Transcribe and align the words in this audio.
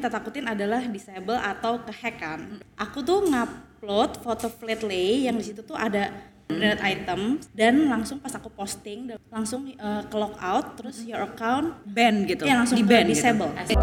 kita 0.00 0.08
takutin 0.08 0.48
adalah 0.48 0.80
disable 0.88 1.36
atau 1.36 1.84
kehack 1.84 2.16
kan. 2.16 2.40
Aku 2.80 3.04
tuh 3.04 3.28
ngupload 3.28 4.24
foto 4.24 4.48
flat 4.48 4.80
lay 4.80 5.28
yang 5.28 5.36
di 5.36 5.44
situ 5.44 5.60
tuh 5.60 5.76
ada 5.76 6.08
branded 6.48 6.80
item 6.80 7.20
dan 7.52 7.86
langsung 7.86 8.16
pas 8.18 8.32
aku 8.32 8.48
posting 8.48 9.12
langsung 9.28 9.70
uh, 9.76 10.02
ke 10.08 10.16
log 10.16 10.34
out 10.40 10.74
terus 10.80 11.04
your 11.06 11.22
account 11.22 11.78
ban 11.86 12.26
gitu. 12.26 12.48
ya 12.48 12.56
langsung 12.56 12.80
di 12.80 12.84
ban 12.88 13.04
disable. 13.04 13.52
Gitu. 13.68 13.76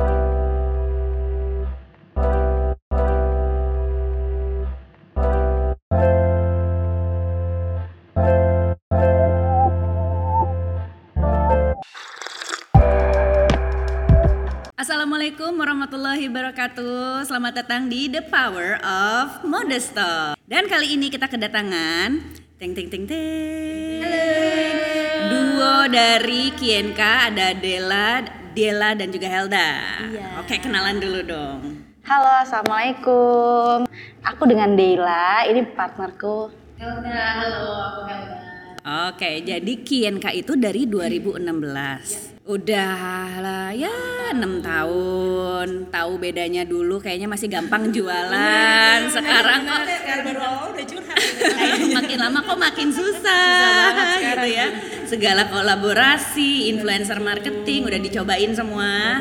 Assalamualaikum 15.48 15.80
warahmatullahi 15.80 16.24
wabarakatuh 16.28 17.24
Selamat 17.24 17.54
datang 17.64 17.88
di 17.88 18.12
The 18.12 18.20
Power 18.20 18.84
of 18.84 19.48
Modesto 19.48 20.36
Dan 20.44 20.68
kali 20.68 21.00
ini 21.00 21.08
kita 21.08 21.24
kedatangan 21.24 22.20
Ting 22.60 22.76
ting 22.76 22.92
ting 22.92 23.08
ting 23.08 24.04
Halo 24.04 24.28
Duo 25.32 25.88
dari 25.88 26.52
Kienka 26.52 27.32
ada 27.32 27.56
Dela, 27.56 28.28
Dela 28.52 28.92
dan 28.92 29.08
juga 29.08 29.32
Helda 29.32 29.72
Iya. 30.12 30.44
Oke 30.44 30.60
kenalan 30.60 31.00
dulu 31.00 31.24
dong 31.24 31.80
Halo, 32.04 32.44
assalamualaikum. 32.44 33.88
Aku 34.28 34.44
dengan 34.52 34.76
Deila, 34.76 35.48
ini 35.48 35.64
partnerku. 35.64 36.52
Helda, 36.76 37.24
halo 37.40 37.64
aku 37.88 38.00
Helda. 38.04 38.36
Oke, 39.16 39.48
jadi 39.48 39.74
Kienka 39.80 40.36
itu 40.36 40.60
dari 40.60 40.84
2016. 40.92 42.37
Udah 42.48 43.44
lah 43.44 43.76
ya 43.76 43.92
6 44.32 44.64
tahun. 44.64 45.92
Tahu 45.92 46.12
bedanya 46.16 46.64
dulu 46.64 46.96
kayaknya 46.96 47.28
masih 47.28 47.52
gampang 47.52 47.92
jualan. 47.92 49.00
Sekarang 49.12 49.68
kok 49.68 49.84
baru 50.24 50.40
awal 50.40 50.72
udah 50.72 50.86
curhat. 50.88 51.20
makin 51.92 52.18
lama 52.24 52.40
kok 52.48 52.56
makin 52.56 52.88
susah, 52.88 54.16
gitu 54.24 54.48
ya. 54.48 54.68
Segala 55.04 55.52
kolaborasi, 55.52 56.72
influencer 56.72 57.20
marketing 57.20 57.84
udah 57.84 58.00
dicobain 58.00 58.56
semua. 58.56 59.20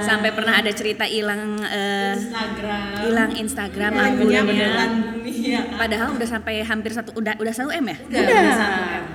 Sampai 0.00 0.32
pernah 0.32 0.56
ada 0.56 0.72
cerita 0.72 1.04
hilang 1.04 1.60
eh, 1.68 2.16
Instagram. 2.16 2.88
hilang 3.04 3.30
Instagram 3.44 3.92
akunnya. 3.92 4.40
beneran 4.40 4.90
bumi 5.12 5.52
ya. 5.52 5.68
Padahal 5.76 6.16
udah 6.16 6.28
sampai 6.28 6.64
hampir 6.64 6.96
satu 6.96 7.12
udah 7.12 7.36
udah 7.36 7.52
satu 7.52 7.68
m 7.76 7.92
ya? 7.92 7.96
Udah. 8.08 8.48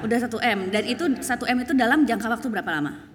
Udah 0.06 0.18
satu 0.22 0.38
m 0.38 0.70
dan 0.70 0.86
itu 0.86 1.18
satu 1.26 1.50
m 1.50 1.66
itu 1.66 1.74
dalam 1.74 2.06
jangka 2.06 2.30
waktu 2.30 2.46
berapa 2.46 2.70
lama? 2.78 3.09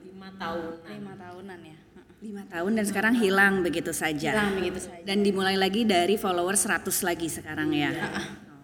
Lima 0.44 0.52
tahun. 0.52 0.92
Lima 0.92 1.14
tahunan 1.16 1.60
ya. 1.64 1.76
lima 2.24 2.40
tahun 2.48 2.72
dan 2.80 2.84
sekarang 2.88 3.14
hilang 3.20 3.60
begitu 3.60 3.92
saja. 3.92 4.32
Hilang 4.32 4.56
begitu 4.56 4.80
saja. 4.80 5.04
Dan 5.04 5.20
dimulai 5.20 5.60
lagi 5.60 5.84
dari 5.84 6.16
follower 6.16 6.56
100 6.56 6.88
lagi 7.04 7.28
sekarang 7.28 7.68
ya. 7.76 7.92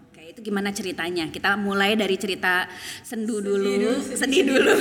Oke, 0.09 0.33
itu 0.33 0.41
gimana 0.41 0.73
ceritanya? 0.73 1.29
Kita 1.29 1.61
mulai 1.61 1.93
dari 1.93 2.17
cerita 2.17 2.65
sendu 3.05 3.45
dulu, 3.45 4.01
sedih 4.17 4.49
dulu. 4.49 4.73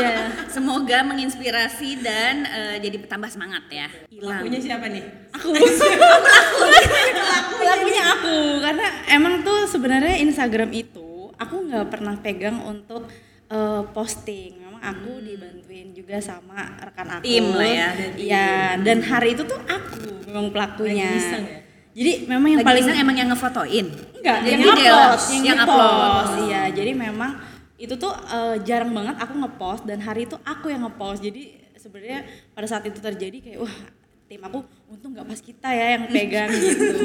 Iya. 0.00 0.48
Semoga 0.48 1.04
menginspirasi 1.04 2.00
dan 2.00 2.48
eh, 2.48 2.76
jadi 2.80 2.96
bertambah 3.04 3.28
semangat 3.28 3.68
ya. 3.68 3.88
Hilang. 4.08 4.40
Punya 4.40 4.60
siapa 4.60 4.88
nih? 4.88 5.04
Aku. 5.36 5.52
Pelakunya 7.60 8.02
aku 8.08 8.36
karena 8.64 8.86
emang 9.12 9.44
tuh 9.44 9.68
sebenarnya 9.68 10.16
Instagram 10.24 10.72
itu 10.72 11.28
aku 11.36 11.68
nggak 11.68 11.92
pernah 11.92 12.16
pegang 12.24 12.56
untuk 12.64 13.04
eh, 13.52 13.82
posting. 13.92 14.63
Aku 14.84 15.24
dibantuin 15.24 15.96
juga 15.96 16.20
sama 16.20 16.76
rekan 16.76 17.08
aku. 17.16 17.24
Tim 17.24 17.46
lah 17.56 17.68
ya. 17.68 17.88
Iya, 18.20 18.48
dan 18.84 19.00
hari 19.00 19.32
itu 19.32 19.48
tuh 19.48 19.56
aku 19.64 20.28
memang 20.28 20.52
pelakunya. 20.52 21.08
Lagi 21.08 21.20
iseng 21.24 21.44
ya? 21.48 21.58
Jadi 21.94 22.12
memang 22.26 22.48
yang 22.50 22.60
Lagi 22.60 22.68
paling 22.68 22.82
iseng 22.84 22.98
emang 23.00 23.16
yang 23.16 23.28
ngefotoin. 23.30 23.86
enggak 24.18 24.38
yang 24.44 24.60
dia 24.60 24.72
upload, 24.74 25.18
yang, 25.30 25.44
yang 25.46 25.58
upload. 25.62 26.26
Iya, 26.50 26.62
jadi 26.74 26.90
memang 26.92 27.30
itu 27.74 27.94
tuh 27.96 28.12
eh, 28.12 28.56
jarang 28.66 28.90
banget 28.92 29.16
aku 29.18 29.32
ngepost 29.40 29.82
dan 29.86 29.98
hari 30.02 30.26
itu 30.28 30.36
aku 30.42 30.68
yang 30.68 30.82
ngepost. 30.84 31.22
Jadi 31.22 31.54
sebenarnya 31.78 32.24
pada 32.52 32.66
saat 32.66 32.84
itu 32.84 32.98
terjadi 32.98 33.38
kayak 33.40 33.58
wah 33.62 33.76
tim 34.24 34.40
aku 34.40 34.64
untung 34.88 35.12
nggak 35.12 35.26
pas 35.28 35.40
kita 35.40 35.68
ya 35.70 35.86
yang 35.98 36.04
pegang 36.08 36.50
gitu. 36.60 36.96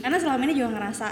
Karena 0.00 0.16
selama 0.16 0.40
ini 0.48 0.54
juga 0.56 0.70
ngerasa 0.80 1.06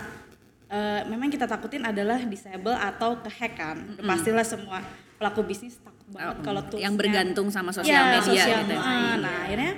eh, 0.73 1.01
memang 1.07 1.29
kita 1.29 1.45
takutin 1.45 1.85
adalah 1.85 2.19
disable 2.25 2.73
atau 2.75 3.21
kehack 3.21 3.53
kan. 3.55 3.77
Pastilah 4.01 4.47
semua 4.49 4.81
pelaku 5.17 5.41
bisnis 5.45 5.77
takut 5.81 5.96
banget 6.07 6.37
kalau 6.41 6.61
tuh 6.63 6.79
yang 6.79 6.95
bergantung 6.95 7.49
sama 7.49 7.71
sosial 7.71 7.91
Ya, 7.93 8.03
media 8.13 8.23
sosial 8.23 8.59
gitu. 8.63 8.73
ya. 8.73 8.81
media. 8.81 9.17
Nah, 9.19 9.37
akhirnya 9.43 9.73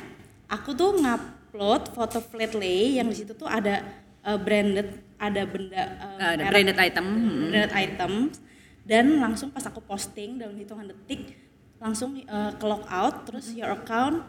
aku 0.47 0.71
tuh 0.73 0.91
ngupload 0.95 1.83
foto 1.91 2.19
flat 2.21 2.53
lay 2.53 2.97
yang 2.97 3.09
di 3.09 3.17
situ 3.17 3.33
tuh 3.33 3.49
ada 3.49 3.81
uh, 4.23 4.37
branded, 4.37 4.89
ada 5.17 5.43
benda 5.45 5.83
uh, 5.99 6.37
Ada 6.37 6.37
merek- 6.39 6.51
branded 6.51 6.79
item. 6.79 7.07
hmm. 7.07 7.49
branded 7.49 7.75
item 7.75 8.13
dan 8.83 9.05
langsung 9.19 9.49
pas 9.49 9.63
aku 9.63 9.81
posting 9.81 10.37
dalam 10.37 10.55
hitungan 10.55 10.87
detik 10.87 11.37
langsung 11.77 12.19
uh, 12.25 12.53
ke 12.53 12.65
log 12.65 12.85
out 12.89 13.25
terus 13.25 13.53
your 13.53 13.71
account 13.71 14.25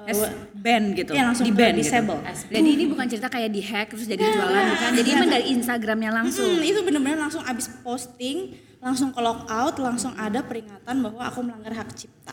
As 0.00 0.16
ban 0.56 0.96
gitu. 0.96 1.12
Iya, 1.12 1.28
langsung 1.28 1.44
di 1.44 1.52
ke 1.52 1.60
ban 1.60 1.76
gitu. 1.76 1.84
disable. 1.84 2.24
Jadi 2.48 2.68
ini 2.72 2.88
bukan 2.88 3.04
cerita 3.04 3.28
kayak 3.28 3.52
di 3.52 3.60
hack 3.60 3.92
terus 3.92 4.08
jadi 4.08 4.24
jualan 4.24 4.64
bukan. 4.72 4.90
Jadi 4.96 5.08
emang 5.12 5.28
dari 5.28 5.44
Instagramnya 5.52 6.08
langsung. 6.10 6.48
Hmm, 6.48 6.64
itu 6.64 6.80
bener-bener 6.80 7.20
langsung 7.20 7.44
abis 7.44 7.68
posting 7.84 8.56
langsung 8.80 9.12
ke 9.12 9.20
log 9.20 9.44
out 9.46 9.76
langsung 9.76 10.16
ada 10.16 10.40
peringatan 10.40 11.04
bahwa 11.04 11.22
aku 11.28 11.44
melanggar 11.44 11.76
hak 11.76 11.92
cipta. 11.92 12.32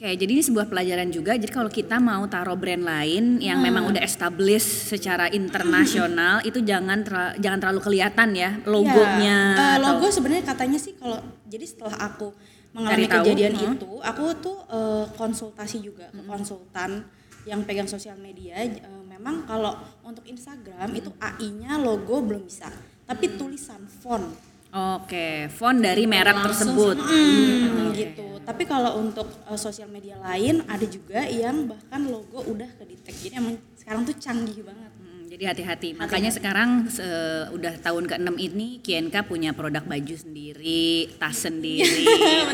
Oke, 0.00 0.16
jadi 0.16 0.32
ini 0.32 0.40
sebuah 0.40 0.64
pelajaran 0.64 1.12
juga. 1.12 1.36
Jadi 1.36 1.52
kalau 1.52 1.68
kita 1.68 2.00
mau 2.00 2.24
taruh 2.24 2.56
brand 2.56 2.80
lain 2.80 3.36
yang 3.36 3.60
memang 3.60 3.84
udah 3.92 4.00
established 4.00 4.88
secara 4.88 5.28
internasional, 5.28 6.40
itu 6.40 6.64
jangan 6.64 7.04
tera- 7.04 7.36
jangan 7.36 7.60
terlalu 7.60 7.80
kelihatan 7.84 8.32
ya 8.32 8.64
logonya. 8.64 9.38
Ya, 9.52 9.76
atau- 9.76 10.00
logo 10.00 10.08
sebenarnya 10.08 10.48
katanya 10.48 10.80
sih 10.80 10.96
kalau 10.96 11.20
jadi 11.44 11.68
setelah 11.68 12.00
aku 12.00 12.32
mengalami 12.72 13.12
tahu, 13.12 13.28
kejadian 13.28 13.52
hmm. 13.52 13.64
itu, 13.76 13.92
aku 14.00 14.24
tuh 14.40 14.58
eh, 14.72 15.04
konsultasi 15.20 15.84
juga 15.84 16.08
ke 16.08 16.22
konsultan 16.24 17.04
yang 17.44 17.60
pegang 17.68 17.84
sosial 17.84 18.16
media. 18.16 18.56
eh, 18.56 18.80
memang 19.04 19.44
kalau 19.44 19.76
untuk 20.00 20.24
Instagram 20.24 20.96
itu 20.96 21.12
AI-nya 21.20 21.76
logo 21.76 22.24
belum 22.24 22.48
bisa, 22.48 22.72
tapi 23.04 23.36
tulisan 23.36 23.84
font. 23.84 24.32
Oke, 24.70 25.50
font 25.50 25.74
dari 25.76 26.06
merek 26.06 26.46
tersebut. 26.46 26.94
Hmm, 26.94 27.90
gitu. 27.90 28.38
Tapi 28.40 28.62
kalau 28.64 29.02
untuk 29.02 29.26
eh, 29.26 29.58
sosial 29.58 29.90
media 29.90 30.14
lain 30.22 30.62
ada 30.64 30.86
juga 30.86 31.26
yang 31.26 31.66
bahkan 31.66 32.06
logo 32.06 32.38
udah 32.46 32.70
ke 32.78 32.86
detect. 32.86 33.18
Jadi 33.18 33.34
emang 33.34 33.58
sekarang 33.74 34.06
tuh 34.06 34.14
canggih 34.14 34.62
banget. 34.62 34.90
Hmm, 34.94 35.26
jadi 35.26 35.44
hati-hati. 35.50 35.88
Makanya 35.98 36.30
sekarang 36.30 36.86
se- 36.86 37.50
udah 37.50 37.82
tahun 37.82 38.06
ke-6 38.06 38.30
ini 38.38 38.78
Kienka 38.78 39.26
punya 39.26 39.50
produk 39.50 39.82
baju 39.82 40.14
sendiri, 40.14 41.10
tas 41.18 41.34
sendiri. 41.34 42.06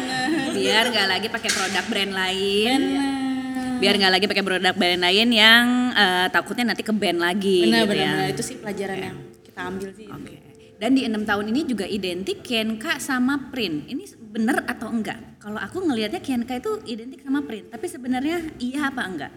Biar 0.56 0.88
nggak 0.88 1.09
lagi 1.12 1.28
pakai 1.28 1.50
produk 1.53 1.84
brand 1.84 2.12
lain. 2.16 2.81
Biar 3.77 3.93
nggak 3.93 4.12
lagi 4.16 4.25
pakai 4.25 4.41
produk 4.41 4.72
brand 4.72 5.03
lain 5.04 5.28
yang 5.28 5.65
eh, 5.93 6.27
takutnya 6.33 6.72
nanti 6.72 6.81
ke 6.81 6.97
band 6.97 7.21
lagi 7.21 7.69
Benar, 7.69 7.84
gitu 7.84 7.93
benar, 7.93 8.00
ya. 8.00 8.12
benar. 8.16 8.28
Itu 8.33 8.41
sih 8.43 8.56
pelajaran 8.56 8.98
yang 9.04 9.16
kita 9.44 9.60
ambil 9.60 9.91
sih. 9.93 10.09
Oke. 10.09 10.37
Dan 10.77 10.93
di 10.93 11.09
enam 11.09 11.25
tahun 11.25 11.49
ini 11.57 11.65
juga 11.65 11.89
identik 11.89 12.45
Kienka 12.45 13.01
sama 13.01 13.49
print. 13.49 13.89
Ini 13.89 14.05
bener 14.29 14.61
atau 14.69 14.93
enggak? 14.93 15.41
Kalau 15.41 15.57
aku 15.57 15.81
ngelihatnya 15.89 16.21
Kienka 16.21 16.61
itu 16.61 16.85
identik 16.85 17.25
sama 17.25 17.41
print, 17.49 17.73
tapi 17.73 17.89
sebenarnya 17.89 18.45
iya 18.61 18.93
apa 18.93 19.03
enggak? 19.09 19.33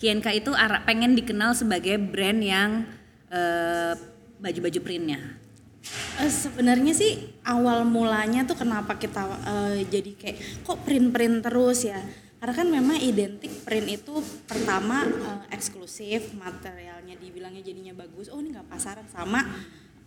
Kienka 0.00 0.32
itu 0.32 0.54
pengen 0.88 1.12
dikenal 1.12 1.52
sebagai 1.52 2.00
brand 2.00 2.40
yang 2.40 2.88
eh, 3.28 3.92
baju-baju 4.40 4.80
printnya. 4.80 5.20
Eh, 6.18 6.30
sebenarnya 6.30 6.92
sih 6.92 7.30
awal 7.46 7.86
mulanya 7.86 8.42
tuh 8.42 8.58
kenapa 8.58 8.98
kita 8.98 9.22
eh, 9.46 9.86
jadi 9.86 10.10
kayak 10.18 10.38
kok 10.66 10.82
print-print 10.82 11.46
terus 11.46 11.86
ya 11.86 12.02
karena 12.38 12.54
kan 12.54 12.68
memang 12.70 12.98
identik 13.02 13.50
print 13.66 13.86
itu 13.86 14.14
pertama 14.46 15.06
eh, 15.06 15.54
eksklusif 15.54 16.34
materialnya 16.34 17.14
dibilangnya 17.18 17.62
jadinya 17.62 17.94
bagus 17.94 18.30
oh 18.30 18.42
ini 18.42 18.50
nggak 18.50 18.66
pasaran 18.66 19.06
sama 19.06 19.46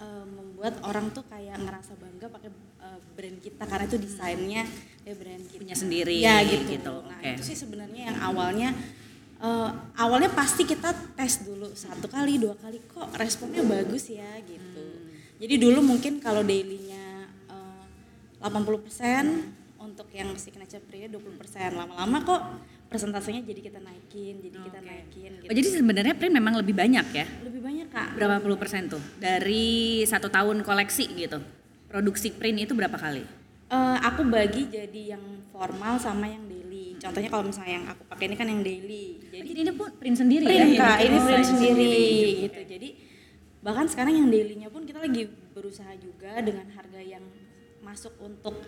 eh, 0.02 0.26
membuat 0.26 0.82
orang 0.82 1.14
tuh 1.14 1.22
kayak 1.30 1.62
ngerasa 1.62 1.94
bangga 1.96 2.28
pakai 2.34 2.50
eh, 2.82 3.00
brand 3.14 3.38
kita 3.38 3.64
karena 3.70 3.86
itu 3.86 3.98
desainnya 4.02 4.64
ya 5.06 5.14
brand 5.14 5.46
kita. 5.46 5.62
Punya 5.62 5.78
sendiri, 5.78 6.18
ya 6.18 6.42
gitu, 6.42 6.66
gitu. 6.74 6.96
nah 7.06 7.22
Oke. 7.22 7.38
itu 7.38 7.44
sih 7.54 7.58
sebenarnya 7.58 8.10
yang 8.10 8.18
awalnya 8.26 8.70
eh, 9.42 9.70
awalnya 10.02 10.34
pasti 10.34 10.66
kita 10.66 10.90
tes 11.14 11.46
dulu 11.46 11.70
satu 11.78 12.10
kali 12.10 12.42
dua 12.42 12.58
kali 12.58 12.82
kok 12.90 13.14
responnya 13.16 13.62
bagus 13.62 14.10
ya 14.10 14.42
gitu. 14.44 14.86
Jadi 15.42 15.56
dulu 15.58 15.82
mungkin 15.82 16.22
kalau 16.22 16.46
dailynya 16.46 17.26
eh, 17.50 17.84
80% 18.46 19.62
untuk 19.82 20.06
yang 20.14 20.30
signature 20.38 20.82
print 20.86 21.18
20% 21.18 21.74
lama-lama 21.74 22.18
kok 22.22 22.42
persentasenya 22.92 23.42
jadi 23.42 23.62
kita 23.64 23.80
naikin 23.80 24.44
jadi 24.44 24.58
kita 24.60 24.80
naikin 24.84 25.32
gitu 25.40 25.48
Oh, 25.48 25.56
jadi 25.56 25.68
sebenarnya 25.72 26.14
print 26.14 26.34
memang 26.34 26.54
lebih 26.54 26.76
banyak 26.76 27.06
ya? 27.10 27.26
lebih 27.42 27.64
banyak 27.64 27.88
kak 27.88 28.10
Berapa 28.14 28.38
puluh 28.38 28.56
persen 28.56 28.86
tuh? 28.86 29.00
Dari 29.16 29.64
satu 30.04 30.28
tahun 30.28 30.60
koleksi 30.62 31.08
gitu. 31.10 31.40
Produksi 31.88 32.32
print 32.32 32.58
itu 32.62 32.72
berapa 32.72 32.94
kali? 32.94 33.24
Eh, 33.68 33.98
aku 34.02 34.28
bagi 34.28 34.68
jadi 34.68 35.16
yang 35.16 35.24
formal 35.48 35.96
sama 35.96 36.28
yang 36.28 36.44
daily 36.46 37.00
contohnya 37.00 37.28
kalau 37.28 37.48
misalnya 37.48 37.74
yang 37.74 37.88
aku 37.88 38.04
pakai 38.06 38.26
ini 38.28 38.36
kan 38.36 38.46
yang 38.46 38.62
daily 38.62 39.04
jadi 39.26 39.42
Jadi 39.42 39.50
ini 39.58 39.72
pun 39.72 39.88
print 39.96 40.18
sendiri 40.18 40.46
print 40.46 40.70
ya? 40.70 40.80
kak 40.84 40.98
ini 41.00 41.16
Oh, 41.16 41.24
print 41.24 41.40
iya. 41.40 41.48
sendiri 41.48 41.94
gitu 42.44 42.60
jadi 42.68 42.90
bahkan 43.62 43.86
sekarang 43.88 44.14
yang 44.16 44.28
dailynya 44.28 44.68
pun 44.68 44.84
kita 44.84 45.00
lagi 45.00 45.24
berusaha 45.52 45.94
juga 45.96 46.36
dengan 46.40 46.68
harga 46.70 47.00
yang 47.00 47.24
masuk 47.80 48.12
untuk 48.20 48.60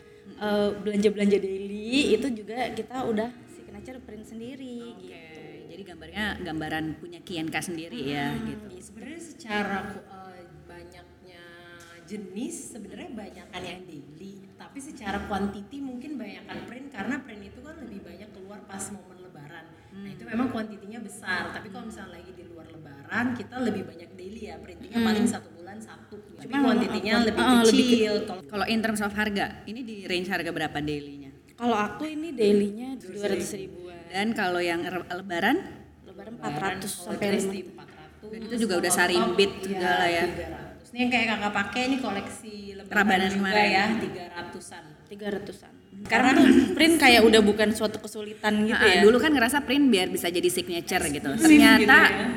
belanja 0.79 1.09
belanja 1.09 1.37
daily 1.37 2.13
itu 2.13 2.27
juga 2.33 2.71
kita 2.71 3.03
udah 3.03 3.29
signature 3.73 4.05
print 4.05 4.25
sendiri 4.29 4.77
Oke, 4.93 5.01
gitu. 5.01 5.41
Jadi 5.73 5.81
gambarnya 5.81 6.25
gambaran 6.45 6.85
punya 7.01 7.19
Kienka 7.25 7.57
sendiri 7.57 7.99
ya 8.05 8.37
gitu. 8.45 8.69
Ya, 8.69 8.81
sebenarnya 8.85 9.21
secara 9.25 9.77
eh, 9.97 10.45
banyaknya 10.69 11.43
jenis 12.05 12.55
sebenarnya 12.77 13.09
banyakan 13.17 13.61
yang 13.65 13.81
daily 13.89 14.33
tapi 14.53 14.77
secara 14.77 15.25
quantity 15.25 15.81
mungkin 15.81 16.21
banyakan 16.21 16.69
print 16.69 16.87
karena 16.93 17.15
print 17.25 17.49
itu 17.49 17.59
kan 17.65 17.75
lebih 17.81 17.99
banyak 18.05 18.29
keluar 18.29 18.61
pas 18.69 18.85
momen 18.93 19.17
lebaran. 19.25 19.65
Nah 19.93 20.09
itu 20.13 20.23
memang 20.25 20.47
kuantitinya 20.53 20.99
besar. 21.01 21.49
Tapi 21.49 21.73
kalau 21.73 21.89
misalnya 21.89 22.21
lagi 22.21 22.31
di 22.37 22.45
luar 22.45 22.69
lebaran 22.69 23.25
kita 23.33 23.55
lebih 23.57 23.89
banyak 23.89 24.09
daily 24.13 24.53
ya 24.53 24.61
printingnya 24.61 25.01
paling 25.01 25.25
satu 25.25 25.49
bulan 25.57 25.81
satu. 25.81 26.21
Cuma 26.45 26.61
kuantitinya 26.61 27.25
memang- 27.25 27.25
lebih 27.25 27.41
ah, 27.41 27.61
lebih 27.65 27.85
kecil. 27.89 28.13
kalau 28.29 28.41
Kalau 28.45 28.65
in 28.69 28.79
terms 28.85 29.01
of 29.01 29.13
harga, 29.17 29.65
ini 29.65 29.81
di 29.81 29.95
range 30.05 30.29
harga 30.29 30.49
berapa 30.53 30.77
dailynya? 30.77 31.22
Kalau 31.63 31.77
aku 31.79 32.03
ini 32.11 32.35
dailynya 32.35 32.99
dua 32.99 33.31
ratus 33.31 33.55
ribuan 33.55 33.95
Dan 34.11 34.27
kalau 34.35 34.59
yang 34.59 34.83
lebaran, 34.83 35.57
lebaran 36.03 36.33
400 36.37 36.85
sampai 36.85 37.27
dress 37.31 37.47
500 37.47 37.55
di 37.55 37.61
400 37.63 38.29
Dan 38.29 38.39
itu 38.43 38.55
juga 38.67 38.73
udah 38.83 38.91
sarimbit 38.91 39.51
juga 39.63 39.89
lah 40.03 40.09
ya. 40.11 40.25
300 40.27 40.91
ini 40.93 40.97
yang 41.01 41.09
kayak 41.09 41.27
kakak 41.33 41.53
pakai 41.57 41.81
ini 41.89 41.97
koleksi 41.97 42.53
lebaran 42.77 43.25
juga 43.25 43.33
kemarin. 43.33 43.65
ya 43.73 43.85
300-an 43.97 44.83
tiga 45.09 45.27
ratusan 45.33 45.73
sekarang 46.03 46.31
tuh 46.35 46.47
print 46.77 46.95
kayak 47.01 47.21
udah 47.25 47.41
bukan 47.41 47.69
suatu 47.73 47.97
kesulitan 48.01 48.65
gitu 48.65 48.81
ya 48.81 49.01
dulu 49.01 49.17
kan 49.17 49.31
ngerasa 49.33 49.65
print 49.65 49.89
biar 49.89 50.09
bisa 50.09 50.27
jadi 50.29 50.49
signature 50.49 51.05
gitu. 51.09 51.29
Ternyata 51.37 51.79
gitu 51.79 51.95
ya. 52.13 52.27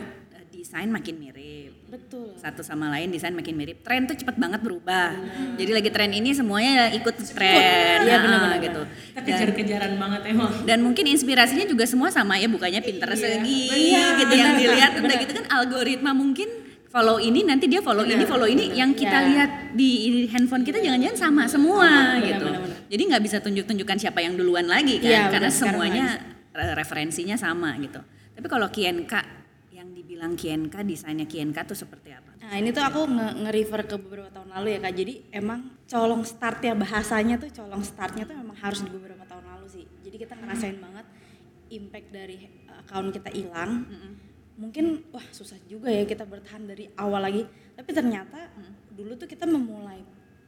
desain 0.53 0.89
makin 0.93 1.15
mirip. 1.21 1.56
Betul 1.97 2.29
Satu 2.37 2.61
sama 2.61 2.87
lain 2.89 3.09
desain 3.09 3.33
makin 3.33 3.53
mirip. 3.53 3.81
Tren 3.81 4.05
tuh 4.05 4.15
cepet 4.15 4.37
banget 4.37 4.61
berubah. 4.61 5.17
Jadi 5.55 5.71
lagi 5.73 5.89
tren 5.89 6.11
ini 6.11 6.31
semuanya 6.31 6.93
ikut 6.93 7.17
tren. 7.29 8.05
Iya, 8.05 8.13
Ah, 8.13 8.21
benar-benar. 8.21 8.61
gitu. 8.61 8.83
kita 8.85 9.21
kejar-kejaran 9.25 9.93
banget 9.97 10.23
emang 10.29 10.51
Dan 10.63 10.79
mungkin 10.81 11.05
inspirasinya 11.07 11.65
juga 11.65 11.85
semua 11.85 12.09
sama 12.09 12.37
ya, 12.37 12.47
bukannya 12.47 12.79
lagi 12.79 13.61
Iya, 13.67 14.05
gitu 14.19 14.33
yang 14.33 14.53
benar, 14.53 14.61
dilihat 14.61 14.91
benar. 14.93 15.05
udah 15.05 15.17
gitu 15.19 15.33
kan 15.35 15.45
algoritma 15.51 16.13
mungkin 16.13 16.49
follow 16.87 17.17
ini 17.19 17.41
nanti 17.43 17.67
dia 17.67 17.81
follow 17.81 18.03
ini 18.03 18.25
follow 18.25 18.45
ini 18.45 18.73
yang 18.73 18.93
kita 18.93 19.19
Iya. 19.19 19.29
lihat 19.29 19.51
di 19.73 19.89
handphone 20.27 20.63
kita 20.63 20.79
jangan-jangan 20.79 21.19
sama 21.19 21.43
semua 21.47 21.85
benar, 21.85 22.23
gitu. 22.23 22.47
benar, 22.47 22.61
benar. 22.63 22.79
Jadi 22.87 23.03
nggak 23.05 23.23
bisa 23.23 23.37
tunjuk-tunjukkan 23.39 23.97
siapa 23.99 24.21
yang 24.21 24.35
duluan 24.35 24.65
lagi 24.65 24.97
kan 24.97 25.09
Iya, 25.09 25.23
karena 25.29 25.49
sekarang 25.49 25.73
semuanya 25.75 26.05
re- 26.51 26.73
referensinya 26.75 27.35
sama 27.35 27.75
gitu. 27.77 27.99
Tapi 28.33 28.47
kalau 28.47 28.69
Kienka 28.69 29.21
yang 30.17 30.33
dibilang 30.33 30.35
Kienka 30.41 30.81
desainnya 30.81 31.27
Kienka 31.29 31.61
tuh 31.69 31.77
seperti 31.77 32.17
apa? 32.17 32.33
Nah 32.41 32.57
ini 32.57 32.73
tuh 32.73 32.81
aku 32.81 33.05
nge- 33.05 33.37
nge-refer 33.45 33.81
ke 33.85 33.97
beberapa 34.01 34.31
tahun 34.33 34.49
lalu 34.49 34.67
ya 34.73 34.79
kak. 34.81 34.95
Jadi 34.97 35.15
emang 35.29 35.61
colong 35.85 36.23
startnya 36.25 36.73
bahasanya 36.73 37.37
tuh 37.37 37.51
colong 37.53 37.85
startnya 37.85 38.25
tuh 38.25 38.37
memang 38.41 38.57
harus 38.57 38.81
di 38.81 38.91
beberapa 38.91 39.25
tahun 39.29 39.45
lalu 39.45 39.67
sih. 39.69 39.85
Jadi 40.01 40.17
kita 40.17 40.35
ngerasain 40.41 40.79
banget 40.81 41.07
impact 41.69 42.09
dari 42.09 42.49
uh, 42.71 42.81
account 42.81 43.13
kita 43.13 43.31
hilang. 43.31 43.85
Mungkin 44.57 45.13
wah 45.13 45.27
susah 45.37 45.61
juga 45.69 45.93
ya 45.93 46.09
kita 46.09 46.25
bertahan 46.25 46.65
dari 46.65 46.89
awal 46.97 47.21
lagi. 47.21 47.45
Tapi 47.77 47.91
ternyata 47.93 48.49
dulu 48.97 49.13
tuh 49.21 49.29
kita 49.29 49.45
memulai 49.45 50.01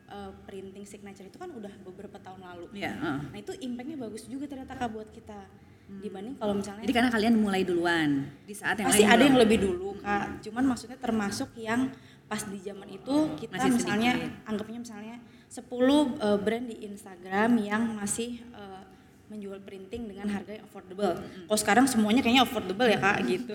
uh, 0.09 0.32
printing 0.49 0.88
signature 0.88 1.29
itu 1.29 1.37
kan 1.37 1.53
udah 1.53 1.73
beberapa 1.85 2.17
tahun 2.17 2.41
lalu. 2.41 2.67
Iya. 2.73 2.97
heeh. 2.97 3.19
Nah 3.29 3.38
itu 3.38 3.53
impactnya 3.53 4.00
bagus 4.00 4.25
juga 4.25 4.49
ternyata 4.49 4.73
kak 4.73 4.88
buat 4.88 5.12
kita. 5.12 5.69
Dibanding 5.88 6.37
kalau 6.37 6.55
misalnya 6.55 6.82
Jadi 6.85 6.94
karena 6.94 7.11
kalian 7.11 7.35
mulai 7.40 7.62
duluan 7.64 8.29
di 8.44 8.52
saat 8.52 8.76
yang 8.76 8.93
pasti 8.93 9.05
ada 9.08 9.17
belum. 9.17 9.26
yang 9.26 9.37
lebih 9.40 9.58
dulu 9.64 9.88
kak 10.05 10.26
cuman 10.44 10.64
maksudnya 10.69 10.99
termasuk 11.00 11.49
yang 11.56 11.88
pas 12.29 12.44
di 12.44 12.61
zaman 12.61 12.88
itu 12.93 13.17
kita 13.40 13.56
Masih 13.56 13.73
misalnya 13.73 14.12
sedikit. 14.12 14.49
anggapnya 14.52 14.79
misalnya 14.85 15.17
10 15.49 15.64
uh, 15.64 16.37
brand 16.37 16.67
di 16.69 16.76
Instagram 16.85 17.50
yang 17.56 17.82
masih 17.96 18.44
uh, 18.52 18.85
menjual 19.32 19.61
printing 19.64 20.08
dengan 20.08 20.29
harga 20.32 20.56
yang 20.56 20.64
affordable. 20.64 21.20
Kalau 21.20 21.58
sekarang 21.61 21.85
semuanya 21.85 22.25
kayaknya 22.25 22.49
affordable 22.49 22.88
ya 22.88 22.96
kak 22.96 23.19
gitu. 23.29 23.52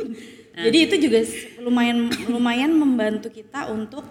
Jadi 0.66 0.78
itu 0.78 0.94
juga 1.06 1.18
lumayan 1.62 2.10
lumayan 2.30 2.70
membantu 2.74 3.30
kita 3.30 3.70
untuk 3.70 4.06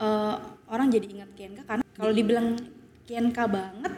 uh, 0.00 0.36
orang 0.68 0.92
jadi 0.92 1.06
ingat 1.08 1.30
Kienka 1.32 1.62
karena 1.64 1.84
kalau 1.96 2.12
dibilang 2.12 2.56
Kienka 3.08 3.48
banget 3.48 3.92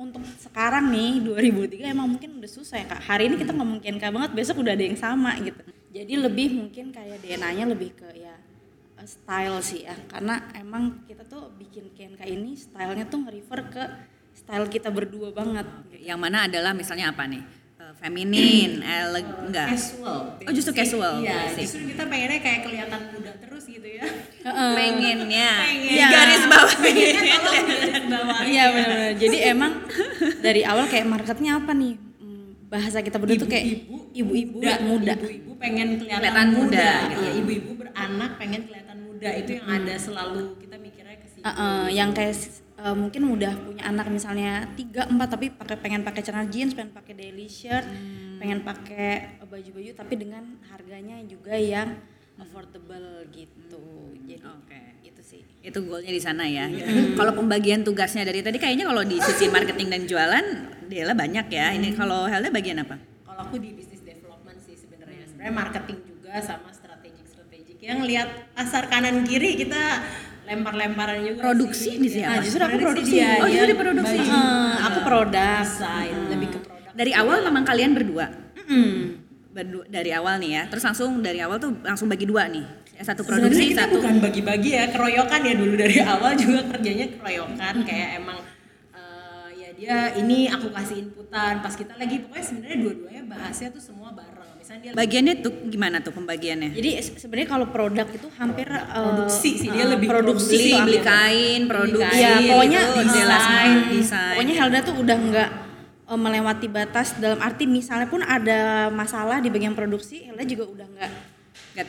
untuk 0.00 0.24
sekarang 0.40 0.88
nih 0.88 1.20
2003 1.20 1.92
emang 1.92 2.08
mungkin 2.16 2.40
udah 2.40 2.48
susah 2.48 2.80
ya 2.80 2.86
kak. 2.88 3.04
Hari 3.04 3.28
ini 3.28 3.36
kita 3.36 3.52
ngomong 3.52 3.84
Kienka 3.84 4.08
banget, 4.08 4.32
besok 4.32 4.64
udah 4.64 4.72
ada 4.72 4.80
yang 4.80 4.96
sama 4.96 5.36
gitu. 5.44 5.60
Jadi 5.92 6.12
lebih 6.16 6.48
mungkin 6.56 6.88
kayak 6.88 7.20
DNA-nya 7.20 7.68
lebih 7.68 7.92
ke 7.92 8.08
ya 8.16 8.32
uh, 8.96 9.04
style 9.04 9.60
sih 9.60 9.84
ya, 9.84 9.92
karena 10.08 10.48
emang 10.56 11.04
kita 11.04 11.28
tuh 11.28 11.52
bikin 11.60 11.92
Kienka 11.92 12.24
ini 12.24 12.56
stylenya 12.56 13.04
tuh 13.12 13.28
nge-refer 13.28 13.60
ke 13.68 13.82
style 14.32 14.66
kita 14.72 14.88
berdua 14.88 15.36
banget. 15.36 15.68
Yang 16.00 16.18
mana 16.18 16.48
adalah 16.48 16.72
misalnya 16.72 17.12
apa 17.12 17.28
nih? 17.28 17.59
Feminin, 17.92 18.80
eleg 18.80 19.26
enggak? 19.42 19.68
casual 19.72 20.38
Oh, 20.40 20.52
justru 20.52 20.72
casual, 20.72 21.20
iya 21.20 21.50
basic. 21.50 21.62
justru 21.66 21.80
kita 21.90 22.02
pengennya 22.06 22.38
kayak 22.38 22.60
kelihatan 22.62 23.00
muda 23.10 23.32
terus 23.36 23.64
gitu 23.64 23.88
ya 23.88 24.06
Pengennya. 24.40 25.50
Pengen. 25.60 25.92
Di 25.92 26.00
garis 26.00 26.44
bawah. 26.46 26.72
bawah 28.08 28.40
Iya 28.42 28.64
benar-benar. 28.72 29.12
Jadi 29.14 29.36
emang 29.44 29.72
dari 30.40 30.62
awal 30.64 30.88
kayak 30.88 31.06
marketnya 31.06 31.60
apa 31.60 31.72
nih? 31.72 31.94
Hmm, 32.16 32.56
Bahasa 32.66 32.98
kita 33.00 33.20
berdua 33.20 33.36
tuh 33.36 33.46
kayak 33.46 33.84
ibu-ibu 34.12 34.58
muda, 34.58 34.74
muda. 34.80 35.12
ibu-ibu 35.14 35.52
pengen 35.56 35.88
kelihatan, 35.96 36.24
Kelihatan 36.24 36.48
muda, 36.50 36.64
muda, 36.64 36.88
gitu. 37.04 37.20
Iya, 37.20 37.32
ibu-ibu 37.36 37.70
beranak 37.76 38.30
pengen 38.36 38.60
kelihatan 38.64 38.98
muda 39.02 39.28
itu 39.36 39.50
yang 39.52 39.66
ada 39.68 39.94
selalu 39.96 40.42
kita 40.56 40.76
mikirnya 40.78 41.16
ke 41.16 41.26
situ 41.28 41.38
Uh, 41.40 41.48
uh, 41.50 41.84
yang 41.88 42.10
kayak 42.12 42.36
uh, 42.80 42.96
mungkin 42.96 43.28
udah 43.28 43.52
punya 43.60 43.84
anak 43.86 44.08
misalnya 44.08 44.66
tiga 44.74 45.04
empat 45.06 45.36
tapi 45.36 45.52
pakai 45.52 45.76
pengen 45.76 46.02
pakai 46.02 46.22
celana 46.24 46.48
jeans, 46.48 46.72
pengen 46.72 46.92
pakai 46.96 47.12
daily 47.12 47.46
shirt, 47.46 47.84
pengen 48.40 48.64
pakai 48.64 49.38
uh, 49.40 49.46
baju-baju 49.46 49.90
tapi 49.92 50.14
dengan 50.16 50.58
harganya 50.72 51.20
juga 51.28 51.54
yang 51.54 52.00
affordable 52.40 53.28
gitu. 53.30 54.16
Jadi 54.24 54.40
Oke. 54.40 54.80
itu 55.04 55.20
sih. 55.20 55.40
Itu 55.60 55.84
goalnya 55.84 56.10
di 56.10 56.22
sana 56.22 56.48
ya. 56.48 56.66
Kalau 57.18 57.36
pembagian 57.36 57.84
tugasnya 57.84 58.24
dari 58.24 58.40
tadi 58.40 58.56
kayaknya 58.56 58.88
kalau 58.88 59.04
di 59.04 59.20
sisi 59.20 59.52
marketing 59.52 59.88
dan 59.92 60.02
jualan 60.08 60.46
Dela 60.88 61.12
banyak 61.12 61.46
ya. 61.52 61.76
Ini 61.76 61.94
kalau 61.94 62.26
Helda 62.26 62.48
bagian 62.48 62.80
apa? 62.80 63.10
kalau 63.40 63.56
aku 63.56 63.64
di 63.64 63.72
business 63.72 64.04
development 64.04 64.60
sih 64.60 64.76
sebenarnya 64.76 65.24
sebenarnya 65.24 65.54
marketing 65.56 65.98
juga 66.04 66.44
sama 66.44 66.68
strategik 66.76 67.24
strategik 67.24 67.80
yang 67.80 68.04
lihat 68.04 68.52
pasar 68.52 68.84
kanan 68.92 69.24
kiri 69.24 69.56
kita 69.56 70.04
lempar-lemparan 70.50 71.16
juga 71.22 71.40
Produksi 71.44 71.86
sih. 71.86 71.94
di 71.96 72.08
siapa? 72.10 72.28
Nah, 72.28 72.38
justru 72.40 72.58
aku 72.58 72.66
Sebenarnya 72.66 72.86
produksi. 72.90 73.14
dia, 73.14 73.30
Oh, 73.30 73.46
dia 73.46 73.52
justru 73.52 73.68
di 73.68 73.76
produksi. 73.78 74.16
baju, 74.18 74.30
Uh, 74.32 74.74
aku 74.82 74.98
produk. 75.00 75.30
desain 75.62 76.16
lebih 76.28 76.48
ke 76.50 76.58
produk 76.60 76.90
Dari 76.90 77.12
awal 77.14 77.38
memang 77.40 77.62
kalian 77.62 77.90
berdua. 77.92 78.26
Mm. 78.60 78.94
Berdua 79.50 79.84
dari 79.86 80.10
awal 80.10 80.34
nih 80.36 80.50
ya. 80.52 80.62
Terus 80.66 80.84
langsung 80.84 81.10
dari 81.20 81.38
awal 81.38 81.56
tuh 81.56 81.70
langsung 81.80 82.06
bagi 82.06 82.26
dua 82.26 82.46
nih. 82.46 82.66
Ya, 82.92 83.02
Satu 83.04 83.22
Sebenarnya 83.22 83.48
produksi, 83.48 83.64
kita 83.68 83.82
satu 83.82 83.94
bukan 83.96 84.14
bagi-bagi 84.20 84.70
ya, 84.70 84.84
keroyokan 84.88 85.40
ya 85.40 85.54
dulu 85.54 85.74
dari 85.74 85.96
awal 86.12 86.32
juga 86.34 86.60
kerjanya 86.68 87.06
keroyokan 87.10 87.74
kayak 87.80 88.08
emang 88.20 88.38
eh, 88.92 89.48
ya 89.56 89.68
dia 89.72 89.96
ini 90.14 90.46
aku 90.46 90.68
kasih 90.68 91.08
inputan 91.08 91.58
pas 91.58 91.72
kita 91.72 91.96
lagi 91.96 92.20
pokoknya 92.20 92.44
sebenarnya 92.44 92.76
dua-duanya 92.76 93.22
bahasnya 93.24 93.68
tuh 93.70 93.80
semua. 93.80 94.12
Misalnya 94.70 94.86
dia 94.86 94.98
bagiannya 95.02 95.34
tuh 95.42 95.52
gimana 95.66 95.96
tuh 95.98 96.14
pembagiannya? 96.14 96.70
Jadi 96.78 96.90
se- 97.02 97.18
sebenarnya 97.18 97.50
kalau 97.50 97.66
produk 97.74 98.06
itu 98.06 98.30
hampir 98.38 98.70
uh, 98.70 98.86
Produksi 99.02 99.50
sih, 99.58 99.66
dia 99.66 99.82
uh, 99.82 99.98
lebih 99.98 100.06
produksi 100.06 100.54
beli, 100.54 100.70
tuh 100.70 100.80
beli 100.86 100.98
aku. 101.02 101.08
kain, 101.10 101.60
produksi, 101.66 102.22
Iya, 102.22 102.32
pokoknya 102.46 102.80
gitu, 102.86 103.00
desain. 103.02 103.74
desain. 103.90 104.30
Pokoknya 104.38 104.54
Helda 104.62 104.78
tuh 104.86 104.94
udah 105.02 105.16
nggak 105.18 105.50
uh, 106.06 106.20
melewati 106.22 106.66
batas 106.70 107.18
dalam 107.18 107.42
arti 107.42 107.66
misalnya 107.66 108.06
pun 108.06 108.22
ada 108.22 108.86
masalah 108.94 109.42
di 109.42 109.50
bagian 109.50 109.74
produksi, 109.74 110.30
Helda 110.30 110.46
juga 110.46 110.64
udah 110.70 110.86
nggak 110.86 111.10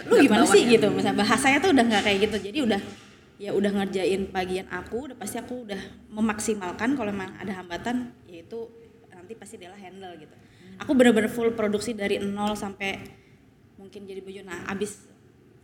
lu 0.09 0.17
nggak 0.17 0.23
gimana 0.25 0.45
sih 0.49 0.61
ya? 0.65 0.71
gitu. 0.73 0.87
Misalnya 0.89 1.17
bahasanya 1.21 1.57
tuh 1.61 1.69
udah 1.77 1.85
nggak 1.85 2.01
kayak 2.01 2.17
gitu. 2.25 2.37
Jadi 2.49 2.57
udah 2.65 2.81
ya 3.37 3.51
udah 3.53 3.71
ngerjain 3.77 4.21
bagian 4.33 4.65
aku, 4.73 5.05
udah 5.05 5.17
pasti 5.21 5.37
aku 5.37 5.69
udah 5.69 5.81
memaksimalkan 6.09 6.97
kalau 6.97 7.13
memang 7.13 7.29
ada 7.37 7.61
hambatan 7.61 8.09
yaitu 8.25 8.73
nanti 9.13 9.37
pasti 9.37 9.61
Dela 9.61 9.77
handle 9.77 10.17
gitu. 10.17 10.33
Aku 10.79 10.93
bener-bener 10.93 11.27
full 11.27 11.51
produksi 11.51 11.91
dari 11.91 12.17
nol 12.17 12.55
sampai 12.55 13.01
mungkin 13.75 14.05
jadi 14.05 14.21
baju. 14.21 14.41
Nah, 14.45 14.59
abis 14.67 15.09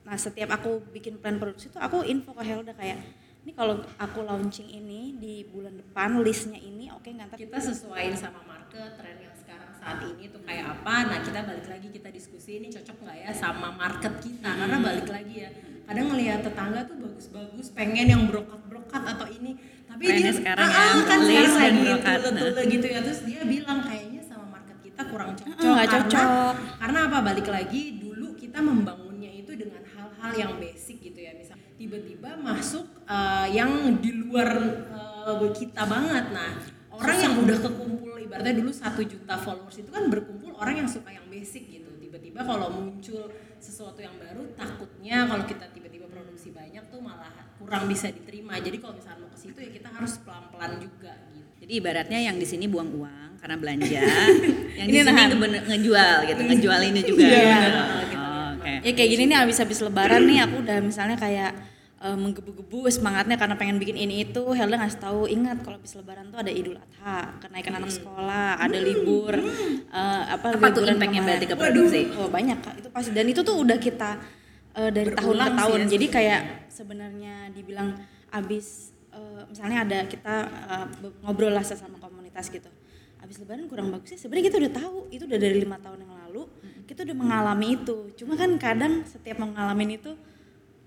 nah 0.02 0.16
setiap 0.16 0.48
aku 0.50 0.80
bikin 0.88 1.20
plan 1.20 1.36
produksi 1.36 1.68
tuh 1.68 1.84
aku 1.84 2.00
info 2.02 2.32
ke 2.32 2.40
Helda 2.40 2.72
kayak 2.72 2.96
ini 3.44 3.52
kalau 3.52 3.76
aku 4.00 4.24
launching 4.24 4.64
ini 4.66 5.12
di 5.14 5.44
bulan 5.44 5.76
depan 5.76 6.24
listnya 6.24 6.56
ini 6.56 6.88
oke 6.88 7.04
nggak 7.04 7.28
ntar 7.28 7.36
kita 7.36 7.60
sesuaiin 7.60 8.16
sama 8.16 8.40
market 8.42 8.96
tren 8.96 9.20
yang 9.20 9.36
sekarang 9.36 9.68
saat 9.76 10.00
ini 10.08 10.32
tuh 10.32 10.40
kayak 10.48 10.64
apa 10.64 11.12
nah 11.12 11.20
kita 11.20 11.44
balik 11.44 11.68
lagi 11.68 11.92
kita 11.92 12.08
diskusi 12.08 12.56
ini 12.56 12.72
cocok 12.72 13.04
nggak 13.04 13.18
ya 13.20 13.32
sama 13.36 13.68
market 13.76 14.16
kita 14.24 14.48
karena 14.48 14.78
balik 14.80 15.08
lagi 15.12 15.36
ya 15.44 15.50
kadang 15.84 16.08
ngelihat 16.08 16.40
tetangga 16.40 16.82
tuh 16.88 16.98
bagus-bagus 17.04 17.68
pengen 17.76 18.08
yang 18.08 18.24
brokat-brokat 18.32 19.04
atau 19.04 19.28
ini 19.28 19.60
tapi 19.92 20.04
Trennya 20.08 20.24
dia 20.24 20.34
sekarang 20.40 20.64
Ah, 20.64 20.72
ya, 20.72 21.04
kan 21.04 21.20
sekarang 21.20 21.52
dan 21.52 21.60
lagi 21.60 21.82
brokat. 21.84 22.16
tule-tule 22.24 22.62
gitu 22.72 22.88
ya 22.88 23.00
terus 23.04 23.20
dia 23.28 23.42
bilang 23.44 23.80
kayaknya 23.84 24.17
kita 24.98 25.14
kurang 25.14 25.38
cocok. 25.38 25.62
nggak 25.62 25.90
karena, 25.94 26.10
cocok. 26.10 26.54
karena 26.82 27.00
apa? 27.06 27.18
Balik 27.22 27.48
lagi 27.54 27.82
dulu 28.02 28.34
kita 28.34 28.66
membangunnya 28.66 29.30
itu 29.30 29.54
dengan 29.54 29.86
hal-hal 29.94 30.32
yang 30.34 30.52
basic 30.58 30.98
gitu 31.06 31.22
ya. 31.22 31.38
Misal 31.38 31.54
tiba-tiba 31.78 32.34
masuk 32.42 33.06
eh, 33.06 33.48
yang 33.54 34.02
di 34.02 34.10
luar 34.18 34.50
eh, 35.30 35.50
kita 35.54 35.86
banget. 35.86 36.34
Nah, 36.34 36.58
orang 36.98 37.18
yang 37.22 37.34
udah 37.46 37.58
kekumpul 37.62 38.18
ibaratnya 38.18 38.58
dulu 38.58 38.74
satu 38.74 39.06
juta 39.06 39.38
followers 39.38 39.78
itu 39.78 39.94
kan 39.94 40.10
berkumpul 40.10 40.58
orang 40.58 40.82
yang 40.82 40.90
suka 40.90 41.14
yang 41.14 41.30
basic 41.30 41.70
gitu. 41.70 41.94
Tiba-tiba 42.02 42.42
kalau 42.42 42.74
muncul 42.74 43.30
sesuatu 43.62 44.02
yang 44.02 44.18
baru, 44.18 44.50
takutnya 44.58 45.30
kalau 45.30 45.46
kita 45.46 45.70
tiba-tiba 45.78 46.10
produksi 46.10 46.50
banyak 46.50 46.90
tuh 46.90 47.06
malah 47.06 47.30
kurang 47.62 47.86
bisa 47.86 48.10
diterima. 48.10 48.58
Jadi 48.58 48.82
kalau 48.82 48.98
misalnya 48.98 49.22
mau 49.22 49.30
ke 49.30 49.38
situ 49.46 49.62
ya 49.62 49.70
kita 49.70 49.94
harus 49.94 50.18
pelan-pelan 50.26 50.82
juga 50.82 51.14
gitu. 51.38 51.46
Jadi 51.62 51.72
ibaratnya 51.86 52.20
yang 52.34 52.42
di 52.42 52.50
sini 52.50 52.66
buang 52.66 52.90
uang 52.98 53.27
karena 53.38 53.56
belanja, 53.56 54.02
yang 54.78 54.86
di 54.86 54.92
Ini 54.92 55.00
sini 55.00 55.08
nahan. 55.08 55.28
ngebe- 55.32 55.66
ngejual 55.66 56.16
gitu, 56.26 56.42
ngejual 56.44 56.80
ini 56.84 57.02
juga. 57.02 57.24
Iya. 57.24 57.60
Oh, 58.14 58.48
Oke. 58.54 58.72
Ya 58.82 58.92
kayak 58.92 59.10
gini 59.10 59.24
nih 59.26 59.38
abis-abis 59.40 59.80
lebaran 59.80 60.24
nih 60.24 60.40
aku 60.42 60.56
udah 60.60 60.78
misalnya 60.80 61.16
kayak 61.16 61.52
eh, 61.98 62.14
menggebu-gebu 62.14 62.86
semangatnya 62.88 63.36
karena 63.36 63.56
pengen 63.56 63.78
bikin 63.78 63.96
ini 63.96 64.24
itu. 64.24 64.44
Helda 64.50 64.78
ngasih 64.78 65.00
tahu 65.00 65.26
ingat 65.26 65.62
kalau 65.62 65.78
habis 65.78 65.94
lebaran 65.94 66.28
tuh 66.28 66.38
ada 66.38 66.52
Idul 66.52 66.76
Adha 66.76 67.18
kenaikan 67.40 67.74
anak 67.76 67.90
sekolah 67.90 68.58
ada 68.58 68.78
libur 68.78 69.34
eh, 69.34 70.24
apa 70.28 70.46
Apa 70.52 70.68
tuh 70.70 70.84
impactnya 70.84 70.98
ke 71.00 71.16
mana. 71.16 71.28
berarti 71.28 71.46
ke 71.46 71.56
produksi? 71.56 72.02
oh 72.14 72.28
banyak 72.28 72.58
kak. 72.60 72.74
Itu 72.78 72.90
pasti. 72.90 73.10
Dan 73.12 73.26
itu 73.26 73.42
tuh 73.42 73.56
udah 73.56 73.78
kita 73.78 74.10
eh, 74.74 74.90
dari 74.90 75.10
tahun 75.10 75.16
ke 75.16 75.22
Berulang 75.24 75.50
sih 75.50 75.60
tahun. 75.60 75.78
ya 75.78 75.86
jadi 75.90 76.06
kayak 76.08 76.42
sebenarnya 76.70 77.36
dibilang 77.50 77.90
abis 78.30 78.66
eh, 79.10 79.42
misalnya 79.48 79.78
ada 79.82 80.00
kita 80.06 80.36
eh, 80.46 80.86
be- 81.00 81.18
ngobrol 81.20 81.50
lah 81.50 81.64
sama 81.64 81.98
komunitas 81.98 82.48
gitu 82.48 82.70
abis 83.28 83.44
lebaran 83.44 83.68
kurang 83.68 83.92
bagus 83.92 84.16
sih 84.16 84.20
sebenarnya 84.20 84.46
kita 84.48 84.58
udah 84.64 84.74
tahu 84.80 84.98
itu 85.12 85.24
udah 85.28 85.40
dari 85.40 85.56
lima 85.60 85.78
tahun 85.84 86.00
yang 86.00 86.14
lalu 86.26 86.44
kita 86.88 87.04
udah 87.04 87.18
mengalami 87.20 87.68
itu 87.76 87.98
cuma 88.16 88.40
kan 88.40 88.50
kadang 88.56 89.04
setiap 89.04 89.38
mengalami 89.38 90.00
itu 90.00 90.16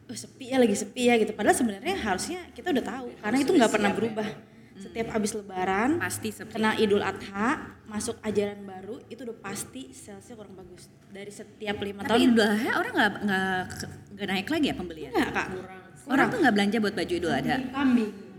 oh, 0.08 0.16
sepi 0.16 0.48
ya 0.48 0.56
lagi 0.56 0.72
sepi 0.72 1.02
ya 1.12 1.14
gitu 1.20 1.36
padahal 1.36 1.52
sebenarnya 1.52 2.00
harusnya 2.00 2.40
kita 2.56 2.72
udah 2.72 2.84
tahu 2.84 3.06
karena 3.20 3.38
itu 3.44 3.50
nggak 3.52 3.72
pernah 3.72 3.92
berubah 3.92 4.28
setiap 4.80 5.12
abis 5.12 5.36
lebaran 5.36 6.00
Pasti 6.00 6.32
sepi. 6.32 6.56
kena 6.56 6.72
idul 6.80 7.04
adha 7.04 7.76
masuk 7.84 8.16
ajaran 8.24 8.64
baru 8.64 8.96
itu 9.12 9.20
udah 9.28 9.36
pasti 9.44 9.92
salesnya 9.92 10.40
kurang 10.40 10.56
bagus 10.56 10.88
dari 11.12 11.28
setiap 11.28 11.76
lima 11.82 12.06
Tapi 12.06 12.08
tahun 12.16 12.22
Idul 12.32 12.46
Adha 12.46 12.70
orang 12.78 12.92
nggak 12.94 13.12
nggak 14.14 14.26
naik 14.30 14.46
lagi 14.48 14.66
ya 14.70 14.74
pembelian? 14.78 15.10
enggak 15.10 15.30
kak 15.34 15.48
Orang 16.08 16.26
tuh 16.32 16.38
nggak 16.42 16.54
belanja 16.54 16.76
buat 16.80 16.94
baju 16.96 17.12
Idul 17.12 17.34
Adha. 17.34 17.56
Kambing. 17.70 18.29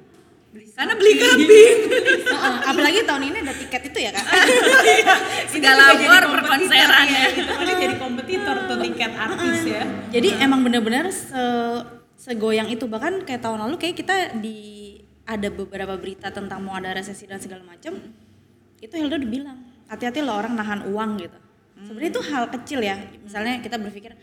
Beli 0.52 0.68
Karena 0.76 0.94
beli 1.00 1.14
kambing. 1.16 1.78
Apalagi 2.70 3.00
tahun 3.08 3.24
ini 3.32 3.38
ada 3.40 3.56
tiket 3.56 3.82
itu 3.88 4.00
ya 4.04 4.12
kak 4.12 4.26
Segala 5.56 5.96
war 5.96 6.24
perkonseran 6.28 7.08
ya. 7.08 7.28
Itu 7.32 7.52
kan 7.56 7.68
jadi 7.72 7.96
kompetitor 7.96 8.56
tuh 8.68 8.78
tingkat 8.84 9.12
artis 9.16 9.60
ya. 9.64 9.84
Jadi 10.12 10.30
emang 10.44 10.60
bener-bener 10.68 11.08
se 11.12 11.44
segoyang 12.22 12.70
itu 12.70 12.86
bahkan 12.86 13.26
kayak 13.26 13.42
tahun 13.42 13.66
lalu 13.66 13.82
kayak 13.82 13.96
kita 13.98 14.16
di 14.38 14.92
ada 15.26 15.48
beberapa 15.50 15.98
berita 15.98 16.30
tentang 16.30 16.62
mau 16.62 16.76
ada 16.76 16.92
resesi 16.92 17.24
dan 17.24 17.40
segala 17.40 17.64
macam. 17.64 17.96
Itu 18.84 18.94
Hilda 19.00 19.18
udah 19.24 19.32
bilang 19.32 19.58
hati-hati 19.88 20.20
loh 20.20 20.36
orang 20.36 20.54
nahan 20.60 20.84
uang 20.92 21.12
gitu. 21.24 21.40
Sebenarnya 21.82 22.12
itu 22.12 22.22
hal 22.28 22.44
kecil 22.52 22.80
ya. 22.84 22.96
Misalnya 23.24 23.64
kita 23.64 23.80
berpikir 23.80 24.14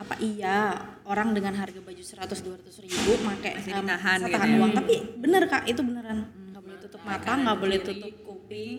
apa 0.00 0.14
iya 0.18 0.74
orang 1.06 1.36
dengan 1.36 1.54
harga 1.54 1.78
baju 1.78 2.02
100 2.02 2.26
200 2.26 2.84
ribu 2.84 3.10
pakai 3.22 3.52
saya 3.60 3.80
gitu 3.84 3.88
tahan 3.92 4.20
ya. 4.50 4.56
uang 4.58 4.72
tapi 4.74 4.94
bener 5.20 5.42
kak 5.46 5.62
itu 5.68 5.80
beneran 5.84 6.26
nggak 6.50 6.62
boleh 6.64 6.78
tutup 6.80 7.00
mata 7.04 7.32
nggak 7.38 7.58
boleh 7.60 7.78
tutup 7.80 8.12
kuping. 8.52 8.78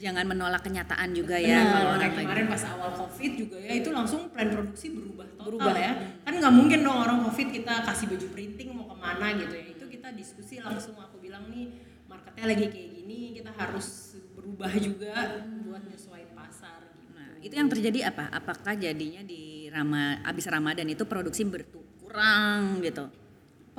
Jangan 0.00 0.24
menolak 0.24 0.64
kenyataan 0.64 1.12
juga 1.12 1.36
Benar. 1.36 1.52
ya 1.52 1.60
kalau 1.76 1.92
Kayak 2.00 2.14
kemarin 2.16 2.46
pas 2.48 2.64
awal 2.72 2.90
covid 2.96 3.32
juga 3.36 3.56
ya 3.60 3.72
itu 3.76 3.88
langsung 3.92 4.32
plan 4.32 4.48
produksi 4.48 4.86
berubah 4.96 5.28
total 5.36 5.76
ya. 5.76 5.92
Kan 6.24 6.34
nggak 6.40 6.54
mungkin 6.56 6.78
dong 6.80 6.98
orang 7.04 7.18
covid 7.28 7.48
kita 7.52 7.84
kasih 7.84 8.08
baju 8.08 8.26
printing 8.32 8.68
mau 8.72 8.88
ke 8.88 8.96
mana 8.96 9.26
gitu 9.36 9.52
ya. 9.52 9.64
Itu 9.76 9.84
kita 9.92 10.08
diskusi 10.16 10.56
langsung 10.56 10.96
aku 10.96 11.20
bilang 11.20 11.52
nih 11.52 11.68
marketnya 12.08 12.44
lagi 12.48 12.64
kayak 12.72 12.90
gini 12.96 13.36
kita 13.36 13.52
harus 13.52 14.16
berubah 14.32 14.72
juga 14.80 15.44
buat 15.68 15.84
nyesuaiin 15.84 16.32
pasar 16.32 16.80
gitu. 16.96 17.12
Nah, 17.12 17.28
itu 17.44 17.52
yang 17.52 17.68
terjadi 17.68 17.98
apa? 18.08 18.24
Apakah 18.32 18.72
jadinya 18.80 19.20
di 19.20 19.59
Rama 19.70 20.18
abis 20.26 20.50
Ramadan 20.50 20.86
itu 20.90 21.06
produksi 21.06 21.46
berkurang 21.46 22.82
gitu? 22.82 23.06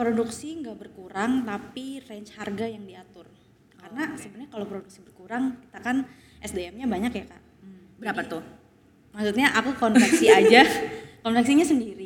produksi 0.01 0.57
nggak 0.57 0.77
berkurang 0.81 1.45
tapi 1.45 2.01
range 2.09 2.33
harga 2.33 2.65
yang 2.65 2.83
diatur. 2.89 3.27
Karena 3.77 4.17
sebenarnya 4.17 4.49
kalau 4.49 4.65
produksi 4.65 5.03
berkurang 5.05 5.61
kita 5.61 5.77
kan 5.77 6.09
SDM-nya 6.41 6.89
banyak 6.89 7.11
ya 7.13 7.25
kak. 7.29 7.41
Berapa 8.01 8.21
tuh? 8.25 8.43
maksudnya 9.11 9.51
aku 9.51 9.75
konveksi 9.75 10.31
aja. 10.31 10.63
Konveksinya 11.21 11.61
sendiri 11.61 12.00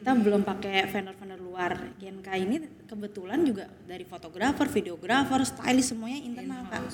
kita 0.00 0.16
belum 0.16 0.40
pakai 0.48 0.88
vendor-vendor 0.88 1.40
luar. 1.44 1.76
GNK 2.00 2.28
ini 2.40 2.56
kebetulan 2.88 3.44
juga 3.44 3.68
dari 3.84 4.08
fotografer, 4.08 4.64
videografer, 4.72 5.44
stylist 5.44 5.92
semuanya 5.92 6.24
internal 6.24 6.64
kak. 6.72 6.88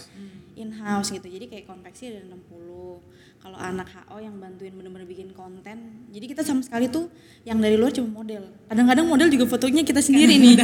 In 0.58 0.74
house 0.74 1.14
gitu. 1.14 1.22
Jadi 1.30 1.46
kayak 1.46 1.70
konveksi 1.70 2.10
ada 2.10 2.26
60 2.26 2.66
kalau 3.36 3.54
anak 3.62 3.86
HO 3.86 4.18
yang 4.18 4.42
bantuin 4.42 4.74
bener-bener 4.74 5.06
bikin 5.06 5.30
konten 5.30 6.08
jadi 6.10 6.24
kita 6.26 6.42
sama 6.42 6.66
sekali 6.66 6.90
tuh 6.90 7.06
yang 7.46 7.62
dari 7.62 7.78
luar 7.78 7.94
cuma 7.94 8.24
model. 8.24 8.42
Kadang-kadang 8.66 9.06
model 9.06 9.28
juga 9.30 9.46
fotonya 9.46 9.86
kita 9.86 10.02
sendiri 10.02 10.34
nih. 10.42 10.54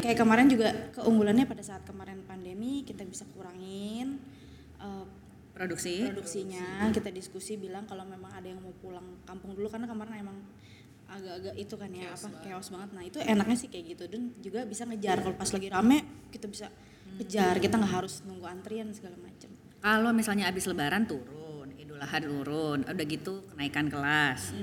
Kayak 0.00 0.16
kemarin 0.16 0.48
juga 0.48 0.72
keunggulannya 0.96 1.44
pada 1.44 1.60
saat 1.60 1.84
kemarin 1.84 2.24
pandemi 2.24 2.88
kita 2.88 3.04
bisa 3.04 3.28
kurangin 3.36 4.16
eh, 4.80 5.04
Produksi? 5.52 6.08
produksinya. 6.08 6.88
Kita 6.88 7.12
diskusi 7.12 7.60
bilang 7.60 7.84
kalau 7.84 8.08
memang 8.08 8.32
ada 8.32 8.48
yang 8.48 8.64
mau 8.64 8.72
pulang 8.80 9.20
kampung 9.28 9.52
dulu 9.52 9.68
karena 9.68 9.84
kemarin 9.84 10.24
emang 10.24 10.38
agak-agak 11.12 11.54
itu 11.60 11.74
kan 11.76 11.90
ya 11.92 12.08
apa 12.08 12.28
chaos 12.40 12.68
banget. 12.72 12.90
Nah 12.96 13.02
itu 13.04 13.18
enaknya 13.20 13.56
sih 13.60 13.68
kayak 13.68 13.84
gitu. 13.96 14.04
Dan 14.08 14.22
juga 14.40 14.64
bisa 14.64 14.88
ngejar. 14.88 15.20
Kalau 15.20 15.36
pas 15.36 15.50
lagi 15.52 15.68
rame 15.68 15.98
kita 16.32 16.46
bisa 16.48 16.66
kejar 17.20 17.60
kita 17.60 17.76
nggak 17.76 17.92
harus 17.92 18.24
nunggu 18.24 18.48
antrian 18.48 18.88
segala 18.96 19.20
macam 19.20 19.52
Kalau 19.84 20.10
misalnya 20.16 20.48
abis 20.48 20.64
Lebaran 20.64 21.04
turun, 21.04 21.68
Idul 21.76 22.00
Adha 22.00 22.22
turun, 22.22 22.86
udah 22.86 23.04
gitu 23.04 23.44
kenaikan 23.52 23.90
kelas. 23.90 24.54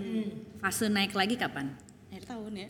Fase 0.64 0.88
naik 0.88 1.14
lagi 1.14 1.36
kapan? 1.36 1.76
akhir 2.10 2.24
tahun 2.36 2.54
ya. 2.56 2.70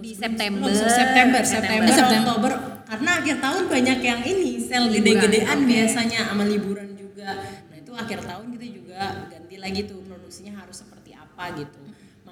Di 0.00 0.10
September. 0.14 0.68
September, 0.70 0.90
September, 0.90 1.42
September. 1.44 1.92
September, 1.92 2.30
Oktober. 2.34 2.52
Karena 2.86 3.10
akhir 3.22 3.36
tahun 3.38 3.62
banyak 3.70 3.98
yang 4.02 4.20
ini 4.26 4.50
sel 4.58 4.84
gede-gedean 4.90 5.58
biasanya 5.66 6.20
sama 6.30 6.44
liburan 6.46 6.88
juga. 6.98 7.30
Nah 7.70 7.76
itu 7.78 7.92
akhir 7.94 8.18
tahun 8.26 8.46
kita 8.58 8.66
juga 8.74 9.00
ganti 9.30 9.56
lagi 9.58 9.80
tuh. 9.86 10.00
Produksinya 10.02 10.52
harus 10.58 10.76
seperti 10.82 11.14
apa 11.14 11.44
gitu. 11.58 11.79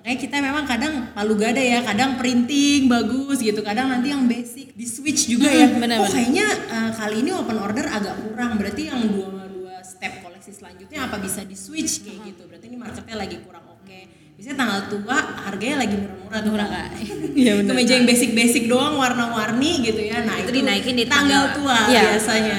Makanya 0.08 0.24
kita 0.24 0.36
memang 0.40 0.64
kadang 0.64 0.94
palu 1.12 1.36
gada 1.36 1.60
ya, 1.60 1.84
kadang 1.84 2.16
printing 2.16 2.88
bagus 2.88 3.44
gitu, 3.44 3.60
kadang 3.60 3.92
nanti 3.92 4.08
yang 4.08 4.24
basic 4.24 4.72
di 4.72 4.88
switch 4.88 5.28
juga 5.28 5.52
ya. 5.52 5.68
bener, 5.68 6.00
oh 6.00 6.08
kayaknya 6.08 6.48
eh, 6.48 6.90
kali 6.96 7.20
ini 7.20 7.30
open 7.36 7.60
order 7.60 7.84
agak 7.84 8.16
kurang, 8.24 8.56
berarti 8.56 8.88
yang 8.88 9.04
dua 9.04 9.44
dua 9.52 9.84
step 9.84 10.24
koleksi 10.24 10.56
selanjutnya 10.56 11.12
apa 11.12 11.20
bisa 11.20 11.44
di 11.44 11.52
switch 11.52 12.08
kayak 12.08 12.24
gitu. 12.24 12.48
Berarti 12.48 12.72
ini 12.72 12.80
marketnya 12.80 13.20
lagi 13.20 13.36
kurang 13.44 13.68
oke. 13.68 13.98
Biasanya 14.40 14.56
tanggal 14.56 14.80
tua 14.88 15.18
harganya 15.44 15.76
lagi 15.84 15.96
murah-murah 16.00 16.40
tuh 16.40 16.52
Kak. 16.56 16.88
Iya, 17.44 17.52
Itu 17.68 17.72
meja 17.76 17.92
yang 18.00 18.08
basic-basic 18.08 18.64
doang 18.64 18.96
warna-warni 18.96 19.84
gitu 19.84 20.00
ya. 20.08 20.24
Nah, 20.24 20.40
Itu 20.40 20.56
itu, 20.56 20.64
dinaikin 20.64 20.96
di 20.96 21.04
tanggal 21.04 21.52
tanggal- 21.52 21.56
tua 21.60 21.78
Iya. 21.92 22.16
biasanya. 22.16 22.58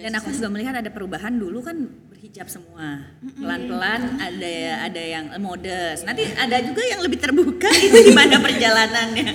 Dan 0.00 0.12
aku 0.16 0.32
juga 0.32 0.48
melihat 0.48 0.72
ada 0.72 0.88
perubahan 0.88 1.36
dulu 1.36 1.60
kan 1.60 1.76
berhijab 2.16 2.48
semua. 2.48 3.04
Pelan-pelan 3.36 4.16
ada 4.16 4.54
ada 4.88 5.02
yang 5.04 5.28
modest. 5.36 6.08
Nanti 6.08 6.24
ada 6.32 6.56
juga 6.64 6.80
yang 6.80 7.04
lebih 7.04 7.20
terbuka 7.20 7.68
itu 7.86 8.08
gimana 8.08 8.40
perjalanannya. 8.40 9.28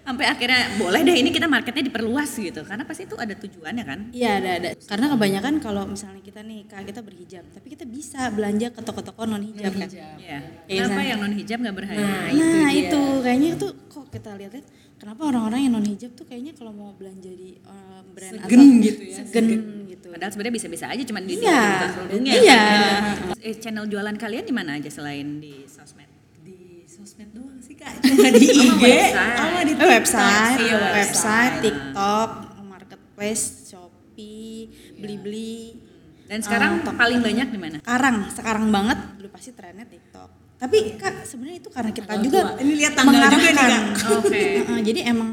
Sampai 0.00 0.26
akhirnya 0.26 0.74
boleh 0.74 1.06
deh 1.06 1.12
ini 1.14 1.30
kita 1.30 1.46
marketnya 1.46 1.86
diperluas 1.86 2.34
gitu. 2.34 2.66
Karena 2.66 2.82
pasti 2.82 3.06
itu 3.06 3.14
ada 3.14 3.30
tujuannya 3.30 3.84
kan. 3.86 3.98
iya 4.10 4.42
ada 4.42 4.50
ada 4.58 4.68
karena 4.74 5.06
kebanyakan 5.06 5.54
kalau 5.62 5.86
misalnya 5.86 6.18
kita 6.18 6.42
nih 6.42 6.66
kak 6.66 6.82
kita 6.82 7.00
berhijab 7.00 7.44
tapi 7.54 7.66
kita 7.70 7.84
bisa 7.86 8.26
belanja 8.34 8.74
ke 8.74 8.80
toko-toko 8.82 9.22
non 9.22 9.44
hijab 9.44 9.70
kan 9.70 9.86
Iya. 9.86 10.10
Iya, 10.18 10.38
Kenapa 10.82 10.98
San. 10.98 11.10
yang 11.14 11.18
non 11.22 11.34
hijab 11.36 11.58
nggak 11.62 11.76
berhijab? 11.78 12.02
Nah, 12.02 12.26
nah 12.26 12.70
itu 12.74 12.90
itu, 12.90 13.02
dia. 13.06 13.22
kayaknya 13.22 13.50
tuh 13.54 13.70
kok 13.86 14.06
kita 14.10 14.30
lihat-lihat 14.34 14.66
kenapa 15.00 15.22
orang-orang 15.24 15.60
yang 15.62 15.72
non 15.72 15.82
hijab 15.82 16.12
tuh 16.12 16.22
kayaknya 16.22 16.52
kalau 16.52 16.70
mau 16.70 16.92
belanja 16.92 17.26
di 17.26 17.56
eh, 17.56 18.00
brand 18.06 18.34
Segen 18.36 18.58
atau 18.60 18.84
gitu 18.84 19.02
ya, 19.02 19.16
segen 19.24 19.46
gitu 19.86 20.06
Padahal 20.06 20.30
sebenarnya 20.30 20.54
bisa-bisa 20.54 20.84
aja 20.86 21.02
cuman 21.02 21.22
di 21.22 21.34
Iya. 21.36 21.62
kerudungnya. 21.88 22.32
Iya. 22.36 22.62
Eh, 23.42 23.56
channel 23.56 23.86
jualan 23.86 24.12
kalian 24.14 24.44
di 24.44 24.52
mana 24.52 24.76
aja 24.76 24.88
selain 24.88 25.38
di 25.38 25.64
sosmed? 25.64 26.04
Di 26.38 26.84
sosmed 26.84 27.32
doang 27.32 27.56
sih 27.58 27.72
Kak. 27.72 27.96
Cuma 28.04 28.28
di 28.28 28.44
IG 28.44 28.76
website. 28.76 29.16
sama 29.34 29.60
di 29.62 29.72
Eh, 29.72 29.88
website, 29.88 30.58
Iya, 30.60 30.76
website, 30.94 31.54
TikTok, 31.62 32.30
marketplace, 32.62 33.44
Shopee, 33.66 34.68
Blibli. 34.94 35.80
Dan 36.26 36.40
sekarang 36.40 36.82
Ah, 36.82 36.94
paling 36.94 37.20
banyak 37.20 37.48
di 37.48 37.58
mana? 37.58 37.76
Sekarang, 37.78 38.16
sekarang 38.28 38.64
banget 38.68 38.98
udah 39.16 39.30
pasti 39.30 39.50
trennya 39.50 39.82
TikTok. 39.84 40.30
Tapi 40.60 40.78
kak 40.94 41.24
sebenarnya 41.24 41.56
itu 41.56 41.68
karena 41.68 41.90
kita 41.90 42.04
Tanggal 42.06 42.20
juga 42.22 42.38
tua. 42.44 42.60
Ini 42.60 42.72
lihat 42.76 42.92
tanggal 42.92 43.14
juga 43.16 43.26
nih, 43.26 43.40
mengarahkan. 43.40 43.82
Kak. 43.96 44.10
Oke. 44.20 44.42
Heeh, 44.60 44.78
jadi 44.84 45.00
emang 45.08 45.30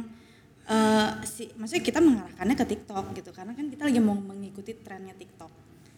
eh 0.65 1.09
si, 1.25 1.43
maksudnya 1.53 1.79
kita 1.81 1.99
mengarahkannya 1.99 2.55
ke 2.55 2.65
TikTok 2.65 3.05
gitu 3.13 3.29
karena 3.31 3.51
kan 3.51 3.65
kita 3.67 3.83
lagi 3.83 3.99
mau 3.99 4.15
mengikuti 4.15 4.71
trennya 4.73 5.11
TikTok. 5.13 5.51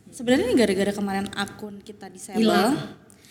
sebenarnya 0.10 0.46
ini 0.46 0.56
gara-gara 0.56 0.90
kemarin 0.92 1.26
akun 1.32 1.78
kita 1.80 2.10
disable. 2.10 2.42
Hilang. 2.42 2.74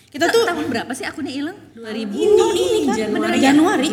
Kita 0.09 0.25
Itu 0.25 0.33
tuh 0.33 0.43
tahun 0.47 0.67
berapa 0.69 0.93
sih 0.95 1.05
akunnya 1.05 1.31
hilang? 1.31 1.59
2000. 1.75 2.15
ini 2.15 2.79
kan 2.87 2.95
Januari. 2.97 3.39
Januari. 3.41 3.89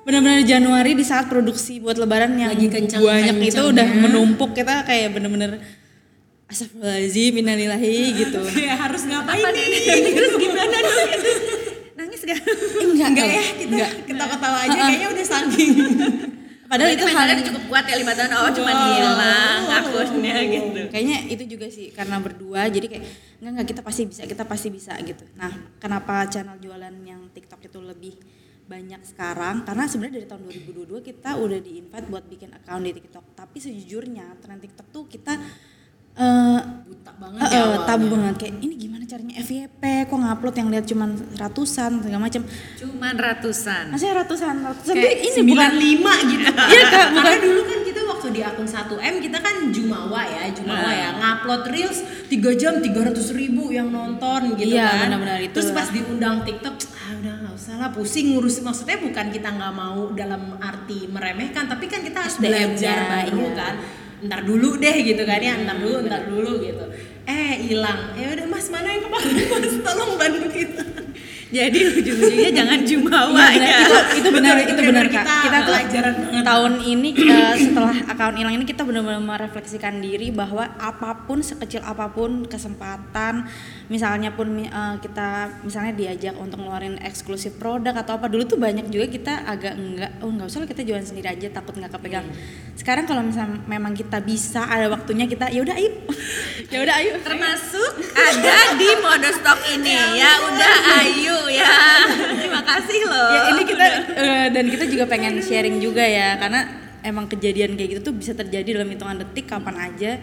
Benar-benar 0.00 0.40
Januari 0.42 0.92
di 0.92 1.02
saat 1.02 1.26
produksi 1.26 1.76
buat 1.78 1.96
lebaran 1.96 2.32
yang 2.34 2.52
Lagi 2.52 2.68
kencang- 2.70 3.00
banyak 3.02 3.36
itu 3.42 3.52
kencangnya. 3.52 3.72
udah 3.74 3.86
menumpuk 3.98 4.50
kita 4.52 4.84
kayak 4.84 5.12
bener-bener 5.12 5.60
Astagfirullahaladzim, 6.48 7.32
innalillahi 7.44 7.96
gitu. 8.24 8.40
Kayak 8.56 8.76
harus 8.88 9.02
ngapain 9.04 9.44
Apa 9.44 9.48
nih? 9.52 9.66
nih? 9.68 10.12
Terus 10.16 10.34
gimana 10.40 10.76
dong? 10.80 11.10
Nangis 12.00 12.20
gak? 12.24 12.40
Enggak, 12.80 13.08
Enggak 13.12 13.28
ya, 13.28 13.42
kita 13.60 13.86
ketawa-ketawa 14.08 14.58
aja 14.64 14.78
kayaknya 14.80 15.08
udah 15.12 15.26
saking. 15.28 15.72
Padahal 16.72 16.92
itu 16.92 17.04
hal 17.08 17.26
yang 17.32 17.40
cukup 17.48 17.62
kuat 17.72 17.84
ya 17.88 17.96
lima 17.96 18.12
tahun. 18.12 18.32
Oh, 18.32 18.52
cuma 18.52 18.70
hilang 18.76 19.58
akunnya 20.18 20.36
gitu. 20.44 20.80
kayaknya 20.90 21.18
itu 21.30 21.44
juga 21.56 21.66
sih 21.70 21.88
karena 21.94 22.16
berdua 22.20 22.68
jadi 22.68 22.86
kayak 22.90 23.04
enggak 23.40 23.50
enggak 23.54 23.68
kita 23.74 23.80
pasti 23.84 24.02
bisa 24.04 24.22
kita 24.26 24.44
pasti 24.44 24.68
bisa 24.68 24.92
gitu 25.00 25.24
nah 25.38 25.52
kenapa 25.78 26.26
channel 26.28 26.58
jualan 26.60 26.94
yang 27.06 27.30
TikTok 27.32 27.60
itu 27.64 27.78
lebih 27.80 28.14
banyak 28.68 29.00
sekarang 29.00 29.64
karena 29.64 29.88
sebenarnya 29.88 30.14
dari 30.20 30.28
tahun 30.28 30.42
2022 30.92 31.08
kita 31.08 31.30
udah 31.40 31.58
di 31.62 31.80
invite 31.80 32.06
buat 32.12 32.24
bikin 32.28 32.50
account 32.52 32.84
di 32.84 32.92
TikTok 33.00 33.24
tapi 33.32 33.56
sejujurnya 33.64 34.26
tren 34.44 34.60
TikTok 34.60 34.86
tuh 34.92 35.04
kita 35.08 35.40
eh 36.18 36.58
Buta 36.84 37.10
banget 37.14 37.40
eh, 37.44 37.50
ya 37.54 37.78
tabu 37.84 38.06
banget 38.08 38.34
kayak 38.36 38.54
ini 38.58 38.74
gimana 38.76 39.04
caranya 39.04 39.34
FYP 39.38 39.82
kok 40.04 40.16
ngupload 40.16 40.54
yang 40.56 40.68
lihat 40.68 40.84
cuman 40.84 41.10
ratusan 41.34 41.90
segala 41.98 42.20
macam 42.20 42.42
Cuman 42.74 43.14
ratusan. 43.16 43.84
maksudnya 43.88 44.14
ratusan 44.16 44.54
ratusan 44.60 44.94
Kayak 44.94 45.16
ini 45.18 45.40
bukan 45.46 45.70
95 45.78 46.32
gitu. 46.32 46.44
Iya, 46.44 46.82
Kak, 46.84 47.06
Karena 47.08 47.14
bukan. 47.14 47.38
dulu 47.40 47.60
kan 47.64 47.78
kita 47.80 48.00
waktu 48.04 48.26
di 48.28 48.40
akun 48.42 48.68
1M 48.68 49.14
kita 49.20 49.38
kan 49.38 49.54
Jumawa 49.68 50.22
ya, 50.24 50.42
Jumawa 50.50 50.90
ya. 50.92 51.08
Ngupload 51.14 51.62
Reels 51.68 51.98
3 52.26 52.60
jam 52.60 52.74
300 52.76 52.84
ribu 53.32 53.62
yang 53.70 53.88
nonton 53.88 54.40
gitu 54.54 54.68
Iya, 54.68 54.84
kan. 54.84 54.98
benar-benar 55.06 55.38
itu 55.40 55.54
Terus 55.54 55.70
pas 55.70 55.88
diundang 55.88 56.42
TikTok, 56.42 56.74
ah 56.92 57.10
udah 57.14 57.34
gak 57.38 57.54
usah 57.54 57.74
lah 57.76 57.90
pusing 57.90 58.26
ngurus. 58.32 58.60
Maksudnya 58.60 58.98
bukan 58.98 59.26
kita 59.30 59.48
nggak 59.48 59.72
mau 59.72 60.10
dalam 60.12 60.42
arti 60.58 61.06
meremehkan, 61.06 61.64
tapi 61.64 61.86
kan 61.86 62.02
kita 62.02 62.18
harus 62.20 62.36
belajar 62.36 62.96
baru 63.06 63.40
iya. 63.40 63.56
kan. 63.56 63.74
Ntar 64.18 64.42
dulu 64.42 64.82
deh 64.82 64.96
gitu 65.06 65.22
kan 65.22 65.38
ya, 65.38 65.54
ntar 65.62 65.78
dulu, 65.78 66.02
ntar 66.02 66.26
dulu 66.26 66.58
gitu. 66.58 66.84
Eh 67.28 67.70
hilang, 67.70 68.18
ya 68.18 68.34
udah 68.34 68.46
mas 68.50 68.66
mana 68.72 68.88
yang 68.90 69.02
kepake 69.06 69.46
mas, 69.52 69.74
tolong 69.84 70.12
bantu 70.18 70.48
kita. 70.50 70.84
Jadi 71.48 71.78
ujung-ujungnya 71.80 72.50
jangan 72.52 72.78
jumawa 72.84 73.32
benar. 73.32 73.56
ya. 73.56 73.78
itu 73.80 73.96
itu 74.20 74.28
benar 74.28 74.54
Itu 74.60 74.72
itu 74.76 74.82
benar 74.84 75.06
kak 75.08 75.24
kita 75.24 75.36
kita 75.40 75.58
tuh 75.58 75.66
pelajaran 75.72 76.14
banget. 76.20 76.44
tahun 76.44 76.72
ini 76.84 77.08
eh, 77.16 77.54
setelah 77.56 77.96
akun 78.04 78.36
hilang 78.36 78.54
ini 78.60 78.64
kita 78.68 78.82
benar-benar 78.84 79.22
merefleksikan 79.24 79.94
diri 79.98 80.28
bahwa 80.28 80.64
apa 80.76 81.24
pun 81.24 81.40
sekecil 81.40 81.80
apa 81.80 82.12
pun 82.12 82.44
kesempatan 82.44 83.48
misalnya 83.88 84.36
pun 84.36 84.60
eh, 84.60 84.94
kita 85.00 85.28
misalnya 85.64 85.96
diajak 85.96 86.34
untuk 86.36 86.60
ngeluarin 86.60 87.00
eksklusif 87.00 87.56
produk 87.56 87.96
atau 87.96 88.20
apa 88.20 88.28
dulu 88.28 88.44
tuh 88.44 88.60
banyak 88.60 88.92
juga 88.92 89.08
kita 89.08 89.32
agak 89.48 89.72
enggak 89.72 90.10
oh 90.20 90.28
nggak 90.28 90.48
usah 90.52 90.60
lah 90.64 90.68
kita 90.68 90.84
jualan 90.84 91.06
sendiri 91.06 91.32
aja 91.32 91.48
takut 91.48 91.72
nggak 91.80 91.96
kepegang 91.96 92.28
sekarang 92.76 93.08
kalau 93.08 93.24
misalnya 93.24 93.56
memang 93.64 93.96
kita 93.96 94.20
bisa 94.20 94.68
ada 94.68 94.92
waktunya 94.92 95.24
kita 95.24 95.48
ya 95.48 95.64
udah 95.64 95.74
ayo 95.80 95.90
ya 96.68 96.78
udah 96.84 96.94
ayo 97.00 97.12
Termasuk 97.24 97.92
ada 98.12 98.56
di 98.78 98.88
Modostok 98.98 99.58
ini 99.74 99.94
ya. 100.16 100.32
Udah 100.48 100.76
ayo 101.04 101.37
ya. 101.48 101.70
Terima 102.34 102.62
kasih 102.62 103.00
loh. 103.04 103.30
ya 103.30 103.40
ini 103.50 103.62
kita 103.64 103.86
eh, 104.12 104.46
dan 104.50 104.64
kita 104.66 104.84
juga 104.86 105.04
pengen 105.04 105.38
sharing 105.38 105.78
juga 105.78 106.02
ya 106.02 106.34
karena 106.36 106.60
emang 107.00 107.26
kejadian 107.26 107.72
kayak 107.72 107.88
gitu 107.92 108.10
tuh 108.10 108.14
bisa 108.14 108.32
terjadi 108.32 108.76
dalam 108.76 108.88
hitungan 108.88 109.16
detik 109.18 109.46
kapan 109.46 109.76
aja 109.84 110.18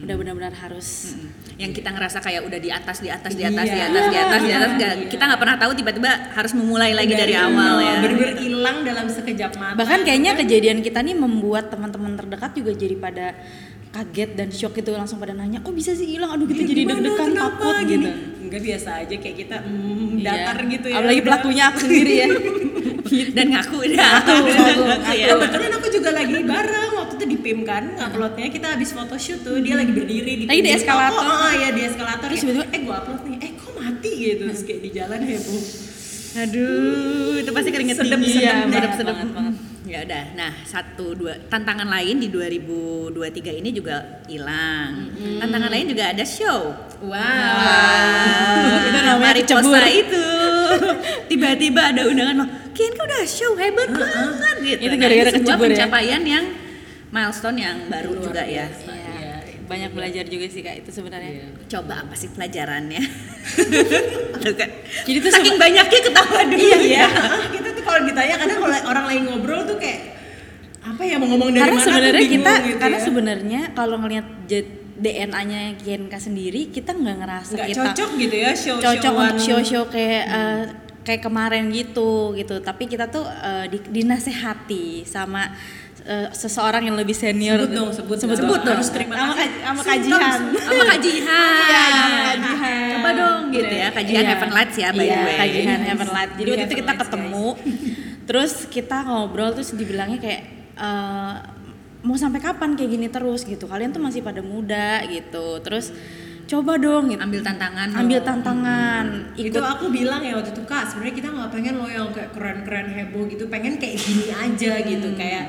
udah 0.00 0.14
benar-benar 0.16 0.52
harus 0.54 1.12
yang 1.54 1.70
kita 1.70 1.88
ngerasa 1.88 2.18
kayak 2.18 2.40
udah 2.42 2.56
di 2.56 2.68
atas 2.68 2.98
di 2.98 3.08
atas 3.08 3.32
di 3.32 3.42
atas 3.42 3.66
Iya. 3.66 3.74
di 3.74 3.80
atas 3.86 4.04
di 4.06 4.18
atas 4.18 4.40
di 4.40 4.50
atas 4.50 4.70
nggak- 4.74 4.96
kita 5.08 5.22
nggak 5.22 5.38
pernah 5.38 5.56
tahu 5.56 5.72
tiba-tiba 5.74 6.10
harus 6.30 6.52
memulai 6.52 6.92
lagi 6.92 7.12
dari 7.12 7.36
awal 7.36 7.74
ya 7.78 8.00
Bener-bener 8.00 8.32
hilang 8.38 8.76
dalam 8.82 9.06
sekejap 9.06 9.52
mata. 9.54 9.76
bahkan 9.76 10.00
kayaknya 10.00 10.32
kejadian 10.34 10.80
kita 10.80 10.98
nih 10.98 11.12
membuat 11.14 11.68
teman-teman 11.68 12.16
terdekat 12.16 12.52
juga 12.54 12.72
jadi 12.74 12.96
pada 12.96 13.26
kaget 13.90 14.30
dan 14.34 14.48
shock 14.48 14.72
gitu 14.72 14.88
langsung 14.90 15.18
pada 15.18 15.32
nanya 15.32 15.60
kok 15.60 15.74
bisa 15.74 15.92
sih 15.92 16.08
hilang 16.08 16.32
aduh 16.32 16.46
kita 16.46 16.62
jadi 16.64 16.80
Gimana, 16.80 16.96
deg-degan 16.96 17.28
kenapa, 17.28 17.58
takut 17.60 17.76
gini? 17.82 17.92
gitu 17.92 18.10
Enggak 18.50 18.62
biasa 18.66 18.90
aja 18.98 19.14
kayak 19.16 19.36
kita 19.38 19.56
mm, 19.62 20.18
Iya. 20.18 20.26
datar 20.26 20.58
gitu 20.66 20.86
ya. 20.86 20.96
apalagi 20.98 21.22
pelakunya 21.22 21.62
aku 21.64 21.78
sendiri 21.80 22.12
ya 22.16 22.28
dan 23.36 23.46
ngaku 23.48 23.76
udah 23.86 24.10
ngaku, 24.20 24.34
Ngaku 24.44 25.12
ya. 25.12 25.26
Kebetulan 25.30 25.70
aku 25.72 25.86
juga 25.88 26.10
lagi 26.12 26.34
bareng 26.44 26.92
waktu 26.92 27.12
itu 27.14 27.24
di 27.26 27.38
PIM 27.38 27.60
kan 27.62 27.84
uploadnya 27.96 28.46
kita 28.48 28.66
habis 28.70 28.90
photoshoot 28.90 29.40
tuh 29.40 29.58
dia 29.58 29.74
lagi 29.74 29.90
berdiri 29.90 30.32
di 30.34 30.44
Lagi 30.44 30.60
di 30.60 30.70
eskalator. 30.72 31.14
toko. 31.16 31.32
Oh, 31.32 31.52
iya 31.52 31.68
di 31.70 31.82
eskalator 31.84 32.26
Terus 32.28 32.40
tiba-tiba, 32.40 32.66
eh 32.68 32.80
gua 32.80 32.94
upload 33.00 33.22
nih 33.24 33.36
eh 33.40 33.50
kok 33.52 33.72
mati 33.72 34.10
gitu 34.12 34.42
terus 34.44 34.62
kayak 34.62 34.80
di 34.80 34.90
jalan 34.92 35.20
heboh 35.20 35.62
aduh 36.32 37.34
itu 37.36 37.50
pasti 37.50 37.68
keringet 37.68 37.96
sedep, 37.96 38.18
Iya, 38.18 38.52
banget, 38.64 38.70
sedep, 38.72 38.92
sedep. 38.96 39.14
banget, 39.16 39.30
banget. 39.32 39.54
Ya 39.90 40.06
udah. 40.06 40.24
Nah 40.38 40.52
satu 40.62 41.18
dua 41.18 41.34
tantangan 41.50 41.90
lain 41.90 42.22
di 42.22 42.30
2023 42.30 43.58
ini 43.58 43.74
juga 43.74 44.22
hilang. 44.30 45.10
Tantangan 45.42 45.66
lain 45.66 45.86
juga 45.90 46.14
ada 46.14 46.22
show. 46.22 46.70
Wow, 47.00 47.16
itu 48.70 48.88
namanya 48.94 49.18
Mariposa 49.18 49.82
itu. 49.90 50.26
Tiba-tiba 51.32 51.90
ada 51.90 52.06
undangan 52.06 52.34
loh. 52.44 52.48
Kian 52.70 52.94
kau 52.94 53.02
udah 53.02 53.26
show? 53.26 53.52
Hebat 53.58 53.90
banget 53.90 54.56
gitu 54.62 54.80
Itu 54.86 54.94
Nah, 54.94 55.00
gara-gara 55.02 55.30
ini 55.32 55.36
sebuah 55.42 55.56
ya? 55.58 55.62
pencapaian 55.66 56.22
yang 56.22 56.44
milestone 57.10 57.58
yang 57.58 57.76
baru 57.90 58.10
juga 58.14 58.42
ya. 58.46 58.70
Iya, 58.70 59.32
banyak 59.66 59.90
belajar 59.90 60.24
juga 60.28 60.46
sih 60.46 60.62
kak 60.62 60.86
itu 60.86 60.90
sebenarnya. 60.94 61.50
Coba 61.66 62.06
apa 62.06 62.14
sih 62.14 62.30
pelajarannya? 62.30 63.02
Kan. 64.60 64.70
Jadi 65.04 65.18
tuh 65.20 65.32
saking 65.32 65.56
banyaknya 65.58 66.00
ketawa 66.00 66.40
dulu 66.46 66.60
iya 66.60 66.78
ya. 66.78 66.84
Iya 66.86 67.08
kita 67.50 67.69
tuh 67.80 67.84
kalau 67.88 68.00
ditanya 68.04 68.36
kadang 68.36 68.58
kalau 68.60 68.78
orang 68.92 69.04
lagi 69.08 69.20
ngobrol 69.24 69.62
tuh 69.64 69.76
kayak 69.80 70.20
apa 70.80 71.02
ya 71.04 71.16
mau 71.16 71.28
ngomong 71.32 71.48
dari 71.52 71.60
karena 71.64 71.76
mana 71.76 71.86
sebenarnya 71.88 72.24
kita 72.28 72.52
gitu 72.64 72.76
karena 72.80 72.98
ya. 72.98 73.04
sebenarnya 73.04 73.60
kalau 73.72 73.96
ngelihat 74.00 74.26
DNA-nya 75.00 75.60
Kienka 75.80 76.18
sendiri 76.20 76.68
kita 76.68 76.92
nggak 76.92 77.16
ngerasa 77.24 77.52
nggak 77.56 77.68
kita 77.72 77.84
cocok 77.92 78.10
gitu 78.20 78.36
ya 78.36 78.52
show 78.52 78.76
cocok 78.76 79.12
untuk 79.16 79.40
show-show 79.40 79.84
kayak 79.88 80.24
eh, 80.28 80.62
kayak 81.10 81.20
kemarin 81.20 81.66
gitu 81.68 82.30
gitu 82.32 82.62
tapi 82.62 82.86
kita 82.86 83.06
tuh 83.06 83.26
eh, 83.26 83.66
di, 83.66 83.78
dinasehati 83.82 85.02
sama 85.04 85.50
eh, 86.02 86.30
seseorang 86.30 86.86
yang 86.86 86.94
lebih 86.94 87.12
senior 87.12 87.58
Sebut 87.60 87.74
dong, 87.74 87.90
sebut 87.90 88.16
sebut, 88.16 88.36
dong. 88.36 88.46
sebut 88.46 88.60
dong 88.62 88.76
Harus 88.78 88.90
terima 88.90 89.14
sama, 89.16 89.34
kasih. 89.34 89.50
sama 89.60 89.82
kajian 89.82 90.38
sama 90.56 90.84
kajian 90.86 91.24
Iya, 91.26 91.84
sama 91.90 92.24
kajian. 92.30 92.88
coba 92.90 93.10
dong 93.12 93.40
gitu 93.50 93.74
ya 93.74 93.88
kajian 93.90 94.22
Iya. 94.22 94.30
Heaven 94.30 94.50
Lights 94.50 94.76
ya 94.76 94.88
by 94.90 95.02
iya, 95.02 95.10
the 95.10 95.20
way 95.20 95.36
kajian 95.36 95.80
Heaven 95.82 96.08
Light. 96.08 96.30
Jadi 96.32 96.40
Di 96.40 96.50
waktu 96.52 96.64
itu 96.64 96.74
kita 96.76 96.86
Lights, 96.88 97.02
ketemu, 97.04 97.46
terus 98.30 98.52
kita 98.66 98.96
ngobrol 99.02 99.50
terus 99.50 99.70
dibilangnya 99.72 100.18
kayak 100.18 100.42
eh, 100.76 101.34
mau 102.00 102.16
sampai 102.16 102.40
kapan 102.40 102.72
kayak 102.72 102.90
gini 102.90 103.06
terus 103.08 103.42
gitu. 103.42 103.66
Kalian 103.66 103.90
tuh 103.90 104.00
masih 104.00 104.20
pada 104.20 104.40
muda 104.40 105.04
gitu. 105.04 105.60
Terus 105.60 105.92
coba 106.50 106.72
dong 106.76 107.04
gitu. 107.08 107.20
ambil 107.22 107.40
tantangan 107.40 107.88
Ambil 107.94 108.18
tantangan, 108.20 109.04
itu 109.34 109.54
ikut. 109.54 109.62
aku 109.62 109.86
bilang 109.88 110.18
ya 110.18 110.34
waktu 110.34 110.50
itu 110.50 110.62
kak 110.64 110.82
sebenarnya 110.84 111.14
kita 111.14 111.28
nggak 111.30 111.50
pengen 111.50 111.74
lo 111.78 111.86
yang 111.86 112.10
kayak 112.10 112.30
keren-keren 112.34 112.90
heboh 112.90 113.22
gitu 113.24 113.46
pengen 113.46 113.78
kayak 113.78 113.94
gini 113.94 114.26
aja 114.28 114.72
gitu. 114.82 115.08
Kayak 115.14 115.44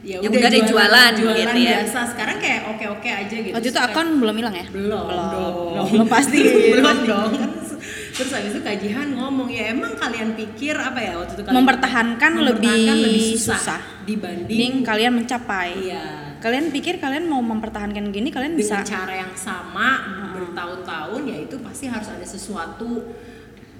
ya 0.00 0.16
Yang 0.18 0.32
udah 0.32 0.48
ada 0.48 0.60
jualan 0.64 1.12
jualan 1.14 1.38
gitu 1.38 1.58
ya. 1.60 1.76
biasa. 1.78 1.98
Sekarang 2.10 2.36
kayak 2.40 2.60
oke-oke 2.66 3.06
aja 3.08 3.36
gitu. 3.36 3.54
Waktu 3.54 3.68
itu 3.68 3.78
akun 3.78 4.08
belum 4.18 4.34
hilang 4.34 4.56
ya? 4.56 4.66
belum 4.66 5.02
belum, 5.06 5.26
belum, 5.30 5.86
belum. 5.94 6.06
Pasti. 6.10 6.38
belum 6.74 6.98
dong. 7.06 7.32
Terus 8.10 8.30
habis 8.34 8.52
itu 8.52 8.60
kajian 8.60 9.08
ngomong 9.14 9.48
ya 9.48 9.70
emang 9.70 9.94
kalian 9.94 10.34
pikir 10.34 10.74
apa 10.74 10.98
ya 10.98 11.12
waktu 11.14 11.32
itu 11.38 11.42
kalian? 11.42 11.56
Mempertahankan 11.56 12.32
lebih 12.42 12.80
susah 13.38 13.80
dibanding 14.02 14.50
Ding 14.50 14.74
kalian 14.82 15.14
mencapai. 15.14 15.70
iya 15.78 16.29
Kalian 16.40 16.72
pikir 16.72 16.96
kalian 16.96 17.28
mau 17.28 17.44
mempertahankan 17.44 18.08
gini 18.08 18.32
kalian 18.32 18.56
bisa. 18.56 18.80
dengan 18.80 18.88
cara 18.88 19.14
yang 19.20 19.34
sama 19.36 19.88
bertahun-tahun 20.32 21.22
ya 21.28 21.36
itu 21.44 21.56
pasti 21.60 21.84
harus 21.86 22.08
ada 22.08 22.24
sesuatu 22.24 23.12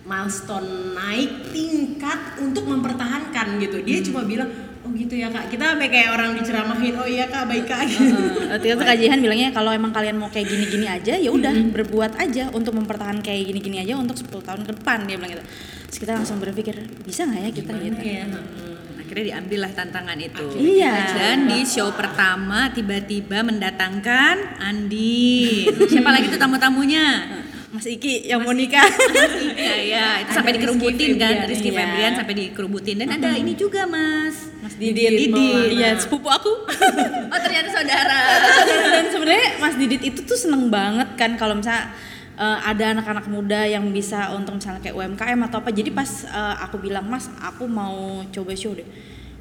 milestone 0.04 0.96
naik 0.96 1.52
tingkat 1.52 2.36
untuk 2.40 2.68
mempertahankan 2.68 3.56
gitu. 3.64 3.80
Dia 3.80 4.04
cuma 4.04 4.28
bilang 4.28 4.48
oh 4.84 4.90
gitu 4.92 5.16
ya 5.16 5.32
kak. 5.32 5.48
Kita 5.48 5.72
sampai 5.76 5.88
kayak 5.88 6.08
orang 6.12 6.36
diceramahin 6.36 6.94
oh 7.00 7.08
iya 7.08 7.28
kak 7.28 7.48
baik 7.48 7.64
kak. 7.64 7.80
Eh, 7.88 7.96
waktu 8.52 8.66
itu 8.76 8.84
kajian 8.84 9.18
bilangnya 9.24 9.48
kalau 9.56 9.72
emang 9.72 9.92
kalian 9.92 10.20
mau 10.20 10.28
kayak 10.28 10.48
gini-gini 10.48 10.84
aja 10.88 11.16
ya 11.16 11.30
udah 11.32 11.52
berbuat 11.72 12.20
aja 12.20 12.52
untuk 12.52 12.76
mempertahankan 12.76 13.24
kayak 13.24 13.48
gini-gini 13.48 13.80
aja 13.80 13.96
untuk 13.96 14.16
10 14.20 14.40
tahun 14.40 14.60
ke 14.68 14.70
depan 14.76 15.08
dia 15.08 15.16
bilang 15.16 15.32
gitu. 15.36 15.44
Terus 15.88 15.98
kita 16.00 16.12
langsung 16.16 16.36
berpikir 16.40 16.76
bisa 17.08 17.24
nggak 17.24 17.40
ya 17.40 17.50
kita 17.52 17.72
gitu. 17.80 18.00
ya 18.04 18.24
akhirnya 19.10 19.42
diambil 19.42 19.58
lah 19.66 19.72
tantangan 19.74 20.18
itu 20.22 20.46
Iya. 20.54 20.94
dan 21.18 21.50
di 21.50 21.66
show 21.66 21.90
pertama 21.90 22.70
tiba-tiba 22.70 23.42
mendatangkan 23.42 24.62
Andi 24.62 25.66
siapa 25.90 26.14
lagi 26.14 26.30
tuh 26.30 26.38
tamu-tamunya 26.38 27.26
Mas 27.74 27.86
Iki 27.86 28.26
yang 28.26 28.42
mau 28.42 28.50
nikah. 28.50 28.82
Iya, 29.54 29.74
iya, 29.78 30.06
itu 30.26 30.30
sampai 30.34 30.58
dikerubutin 30.58 31.14
Rizky 31.14 31.22
kan, 31.22 31.34
Rizky 31.46 31.70
iya. 31.70 31.78
Febrian 31.78 32.12
sampai 32.18 32.34
dikerubutin 32.34 32.96
dan 32.98 33.08
ada 33.14 33.30
ini 33.38 33.54
juga 33.54 33.86
Mas. 33.86 34.50
Mas 34.58 34.74
Didit, 34.74 35.30
Didit. 35.30 35.78
Iya, 35.78 35.94
sepupu 35.98 36.26
aku. 36.26 36.50
Oh 37.30 37.38
ternyata 37.38 37.70
saudara. 37.70 38.20
dan 38.98 39.06
sebenarnya 39.14 39.48
Mas 39.62 39.78
Didit 39.78 40.02
itu 40.02 40.18
tuh 40.26 40.34
seneng 40.34 40.66
banget 40.66 41.14
kan 41.14 41.38
kalau 41.38 41.54
misalnya 41.62 41.94
eh, 42.38 42.58
ada 42.66 42.84
anak-anak 42.98 43.26
muda 43.26 43.66
yang 43.66 43.88
bisa 43.90 44.30
untuk 44.36 44.58
misalnya 44.58 44.82
kayak 44.84 44.96
UMKM 44.98 45.40
atau 45.50 45.58
apa. 45.62 45.70
Jadi 45.72 45.90
pas 45.90 46.10
eh, 46.26 46.56
aku 46.62 46.76
bilang, 46.82 47.06
"Mas, 47.08 47.26
aku 47.40 47.66
mau 47.66 48.22
coba 48.30 48.52
show 48.54 48.74
deh." 48.76 48.86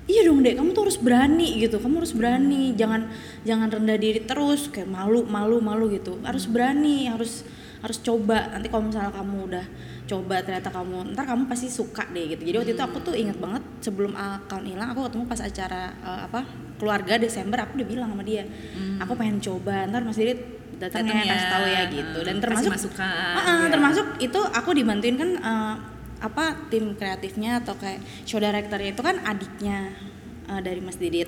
Iya 0.09 0.25
dong, 0.25 0.41
Dek. 0.41 0.57
Kamu 0.57 0.73
tuh 0.73 0.89
harus 0.89 0.97
berani 0.97 1.61
gitu. 1.61 1.77
Kamu 1.77 2.01
harus 2.01 2.17
berani. 2.17 2.73
Jangan 2.73 3.13
jangan 3.45 3.69
rendah 3.69 3.93
diri 3.93 4.25
terus 4.25 4.65
kayak 4.73 4.89
malu, 4.89 5.21
malu, 5.29 5.61
malu 5.61 5.85
gitu. 5.93 6.17
Harus 6.25 6.49
berani, 6.49 7.05
harus 7.05 7.45
harus 7.85 8.01
coba. 8.01 8.49
Nanti 8.57 8.73
kalau 8.73 8.89
misalnya 8.89 9.13
kamu 9.13 9.37
udah 9.53 9.65
coba 10.09 10.41
ternyata 10.41 10.73
kamu 10.73 11.13
ntar 11.13 11.29
kamu 11.29 11.45
pasti 11.45 11.69
suka 11.69 12.09
deh 12.09 12.25
gitu. 12.33 12.41
Jadi 12.41 12.55
waktu 12.57 12.71
itu 12.73 12.81
aku 12.81 12.97
tuh 13.05 13.13
inget 13.13 13.37
banget 13.37 13.61
sebelum 13.85 14.17
account 14.17 14.65
hilang 14.65 14.89
aku 14.89 15.05
ketemu 15.05 15.23
pas 15.29 15.41
acara 15.45 15.93
eh, 16.01 16.21
apa 16.25 16.41
keluarga 16.81 17.13
Desember 17.21 17.61
aku 17.61 17.77
udah 17.77 17.87
bilang 17.91 18.09
sama 18.09 18.23
dia 18.23 18.47
aku 19.03 19.13
pengen 19.19 19.43
coba 19.43 19.83
ntar 19.91 20.01
Mas 20.07 20.15
Didit 20.15 20.58
datang 20.79 21.03
Datang 21.03 21.13
ya 21.13 21.21
ya. 21.21 21.29
kasih 21.29 21.49
tahu 21.49 21.65
ya 21.67 21.81
gitu 21.89 22.19
dan 22.23 22.35
termasuk 22.39 22.71
masukan, 22.71 23.03
Ah, 23.05 23.37
ah, 23.37 23.57
ya. 23.61 23.69
termasuk 23.69 24.05
itu 24.17 24.39
aku 24.39 24.69
dibantuin 24.71 25.15
kan 25.15 25.29
eh, 25.35 25.75
apa 26.19 26.45
tim 26.67 26.95
kreatifnya 26.95 27.59
atau 27.59 27.75
kayak 27.75 27.99
show 28.23 28.37
directornya 28.37 28.91
itu 28.91 28.99
kan 28.99 29.15
adiknya 29.21 29.91
eh, 30.45 30.59
dari 30.59 30.79
Mas 30.79 30.95
Didit 30.95 31.27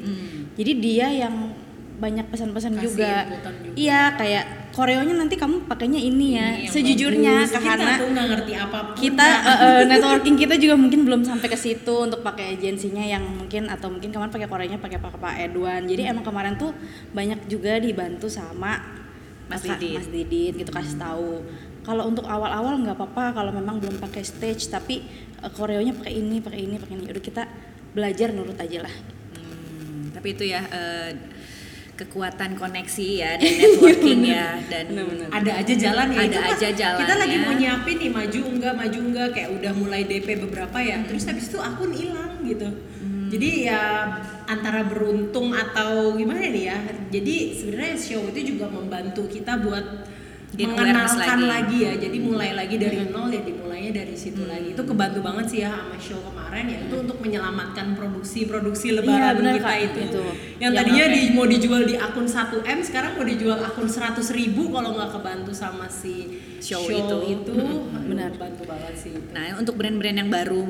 jadi 0.54 0.72
dia 0.74 1.08
yang 1.22 1.36
banyak 1.94 2.34
pesan-pesan 2.34 2.82
juga. 2.82 3.30
iya 3.78 4.18
kayak 4.18 4.74
koreonya 4.74 5.14
nanti 5.14 5.38
kamu 5.38 5.70
pakainya 5.70 6.02
ini 6.02 6.34
ya 6.34 6.48
Ini 6.50 6.66
yang 6.66 6.74
sejujurnya 6.74 7.34
bagus. 7.46 7.54
karena 7.54 7.94
kita 7.94 8.06
nggak 8.10 8.28
ngerti 8.34 8.52
kita 8.98 9.28
eh, 9.46 9.60
eh, 9.62 9.82
networking 9.92 10.34
kita 10.36 10.56
juga 10.58 10.76
mungkin 10.76 11.06
belum 11.06 11.22
sampai 11.22 11.46
ke 11.46 11.54
situ 11.54 11.94
untuk 11.94 12.26
pakai 12.26 12.58
agensinya 12.58 13.06
yang 13.06 13.22
mungkin 13.22 13.70
atau 13.70 13.94
mungkin 13.94 14.10
kemarin 14.10 14.34
pakai 14.34 14.50
Koreanya 14.50 14.82
pakai 14.82 14.98
Pak 14.98 15.14
Pak 15.14 15.36
Edwan. 15.40 15.86
Jadi 15.86 16.02
emang 16.04 16.26
kemarin 16.26 16.58
tuh 16.58 16.74
banyak 17.14 17.46
juga 17.46 17.78
dibantu 17.78 18.26
sama 18.26 18.82
Mas 19.52 19.62
Didit. 19.62 19.96
Mas 20.00 20.08
Didit 20.08 20.54
gitu 20.56 20.72
kasih 20.72 20.96
tahu. 20.96 21.44
Kalau 21.82 22.04
untuk 22.08 22.24
awal-awal 22.24 22.80
nggak 22.80 22.96
apa-apa 22.96 23.36
kalau 23.36 23.52
memang 23.52 23.84
belum 23.84 24.00
pakai 24.00 24.24
stage 24.24 24.72
tapi 24.72 25.04
eh, 25.44 25.52
koreonya 25.52 25.92
pakai 26.00 26.14
ini, 26.16 26.40
pakai 26.40 26.60
ini, 26.64 26.76
pakai 26.80 26.94
ini. 26.96 27.04
Udah 27.12 27.24
kita 27.24 27.44
belajar 27.92 28.32
nurut 28.32 28.56
aja 28.56 28.88
lah. 28.88 28.96
Hmm, 29.36 30.16
tapi 30.16 30.28
itu 30.32 30.48
ya 30.48 30.64
eh, 30.72 31.12
kekuatan 32.02 32.58
koneksi 32.58 33.08
ya 33.14 33.32
dan 33.38 33.52
networking 33.62 34.22
ya 34.26 34.58
dan 34.66 34.86
ada 35.30 35.52
aja 35.62 35.74
jalan 35.78 36.08
ya 36.10 36.20
Ada 36.26 36.38
pas 36.42 36.58
aja 36.58 36.70
jalannya. 36.74 37.02
kita 37.06 37.14
lagi 37.14 37.36
mau 37.38 37.54
nyiapin 37.54 37.96
nih 38.02 38.10
maju 38.10 38.40
enggak 38.58 38.74
maju 38.74 39.00
enggak 39.06 39.28
kayak 39.38 39.50
udah 39.54 39.72
mulai 39.78 40.02
DP 40.10 40.28
beberapa 40.42 40.78
ya 40.82 40.98
terus 41.06 41.30
habis 41.30 41.46
itu 41.54 41.62
akun 41.62 41.94
hilang 41.94 42.42
gitu 42.42 42.70
jadi 43.30 43.50
ya 43.70 43.82
antara 44.52 44.84
beruntung 44.84 45.56
atau 45.56 46.20
gimana 46.20 46.44
nih 46.44 46.66
ya 46.68 46.78
jadi 47.08 47.36
sebenarnya 47.56 47.96
show 47.96 48.22
itu 48.28 48.56
juga 48.56 48.68
membantu 48.68 49.24
kita 49.32 49.56
buat 49.64 50.12
Gain 50.52 50.68
awareness 50.76 51.16
mengenalkan 51.16 51.40
lagi. 51.48 51.48
lagi. 51.48 51.78
ya 51.88 51.94
jadi 51.96 52.18
mulai 52.20 52.52
lagi 52.52 52.76
dari 52.76 53.08
nol 53.08 53.32
ya 53.32 53.40
dimulainya 53.40 53.92
dari 54.04 54.16
situ 54.20 54.44
lagi 54.44 54.76
itu 54.76 54.84
kebantu 54.84 55.24
banget 55.24 55.46
sih 55.48 55.60
ya 55.64 55.72
sama 55.72 55.96
show 55.96 56.20
kemarin 56.28 56.66
ya 56.68 56.78
itu 56.84 56.96
untuk 57.00 57.18
menyelamatkan 57.24 57.96
produksi-produksi 57.96 59.00
lebaran 59.00 59.40
benar, 59.40 59.56
kita 59.56 59.72
Kak. 59.72 59.80
itu, 59.80 60.00
Itu. 60.12 60.24
yang 60.60 60.76
Yang 60.76 60.84
tadinya 60.84 61.06
di 61.08 61.22
mau 61.32 61.46
dijual 61.48 61.82
di 61.88 61.96
akun 61.96 62.28
1 62.28 62.68
m 62.68 62.80
sekarang 62.84 63.12
mau 63.16 63.24
dijual 63.24 63.64
akun 63.64 63.88
100 63.88 64.20
ribu 64.36 64.68
kalau 64.68 64.92
nggak 64.92 65.10
kebantu 65.16 65.52
sama 65.56 65.88
si 65.88 66.36
Show 66.62 66.86
show, 66.86 66.94
itu. 66.94 67.18
itu, 67.42 67.54
Benar. 68.06 68.38
bantu 68.38 68.70
banget 68.70 68.94
sih. 68.94 69.18
Nah, 69.34 69.58
untuk 69.58 69.82
brand-brand 69.82 70.14
yang 70.14 70.30
baru 70.30 70.62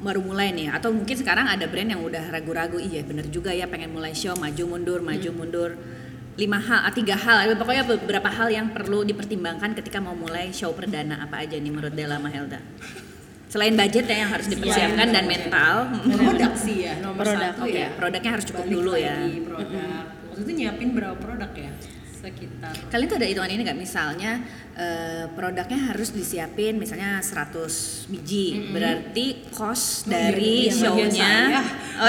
baru 0.00 0.24
mulai 0.24 0.50
nih 0.50 0.72
atau 0.72 0.88
mungkin 0.90 1.12
sekarang 1.12 1.44
ada 1.44 1.68
brand 1.68 1.92
yang 1.92 2.00
udah 2.00 2.32
ragu-ragu, 2.32 2.80
iya 2.80 3.04
bener 3.04 3.28
juga 3.28 3.52
ya 3.52 3.68
pengen 3.68 3.92
mulai 3.92 4.16
show 4.16 4.32
maju 4.34 4.64
mundur, 4.66 5.00
maju 5.04 5.30
mundur. 5.36 5.70
Lima 6.40 6.56
hal, 6.56 6.88
ah, 6.88 6.92
tiga 6.94 7.20
hal, 7.20 7.52
pokoknya 7.52 7.84
beberapa 7.84 8.32
hal 8.32 8.48
yang 8.48 8.72
perlu 8.72 9.04
dipertimbangkan 9.04 9.76
ketika 9.76 10.00
mau 10.00 10.16
mulai 10.16 10.48
show 10.56 10.72
perdana 10.72 11.20
apa 11.20 11.44
aja 11.44 11.60
nih 11.60 11.68
menurut 11.68 11.92
Della 11.92 12.16
Mahelda? 12.16 12.64
Selain 13.50 13.74
budget 13.74 14.06
ya 14.08 14.24
yang 14.24 14.30
harus 14.30 14.46
dipersiapkan 14.46 15.10
dan 15.10 15.26
mental, 15.26 15.90
produk 16.16 16.54
sih 16.54 16.86
ya 16.86 16.96
nomor 17.02 17.26
Produk, 17.26 17.50
satu 17.50 17.66
oke. 17.66 17.76
ya. 17.76 17.88
Produknya 17.98 18.30
harus 18.30 18.44
cukup 18.46 18.64
Balik 18.64 18.74
dulu 18.78 18.92
ya. 18.96 19.16
produk. 19.42 20.04
Itu 20.38 20.50
nyiapin 20.54 20.88
berapa 20.96 21.16
produk 21.18 21.50
ya? 21.52 21.70
Sekitar. 22.20 22.72
Kalian 22.88 23.08
tuh 23.10 23.16
ada 23.18 23.26
hitungan 23.26 23.50
ini 23.50 23.60
nggak? 23.66 23.78
Misalnya 23.80 24.32
eh, 24.72 25.26
produknya 25.30 25.90
harus 25.90 26.10
disiapin 26.10 26.74
misalnya 26.74 27.18
100 27.18 28.06
biji. 28.06 28.70
Berarti 28.70 29.50
cost 29.50 30.02
Oh, 30.02 30.10
dari 30.10 30.66
iya, 30.66 30.72
iya, 30.72 30.88
bagian 30.88 31.10
show-nya. 31.10 31.34
oh, 31.96 32.08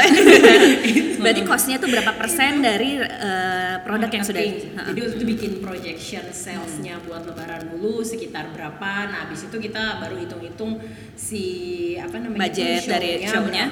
berarti 1.22 1.42
costnya 1.44 1.78
tuh 1.78 1.88
berapa 1.88 2.12
persen 2.14 2.60
dari 2.60 2.98
eh, 2.98 3.76
produk 3.82 4.10
yang 4.10 4.24
sudah. 4.24 4.42
Jadi 4.42 5.00
itu 5.00 5.26
bikin 5.28 5.52
projection 5.60 6.24
salesnya 6.28 6.98
buat 7.02 7.24
lebaran 7.24 7.70
dulu 7.70 8.02
sekitar 8.02 8.50
berapa. 8.52 8.92
Nah 9.08 9.26
habis 9.26 9.44
itu 9.44 9.56
kita 9.56 10.00
baru 10.00 10.18
hitung-hitung 10.18 10.82
si 11.14 11.44
apa 11.96 12.18
namanya 12.18 12.40
budget 12.42 12.82
itu, 12.82 12.90
dari 12.90 13.10
show-nya. 13.24 13.66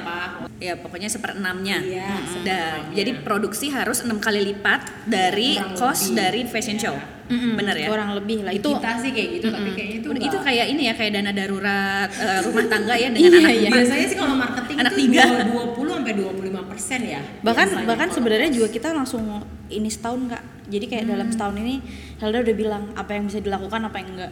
Ya 0.60 0.76
pokoknya 0.76 1.08
seperenamnya. 1.08 1.78
Iya, 1.80 2.04
Dan 2.04 2.28
seperenamnya. 2.44 2.94
jadi 2.94 3.12
produksi 3.24 3.72
harus 3.72 4.04
enam 4.04 4.20
kali 4.20 4.44
lipat 4.44 5.08
dari 5.08 5.56
Kurang 5.56 5.76
cost 5.76 6.12
lebih. 6.12 6.18
dari 6.20 6.42
fashion 6.46 6.78
show 6.78 6.96
Mm-mm, 7.30 7.54
bener 7.56 7.76
ya 7.76 7.88
Kurang 7.88 8.12
lebih 8.14 8.38
lah 8.42 8.52
Itu 8.52 8.60
itu. 8.66 8.70
kita 8.74 8.92
sih 8.98 9.12
kayak 9.12 9.30
gitu, 9.32 9.48
tapi 9.48 9.70
kayaknya 9.72 9.96
itu 9.96 10.08
Udah, 10.08 10.20
itu 10.20 10.28
nggak- 10.32 10.46
kayak 10.46 10.66
ini 10.68 10.82
ya 10.84 10.94
kayak 10.94 11.12
dana 11.14 11.32
darurat 11.32 12.10
eh, 12.12 12.40
rumah 12.46 12.66
tangga 12.66 12.96
ya 12.96 13.10
dengan 13.10 13.30
Iya, 13.30 13.40
anak 13.40 13.54
iya. 13.56 13.70
biasanya 13.72 14.06
sih 14.08 14.18
kalau 14.18 14.36
marketing 14.36 14.78
Anak 14.78 14.92
itu 14.92 15.00
tiga. 15.00 15.24
20 15.46 15.94
sampai 15.94 16.14
25 16.16 16.66
persen 16.66 17.00
ya. 17.04 17.22
bahkan 17.40 17.68
bahkan 17.84 18.10
sebenarnya 18.10 18.50
juga 18.50 18.68
kita 18.68 18.90
langsung 18.92 19.24
ini 19.68 19.88
setahun 19.88 20.22
kak 20.28 20.44
jadi 20.66 20.86
kayak 20.86 21.06
dalam 21.08 21.28
setahun 21.28 21.56
ini 21.56 21.76
Helda 22.18 22.42
udah 22.42 22.56
bilang 22.56 22.84
apa 22.94 23.12
yang 23.12 23.26
bisa 23.26 23.40
dilakukan 23.40 23.82
apa 23.84 23.96
yang 23.96 24.10
enggak 24.12 24.32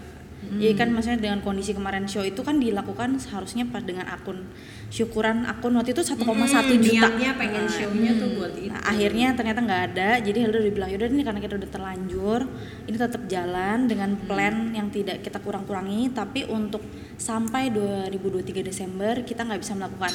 jadi 0.56 0.74
kan 0.80 0.88
maksudnya 0.96 1.20
dengan 1.20 1.40
kondisi 1.44 1.76
kemarin 1.76 2.08
show 2.08 2.24
itu 2.24 2.40
kan 2.40 2.56
dilakukan 2.64 3.20
seharusnya 3.20 3.68
pas 3.68 3.84
dengan 3.84 4.08
akun 4.08 4.48
syukuran 4.88 5.44
akun 5.44 5.76
waktu 5.76 5.92
itu 5.92 6.04
1,1 6.08 6.24
Hmm, 6.24 6.80
juta 6.80 7.08
niatnya 7.12 7.32
pengen 7.36 7.64
Nah, 7.68 7.74
show-nya 7.76 8.12
tuh 8.16 8.30
buat 8.40 8.54
itu. 8.56 8.72
Nah, 8.72 8.80
akhirnya 8.88 9.28
ternyata 9.36 9.60
nggak 9.60 9.82
ada 9.92 10.10
jadi 10.24 10.38
Helda 10.48 10.58
udah 10.64 10.74
bilang 10.74 10.90
yaudah 10.96 11.08
ini 11.12 11.24
karena 11.28 11.40
kita 11.44 11.54
udah 11.60 11.70
terlanjur 11.70 12.40
ini 12.88 12.96
tetap 12.96 13.22
jalan 13.28 13.78
dengan 13.92 14.10
plan 14.24 14.56
yang 14.72 14.88
tidak 14.88 15.20
kita 15.20 15.44
kurang-kurangi 15.44 16.16
tapi 16.16 16.48
untuk 16.48 16.80
sampai 17.20 17.68
2023 17.74 18.64
Desember 18.64 19.14
kita 19.28 19.44
nggak 19.44 19.60
bisa 19.60 19.76
melakukan 19.76 20.14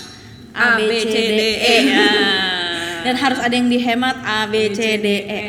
A, 0.53 0.77
B, 0.77 0.81
C, 1.01 1.12
D, 1.12 1.40
E 1.61 1.77
ya. 1.88 2.05
dan 3.05 3.14
harus 3.18 3.38
ada 3.42 3.55
yang 3.55 3.66
dihemat 3.66 4.16
A 4.23 4.47
B 4.47 4.71
C 4.71 4.99
D 5.03 5.07
E. 5.27 5.40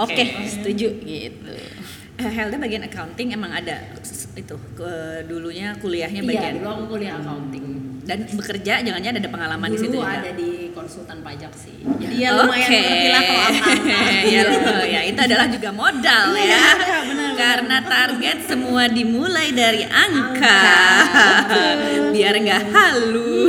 Oke. 0.00 0.16
Oke, 0.16 0.24
setuju 0.48 0.88
gitu. 1.04 1.52
Eh, 2.16 2.32
Helda 2.32 2.56
bagian 2.56 2.84
accounting 2.88 3.36
emang 3.36 3.52
ada 3.52 3.84
itu 4.32 4.54
ke 4.72 4.92
dulunya 5.24 5.76
kuliahnya 5.76 6.20
Iya, 6.20 6.28
bagian 6.30 6.54
dulu 6.56 6.68
aku 6.70 6.84
kuliah 6.90 7.14
accounting. 7.14 7.66
dan 8.02 8.18
bekerja 8.26 8.74
jangan-jangan 8.82 9.16
ada 9.16 9.30
pengalaman 9.30 9.68
di 9.68 9.78
situ 9.78 9.92
Dulu 9.92 10.02
juga. 10.02 10.18
ada 10.18 10.30
di 10.32 10.50
konsultan 10.72 11.18
pajak 11.20 11.52
sih. 11.54 11.76
Jadi 11.84 12.14
ya 12.18 12.28
lumayan 12.34 12.66
Oke. 12.66 12.80
ngerti 12.82 13.08
lah 13.08 13.22
kalau 13.22 13.42
apa-apa. 13.44 13.70
ya, 14.34 14.40
loh, 14.42 14.82
ya 14.84 15.00
itu 15.04 15.20
adalah 15.22 15.46
juga 15.46 15.70
modal 15.70 16.26
ya. 16.34 16.64
Karena 17.32 17.78
target 17.80 18.38
semua 18.44 18.86
dimulai 18.86 19.50
dari 19.50 19.82
angka. 19.84 20.60
Biar 22.12 22.34
nggak 22.36 22.62
halu. 22.70 23.48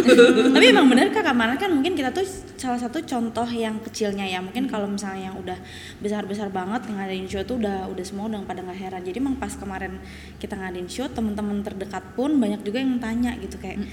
Tapi 0.49 0.65
emang 0.65 0.87
bener 0.87 1.09
kak 1.09 1.23
kemarin 1.23 1.55
kan 1.55 1.69
mungkin 1.69 1.93
kita 1.93 2.09
tuh 2.09 2.23
salah 2.55 2.79
satu 2.79 3.03
contoh 3.03 3.45
yang 3.45 3.75
kecilnya 3.81 4.23
ya. 4.23 4.39
Mungkin 4.39 4.67
kalau 4.67 4.87
misalnya 4.87 5.31
yang 5.31 5.37
udah 5.37 5.57
besar-besar 5.99 6.47
banget 6.47 6.87
ngadain 6.87 7.27
show 7.27 7.43
tuh 7.43 7.59
udah 7.59 7.91
udah 7.91 8.03
semua 8.03 8.27
udah 8.27 8.43
pada 8.43 8.63
nggak 8.63 8.79
heran. 8.79 9.01
Jadi 9.03 9.17
emang 9.19 9.35
pas 9.35 9.51
kemarin 9.53 9.99
kita 10.39 10.55
ngadain 10.55 10.87
show 10.87 11.07
teman-teman 11.07 11.59
terdekat 11.61 12.03
pun 12.15 12.39
banyak 12.39 12.63
juga 12.63 12.79
yang 12.79 12.97
tanya 12.97 13.35
gitu. 13.37 13.59
Kayak 13.59 13.83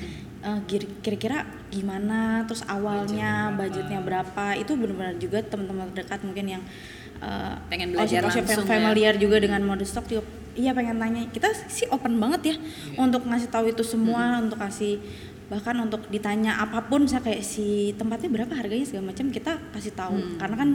"Eh, 0.41 0.61
kira- 0.67 0.93
kira-kira 1.03 1.39
gimana? 1.69 2.47
Terus 2.47 2.63
awalnya 2.65 3.53
budgetnya 3.53 4.01
berapa? 4.01 4.55
Itu 4.57 4.79
benar-benar 4.79 5.19
juga 5.19 5.43
teman-teman 5.43 5.91
terdekat 5.93 6.23
mungkin 6.23 6.47
yang 6.59 6.63
eh, 7.21 7.55
Pengen 7.69 7.95
belajar 7.95 8.21
OSIP 8.27 8.45
langsung 8.49 8.67
ya. 8.67 8.71
familiar 8.77 9.15
juga 9.17 9.37
dengan 9.41 9.61
mode 9.65 9.85
stock 9.85 10.09
juga 10.09 10.25
iya 10.59 10.75
pengen 10.75 10.99
tanya 10.99 11.23
kita 11.31 11.47
sih 11.71 11.87
open 11.95 12.19
banget 12.19 12.41
ya 12.53 12.57
untuk 12.99 13.23
ngasih 13.23 13.49
tahu 13.49 13.71
itu 13.71 13.87
semua 13.87 14.43
untuk 14.43 14.59
kasih 14.59 14.99
bahkan 15.51 15.75
untuk 15.83 16.07
ditanya 16.15 16.63
apa 16.63 16.87
pun 16.87 17.03
misalnya 17.03 17.35
kayak 17.35 17.43
si 17.43 17.91
tempatnya 17.99 18.31
berapa 18.31 18.55
harganya 18.55 18.87
segala 18.87 19.11
macam 19.11 19.35
kita 19.35 19.59
kasih 19.75 19.93
tahu. 19.99 20.39
Karena 20.39 20.57
kan 20.57 20.71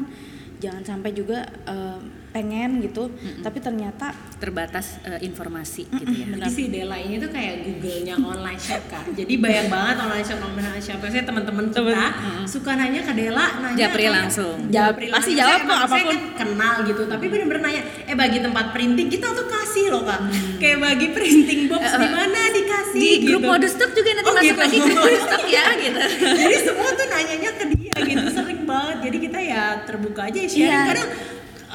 jangan 0.59 0.83
sampai 0.83 1.15
juga 1.15 1.47
eh, 1.63 1.99
pengen 2.35 2.83
gitu 2.83 3.07
tapi 3.39 3.57
ternyata 3.57 4.11
terbatas 4.35 4.99
eh, 5.01 5.23
informasi 5.23 5.87
gitu 5.87 6.11
ya. 6.13 6.25
Jadi 6.35 6.49
si 6.49 6.63
Dela 6.67 6.99
ini 6.99 7.15
tuh 7.15 7.31
kayak 7.31 7.63
Google-nya 7.63 8.15
online 8.17 8.59
shop 8.59 8.83
kak. 8.85 9.07
Jadi 9.09 9.33
bayang 9.37 9.71
banget 9.71 9.95
online 9.97 10.25
shop 10.25 10.39
online 10.43 10.83
shop. 10.83 10.99
Saya 10.99 11.23
teman-teman 11.23 11.71
kita 11.71 12.07
suka 12.43 12.75
nanya 12.75 13.01
ke 13.01 13.13
Dela, 13.13 13.45
nanya 13.57 13.79
Japri 13.79 14.03
kayak- 14.03 14.15
langsung. 14.19 14.57
Japri 14.67 15.07
Pasti 15.07 15.31
langsung. 15.31 15.39
jawab 15.39 15.59
kok, 15.61 15.79
apa 15.79 15.95
pun. 15.95 16.03
kan 16.05 16.19
kenal 16.35 16.75
gitu, 16.83 17.01
tapi 17.05 17.25
bener-bener 17.25 17.61
nanya, 17.63 17.81
eh 18.03 18.15
bagi 18.15 18.39
tempat 18.43 18.65
printing 18.69 19.07
kita 19.07 19.31
tuh 19.31 19.47
kasih 19.47 19.85
loh 19.89 20.03
kak. 20.03 20.19
Kayak 20.59 20.77
bagi 20.83 21.07
printing 21.09 21.61
box 21.65 21.83
di 21.87 22.07
mana 22.09 22.39
dikasih. 22.51 22.99
Di 22.99 23.11
grup 23.23 23.39
gitu. 23.39 23.49
mode 23.49 23.67
stock 23.69 23.91
juga 23.93 24.09
nanti 24.11 24.27
Oh, 24.27 24.33
masuk 24.33 24.43
gitu. 24.45 24.59
lagi 24.59 24.77
grup 24.83 25.19
stock 25.21 25.43
ya 25.47 25.65
gitu. 25.85 25.99
Jadi 26.35 26.55
semua 26.61 26.89
tuh 26.91 27.05
nanyanya 27.07 27.51
ke 27.53 27.65
dia 27.71 27.95
gitu, 28.03 28.25
sering 28.29 28.61
banget. 28.65 28.97
Jadi 29.01 29.17
kita 29.21 29.39
ya 29.39 29.63
terbuka 29.81 30.21
aja 30.25 30.35
ya 30.37 30.49
sharing. 30.49 30.67
Iya. 30.67 30.79
Kadang 30.85 31.09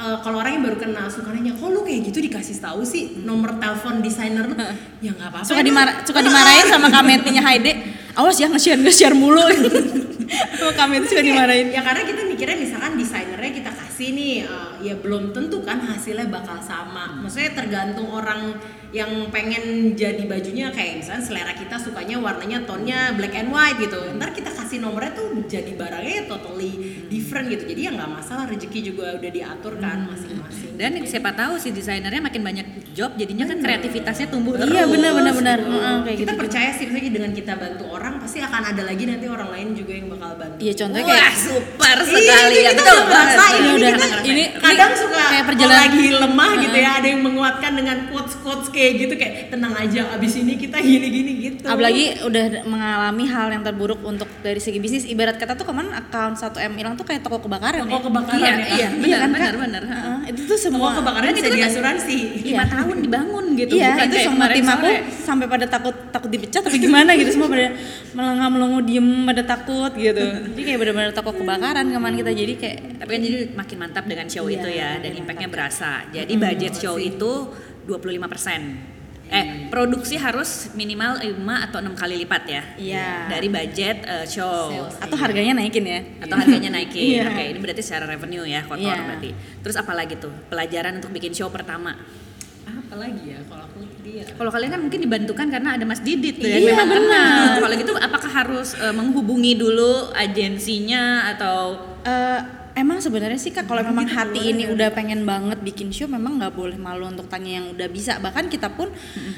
eh, 0.01 0.17
kalau 0.25 0.41
orang 0.41 0.57
yang 0.57 0.63
baru 0.65 0.77
kenal 0.81 1.05
suka 1.07 1.29
nanya, 1.29 1.53
kok 1.53 1.69
lu 1.69 1.85
kayak 1.85 2.09
gitu 2.09 2.19
dikasih 2.25 2.57
tahu 2.57 2.81
sih 2.81 3.21
nomor 3.21 3.61
telepon 3.61 4.01
desainer 4.01 4.49
lu? 4.49 4.57
ya 5.05 5.13
nggak 5.13 5.29
apa-apa. 5.29 5.45
suka 5.45 5.61
dimarah 5.61 5.95
suka 6.01 6.19
dimarahin 6.25 6.65
sama 6.65 6.87
kametinya 6.89 7.41
Haide 7.45 7.71
awas 8.17 8.37
ya 8.41 8.49
nge-share 8.51 8.81
nge-share 8.81 9.15
mulu 9.15 9.45
sama 10.59 10.73
kameti 10.75 11.05
suka 11.11 11.23
dimarahin 11.23 11.71
Ya 11.71 11.81
karena 11.85 12.01
kita 12.03 12.21
mikirnya 12.27 12.57
misalkan 12.59 12.97
desainernya 12.97 13.51
kita 13.51 13.71
kasih 13.71 14.09
nih, 14.15 14.33
eh, 14.47 14.71
ya 14.91 14.93
belum 14.97 15.31
tentu 15.35 15.61
kan 15.61 15.79
hasilnya 15.83 16.27
bakal 16.31 16.57
sama. 16.63 17.13
Maksudnya 17.21 17.51
tergantung 17.53 18.09
orang 18.09 18.57
yang 18.91 19.07
pengen 19.29 19.63
jadi 19.93 20.19
bajunya 20.21 20.67
kayak 20.67 20.99
misalnya 20.99 21.23
selera 21.23 21.53
kita 21.53 21.75
sukanya 21.77 22.19
warnanya 22.19 22.59
tonnya 22.61 23.15
black 23.15 23.33
and 23.33 23.47
white 23.47 23.77
gitu. 23.77 23.95
Ntar 24.13 24.31
kita 24.31 24.51
kasih 24.51 24.79
nomornya 24.79 25.11
tuh 25.13 25.27
jadi 25.45 25.71
barangnya 25.73 26.27
totally 26.27 26.71
different 27.07 27.47
gitu. 27.47 27.63
Jadi 27.65 27.81
ya 27.81 27.91
nggak 27.91 28.11
masalah 28.11 28.45
rezeki 28.45 28.79
juga 28.85 29.15
udah 29.15 29.31
diatur 29.31 29.73
kan 29.77 30.05
masing-masing. 30.05 30.75
Dan 30.75 30.91
siapa 31.03 31.31
tahu 31.31 31.55
si 31.55 31.71
desainernya 31.71 32.19
makin 32.19 32.41
banyak 32.41 32.67
job 32.91 33.15
jadinya 33.15 33.45
kan 33.45 33.57
kreativitasnya 33.57 34.27
tumbuh 34.27 34.53
terus. 34.53 34.67
iya 34.67 34.83
benar 34.83 35.11
benar 35.13 35.33
benar 35.33 35.57
Heeh, 35.61 35.95
kayak 36.03 36.17
kita 36.17 36.27
gitu 36.27 36.41
percaya 36.41 36.69
sih 36.73 36.85
misalnya 36.85 37.11
dengan 37.13 37.31
kita 37.31 37.53
bantu 37.55 37.83
orang 37.87 38.13
pasti 38.19 38.39
akan 38.41 38.61
ada 38.67 38.83
lagi 38.83 39.03
nanti 39.05 39.25
orang 39.25 39.47
lain 39.49 39.67
juga 39.71 39.91
yang 39.93 40.07
bakal 40.09 40.31
bantu. 40.35 40.57
iya 40.59 40.73
contohnya 40.73 41.05
Wah, 41.05 41.15
kayak 41.15 41.33
super 41.37 41.95
Iya, 41.95 42.03
sekali 42.03 42.51
itu 42.51 42.59
ya. 42.59 42.71
kita 42.71 42.81
Betul 42.81 42.97
udah 42.97 43.07
banget. 43.07 43.31
ini, 43.31 43.71
kita 43.71 43.91
ngerasain. 43.95 44.25
Ini- 44.27 44.49
kadang 44.57 44.91
suka 44.93 45.21
kayak 45.23 45.45
perjalanan- 45.47 45.79
lagi 45.79 46.05
lemah 46.11 46.51
gitu 46.59 46.77
ya 46.77 46.89
ada 46.91 47.07
yang 47.07 47.21
menguatkan 47.21 47.71
dengan 47.73 47.97
quotes 48.11 48.35
quotes 48.37 48.67
kayak 48.67 48.80
gitu 48.97 49.13
kayak 49.13 49.33
tenang 49.49 49.73
aja 49.73 50.01
abis 50.11 50.33
ini 50.35 50.53
kita 50.55 50.77
gini 50.79 51.07
gini 51.07 51.31
gitu. 51.41 51.63
Apalagi 51.63 52.21
udah 52.21 52.43
mengalami 52.63 53.25
hal 53.25 53.47
yang 53.49 53.61
terburuk 53.61 54.01
untuk 54.01 54.25
dari 54.39 54.57
segi 54.57 54.77
bisnis. 54.77 55.03
Ibarat 55.03 55.35
kata 55.35 55.53
tuh 55.53 55.63
kemarin 55.63 55.91
account 55.91 56.35
1 56.35 56.57
m 56.59 56.73
hilang 56.73 56.93
tuh 56.93 57.03
kayak 57.03 57.21
toko 57.21 57.37
kebakaran 57.39 57.83
toko 57.83 57.93
ya? 57.93 58.01
kebakaran 58.03 58.39
Iya, 58.39 58.49
ya. 58.49 58.57
iya, 58.57 58.67
Iya 58.67 58.87
benar, 58.97 59.19
kan, 59.19 59.29
benar, 59.31 59.53
benar. 59.55 59.81
Heeh, 59.83 60.17
itu 60.29 60.41
tuh 60.41 60.49
toko 60.51 60.63
semua 60.63 60.89
kebakaran 60.93 61.27
Dan 61.27 61.33
bisa 61.33 61.43
itu 61.43 61.51
kan- 61.51 61.61
diasuransi 61.61 62.17
lima 62.43 62.65
tahun 62.65 62.95
dibangun 62.99 63.45
gitu. 63.53 63.73
iya 63.73 63.87
bukan 63.91 64.01
itu 64.01 64.15
kayak 64.15 64.27
semua 64.27 64.47
tim 64.49 64.65
aku 64.65 64.87
sore. 64.87 64.97
sampai 65.21 65.45
pada 65.47 65.65
takut 65.67 65.95
takut 66.09 66.29
dipecat 66.29 66.61
tapi 66.63 66.77
gimana 66.77 67.09
gitu. 67.13 67.29
Semua 67.31 67.47
pada 67.47 67.67
melengah 68.11 68.47
melongo 68.49 68.79
diem 68.81 69.07
pada 69.23 69.43
takut 69.43 69.91
gitu. 69.93 70.25
Jadi 70.47 70.61
kayak 70.63 70.79
benar-benar 70.79 71.11
toko 71.11 71.31
kebakaran 71.31 71.85
kemarin 71.85 72.15
kita. 72.17 72.31
Jadi 72.31 72.53
kayak 72.55 72.77
Tapi 73.01 73.09
kan 73.09 73.21
jadi 73.21 73.37
makin 73.51 73.77
mantap 73.77 74.05
dengan 74.05 74.27
show 74.27 74.45
Iya, 74.45 74.55
itu 74.55 74.69
ya 74.71 74.89
dan 74.97 75.11
impactnya 75.11 75.49
berasa. 75.49 75.91
Jadi 76.07 76.33
budget 76.35 76.73
show 76.75 76.95
itu 76.95 77.49
25%. 77.85 78.99
Eh, 79.31 79.71
produksi 79.71 80.19
harus 80.19 80.75
minimal 80.75 81.23
5 81.23 81.31
atau 81.63 81.79
6 81.79 81.95
kali 81.95 82.19
lipat 82.19 82.43
ya. 82.51 82.61
Iya. 82.75 83.09
Dari 83.31 83.47
budget 83.47 84.03
eh, 84.03 84.27
show. 84.27 84.91
atau 84.99 85.15
harganya 85.15 85.55
naikin 85.55 85.87
ya 85.87 86.03
Atau 86.19 86.35
harganya 86.35 86.67
naikin. 86.75 87.15
Iya. 87.15 87.31
Oke, 87.31 87.43
ini 87.55 87.59
berarti 87.63 87.79
secara 87.79 88.11
revenue 88.11 88.43
ya 88.43 88.67
kotor 88.67 88.91
Iya. 88.91 89.07
berarti. 89.07 89.31
Terus 89.63 89.75
apa 89.79 89.95
lagi 89.95 90.19
tuh? 90.19 90.35
Pelajaran 90.51 90.99
untuk 90.99 91.11
bikin 91.11 91.31
show 91.31 91.47
pertama. 91.47 91.95
apa 92.61 92.93
lagi 92.99 93.23
ya 93.31 93.39
kalau 93.47 93.63
aku 93.63 93.79
dia 94.03 94.23
Kalau 94.27 94.51
kalian 94.51 94.71
kan 94.71 94.81
mungkin 94.83 94.99
dibantukan 94.99 95.47
karena 95.47 95.79
ada 95.79 95.85
Mas 95.87 96.03
Didit 96.03 96.35
tuh 96.35 96.47
ya, 96.47 96.59
Iya, 96.59 96.75
memang 96.75 96.87
benar. 96.91 97.55
Kalau 97.63 97.75
gitu 97.79 97.91
apakah 97.95 98.31
harus 98.31 98.75
eh, 98.75 98.91
menghubungi 98.91 99.55
dulu 99.55 100.11
agensinya 100.11 101.31
atau 101.31 101.87
Eh, 102.01 102.39
emang 102.75 102.99
sebenarnya 103.03 103.39
sih 103.39 103.51
kak 103.51 103.67
kalau 103.67 103.83
memang 103.83 104.07
hati 104.07 104.55
ini 104.55 104.67
udah 104.69 104.89
pengen 104.95 105.27
banget 105.27 105.59
bikin 105.61 105.91
show 105.91 106.07
memang 106.07 106.39
nggak 106.39 106.53
boleh 106.55 106.77
malu 106.79 107.07
untuk 107.07 107.27
tanya 107.27 107.61
yang 107.61 107.71
udah 107.73 107.87
bisa. 107.91 108.17
Bahkan 108.23 108.47
kita 108.47 108.73
pun 108.73 108.89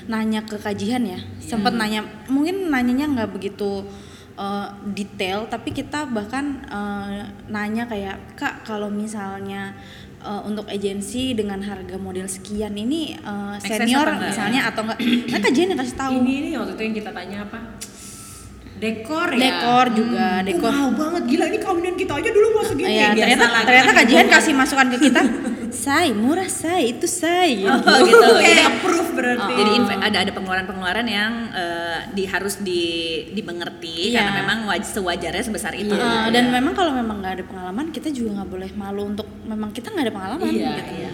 nanya 0.06 0.46
ke 0.46 0.60
kajian 0.62 1.04
ya. 1.04 1.20
Sempat 1.42 1.74
nanya 1.74 2.06
mungkin 2.30 2.70
nanyanya 2.70 3.10
nggak 3.12 3.30
begitu 3.34 3.84
eh, 4.38 4.68
detail 4.94 5.50
tapi 5.50 5.74
kita 5.74 6.06
bahkan 6.10 6.62
eh, 6.70 7.28
nanya 7.50 7.90
kayak 7.90 8.38
kak 8.38 8.64
kalau 8.64 8.94
misalnya 8.94 9.74
eh, 10.22 10.42
untuk 10.46 10.70
agensi 10.70 11.34
dengan 11.34 11.62
harga 11.66 11.98
model 11.98 12.30
sekian 12.30 12.78
ini 12.78 13.18
sense 13.58 13.90
senior 13.90 14.08
misalnya 14.22 14.70
atau 14.70 14.86
enggak 14.86 15.00
nah 15.34 15.40
kajian 15.42 15.74
yang 15.74 15.80
kasih 15.82 15.98
tahu. 15.98 16.14
Ini 16.22 16.36
nih 16.50 16.52
waktu 16.62 16.74
itu 16.78 16.84
yang 16.86 16.96
kita 17.02 17.12
tanya 17.12 17.38
apa 17.50 17.60
dekor 18.84 19.30
ya 19.32 19.40
dekor 19.40 19.86
juga 19.94 20.28
Oh, 20.34 20.44
dekor 20.44 20.70
mahal 20.70 20.90
banget 20.94 21.24
gila 21.26 21.46
ini 21.48 21.58
kawinan 21.58 21.96
kita 21.96 22.14
aja 22.14 22.30
dulu 22.30 22.48
mau 22.52 22.64
segini 22.64 22.92
Ya, 22.92 23.08
ternyata 23.14 23.46
lah, 23.48 23.62
ternyata 23.64 23.92
kajian 23.96 24.28
kasih 24.28 24.54
masukan 24.54 24.88
ke 24.90 24.98
kita. 25.02 25.22
say, 25.74 26.14
murah 26.14 26.46
say, 26.46 26.92
itu 26.92 27.08
say. 27.08 27.58
Gitu. 27.60 27.72
Oh, 27.72 27.98
gitu. 28.04 28.28
kayak 28.36 28.46
Jadi- 28.54 28.68
approve 28.70 29.10
berarti 29.12 29.54
Jadi 29.54 29.72
inve- 29.74 30.02
ada 30.02 30.18
ada 30.20 30.32
pengeluaran-pengeluaran 30.32 31.08
yang 31.08 31.32
eh, 31.50 31.98
di 32.12 32.24
harus 32.26 32.60
di 32.60 32.84
dimengerti 33.32 34.10
Iya. 34.10 34.22
karena 34.22 34.32
memang 34.40 34.58
waj- 34.66 34.86
sewajarnya 34.88 35.42
sebesar 35.42 35.74
itu. 35.74 35.92
Uh, 35.92 36.30
dan 36.30 36.50
memang 36.50 36.74
kalau 36.74 36.92
memang 36.92 37.20
nggak 37.20 37.34
ada 37.34 37.46
pengalaman, 37.46 37.90
kita 37.90 38.10
juga 38.10 38.38
nggak 38.38 38.50
boleh 38.50 38.70
malu 38.74 39.02
untuk 39.08 39.26
memang 39.44 39.70
kita 39.72 39.90
nggak 39.90 40.04
ada 40.04 40.14
pengalaman. 40.14 40.50
iya 40.50 40.74
gitu. 40.74 40.82
kalau 40.84 41.13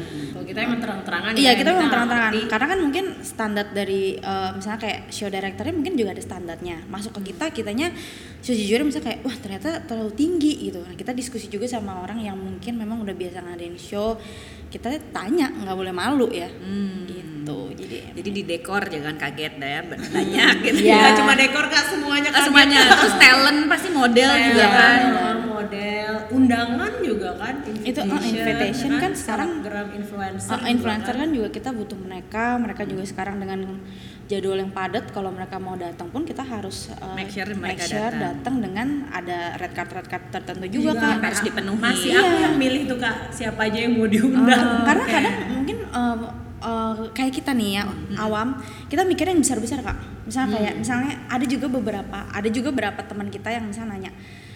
kita 0.49 0.59
emang 0.65 0.81
terang-terangan 0.81 1.31
Iya 1.37 1.53
ya, 1.53 1.53
kita 1.55 1.69
nggak 1.71 1.91
terang-terangan. 1.93 2.31
karena 2.49 2.65
kan 2.65 2.79
mungkin 2.81 3.05
standar 3.21 3.65
dari 3.69 4.17
uh, 4.17 4.51
misalnya 4.57 4.79
kayak 4.81 4.99
show 5.13 5.29
directornya 5.29 5.73
mungkin 5.77 5.93
juga 5.93 6.17
ada 6.17 6.23
standarnya. 6.25 6.77
Masuk 6.89 7.13
ke 7.21 7.31
kita 7.31 7.45
kitanya 7.53 7.93
sejujurnya 8.41 8.85
misalnya 8.89 9.07
kayak 9.13 9.19
wah 9.23 9.37
ternyata 9.37 9.69
terlalu 9.85 10.11
tinggi 10.17 10.53
gitu. 10.67 10.81
Nah 10.81 10.97
kita 10.97 11.13
diskusi 11.13 11.47
juga 11.47 11.69
sama 11.69 12.01
orang 12.01 12.19
yang 12.19 12.35
mungkin 12.35 12.75
memang 12.75 13.05
udah 13.05 13.13
biasa 13.13 13.45
ngadain 13.45 13.77
show. 13.77 14.17
Kita 14.73 14.89
tanya 15.13 15.53
nggak 15.53 15.77
boleh 15.77 15.93
malu 15.93 16.27
ya. 16.33 16.49
Gitu 17.05 17.38
jadi 17.71 17.97
Jadi 18.11 18.29
di 18.31 18.41
dekor 18.43 18.83
jangan 18.85 19.15
kaget 19.15 19.53
dah 19.55 19.69
ya 19.69 19.81
banyak 20.15 20.53
gitu. 20.61 20.79
Iya. 20.81 20.95
Nggak 20.97 21.13
cuma 21.15 21.33
dekor 21.33 21.65
kak 21.67 21.83
semuanya 21.87 22.29
kaget. 22.29 22.45
semuanya 22.45 22.79
terus 22.91 23.15
talent 23.15 23.59
pasti 23.65 23.89
model 23.91 24.29
juga 24.31 24.55
Iya, 24.55 24.67
kan. 24.69 24.99
model 25.45 26.11
undangan 26.29 26.93
juga 26.99 27.29
kan 27.35 27.55
Itu, 27.81 27.99
oh, 28.01 28.19
invitation 28.21 28.91
kan 28.95 29.11
sekarang- 29.11 29.51
Instagram 29.59 29.87
influencer 29.93 30.49
Uh, 30.51 30.67
influencer 30.67 31.15
kan 31.15 31.29
juga 31.29 31.47
kita 31.49 31.69
butuh 31.71 31.97
mereka, 31.97 32.43
mereka 32.55 32.81
juga 32.83 33.03
sekarang 33.03 33.37
dengan 33.37 33.59
jadwal 34.25 34.55
yang 34.55 34.69
padat 34.69 35.09
kalau 35.09 35.29
mereka 35.29 35.57
mau 35.57 35.73
datang 35.75 36.05
pun 36.07 36.21
kita 36.21 36.43
harus 36.43 36.93
uh, 36.93 37.13
Make 37.13 37.29
sure 37.29 37.49
mereka 37.51 37.81
sure 37.83 37.97
datang. 38.07 38.21
datang 38.37 38.55
dengan 38.61 38.87
ada 39.09 39.57
red 39.57 39.73
card 39.73 39.89
red 39.91 40.07
card 40.07 40.23
tertentu 40.29 40.65
juga, 40.71 40.91
Juga 40.91 41.01
kak. 41.11 41.21
harus 41.23 41.41
dipenuhi. 41.41 41.79
masih 41.79 42.09
Iya. 42.09 42.21
aku 42.23 42.35
yang 42.39 42.55
milih 42.55 42.81
tuh 42.85 42.97
kak 42.99 43.15
siapa 43.31 43.61
aja 43.63 43.79
yang 43.79 43.93
mau 43.95 44.05
diundang 44.05 44.61
Uh, 44.61 44.81
karena 44.83 45.05
kadang 45.07 45.35
mungkin 45.51 45.77
uh, 45.89 46.17
uh, 46.59 47.09
kayak 47.11 47.33
kita 47.33 47.51
nih 47.51 47.79
ya 47.79 47.83
awam 48.17 48.59
kita 48.87 49.03
mikirnya 49.03 49.35
yang 49.35 49.43
besar 49.43 49.59
besar 49.59 49.79
kak. 49.81 49.97
Misalnya 50.23 50.49
kayak 50.55 50.73
misalnya 50.77 51.11
ada 51.27 51.45
juga 51.45 51.67
beberapa 51.67 52.17
ada 52.29 52.49
juga 52.49 52.69
beberapa 52.69 53.01
teman 53.01 53.27
kita 53.27 53.49
yang 53.49 53.65
misalnya 53.65 53.97
nanya 53.97 54.11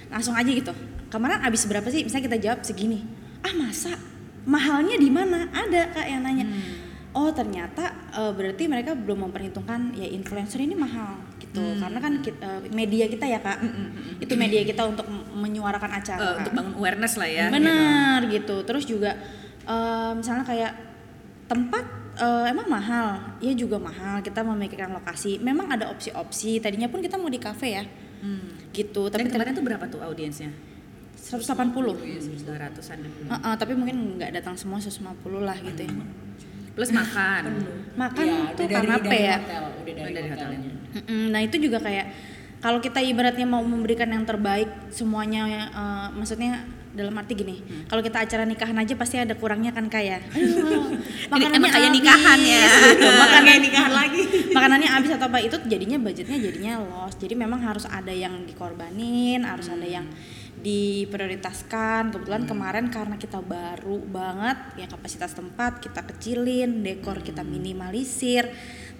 langsung 0.07 0.37
aja 0.37 0.45
gitu 0.45 0.69
kemarin 1.09 1.41
abis 1.41 1.65
berapa 1.65 1.87
sih? 1.87 2.05
Misalnya 2.05 2.25
kita 2.29 2.37
jawab 2.39 2.59
segini. 2.61 3.01
Ah 3.41 3.53
masa 3.53 3.97
mahalnya 4.43 4.95
di 4.95 5.09
mana? 5.09 5.49
Ada 5.49 5.89
kak 5.91 6.05
yang 6.05 6.21
nanya. 6.21 6.45
Oh 7.13 7.29
ternyata 7.29 7.93
uh, 8.09 8.33
berarti 8.33 8.65
mereka 8.65 8.97
belum 8.97 9.29
memperhitungkan 9.29 9.93
ya 9.93 10.09
influencer 10.09 10.57
ini 10.57 10.73
mahal 10.73 11.21
gitu 11.37 11.61
karena 11.77 12.01
kan 12.01 12.17
kita, 12.25 12.65
media 12.73 13.05
kita 13.05 13.29
ya 13.29 13.37
kak 13.37 13.61
itu 14.17 14.33
media 14.33 14.65
kita 14.65 14.81
untuk 14.81 15.05
menyuarakan 15.37 16.01
acara 16.01 16.17
Eh, 16.17 16.25
Kak. 16.25 16.37
untuk 16.41 16.53
bangun 16.57 16.73
awareness 16.81 17.13
lah 17.21 17.29
ya. 17.29 17.45
Benar 17.53 18.25
gitu. 18.33 18.65
Terus 18.65 18.89
juga 18.89 19.13
eh, 19.61 20.11
misalnya 20.17 20.41
kayak 20.41 20.71
tempat 21.53 21.85
eh, 22.15 22.45
emang 22.49 22.67
mahal, 22.67 23.07
ya 23.39 23.53
juga 23.53 23.77
mahal. 23.77 24.19
Kita 24.19 24.41
memikirkan 24.41 24.89
lokasi. 24.91 25.37
Memang 25.39 25.69
ada 25.69 25.89
opsi-opsi. 25.89 26.57
Tadinya 26.57 26.85
pun 26.85 26.99
kita 26.99 27.15
mau 27.15 27.25
di 27.27 27.37
kafe 27.37 27.73
ya, 27.73 27.85
Hmm. 28.19 28.57
gitu. 28.69 29.07
Dan 29.07 29.21
Tapi 29.21 29.31
kemarin 29.31 29.53
tuh 29.53 29.61
berapa 29.61 29.85
tuh 29.87 30.01
audiensnya? 30.01 30.49
180. 31.15 31.95
Iya, 31.99 32.19
200-an. 32.43 32.99
Heeh, 33.01 33.53
tapi 33.55 33.73
mungkin 33.73 34.17
nggak 34.17 34.31
datang 34.33 34.53
semua 34.53 34.77
150 34.77 35.13
lah 35.39 35.55
gitu 35.55 35.81
ya. 35.81 35.93
Plus 36.73 36.89
makan. 36.89 37.43
Makan 37.95 38.25
Iya, 38.25 38.37
tuh 38.51 38.65
udah 38.65 38.67
dari, 38.67 38.73
karena 38.73 38.93
apa 38.97 39.13
ya? 39.13 39.37
hotel 39.37 39.63
udah 39.63 39.83
dari, 39.85 39.93
Dari 40.11 40.27
hotelnya 40.27 40.57
hotelnya. 40.59 40.71
Mm-mm, 40.93 41.23
Nah 41.29 41.41
itu 41.41 41.55
juga 41.57 41.77
kayak 41.79 42.05
kalau 42.59 42.79
kita 42.79 42.99
ibaratnya 42.99 43.45
mau 43.45 43.61
memberikan 43.61 44.07
yang 44.07 44.23
terbaik 44.23 44.69
semuanya 44.89 45.41
eh, 45.65 46.07
maksudnya 46.11 46.65
dalam 46.93 47.13
arti 47.17 47.33
gini 47.33 47.57
Hmm. 47.57 47.89
kalau 47.89 48.01
kita 48.05 48.21
acara 48.21 48.45
nikahan 48.45 48.77
aja 48.77 48.93
pasti 48.93 49.17
ada 49.17 49.33
kurangnya 49.33 49.73
kan 49.73 49.89
kaya 49.89 50.21
Ini 50.29 51.45
emang 51.57 51.71
kayak 51.73 51.89
nikahan 51.89 52.39
ya. 52.39 52.69
Makan 53.25 53.43
nikahan 53.61 53.93
lagi. 53.93 54.21
makanannya 54.53 54.85
habis 54.85 55.09
atau 55.09 55.25
apa 55.25 55.41
itu 55.41 55.57
jadinya 55.65 55.97
budgetnya 55.97 56.37
jadinya 56.37 56.73
loss. 56.85 57.17
Jadi 57.17 57.33
memang 57.33 57.65
harus 57.65 57.89
ada 57.89 58.13
yang 58.13 58.45
dikorbanin 58.45 59.41
harus 59.41 59.73
ada 59.73 59.85
yang 59.85 60.05
diprioritaskan. 60.61 62.13
Kebetulan 62.13 62.45
kemarin 62.45 62.85
karena 62.93 63.17
kita 63.17 63.41
baru 63.41 63.97
banget 64.05 64.57
ya 64.77 64.85
kapasitas 64.85 65.33
tempat 65.33 65.81
kita 65.81 66.05
kecilin 66.05 66.85
dekor 66.85 67.25
kita 67.25 67.41
minimalisir. 67.41 68.47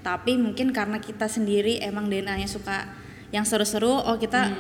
Tapi 0.02 0.36
mungkin 0.36 0.76
karena 0.76 0.98
kita 1.00 1.30
sendiri 1.30 1.80
emang 1.80 2.10
DNA-nya 2.12 2.50
suka 2.50 2.90
yang 3.32 3.48
seru-seru 3.48 3.90
oh 3.90 4.18
kita 4.20 4.52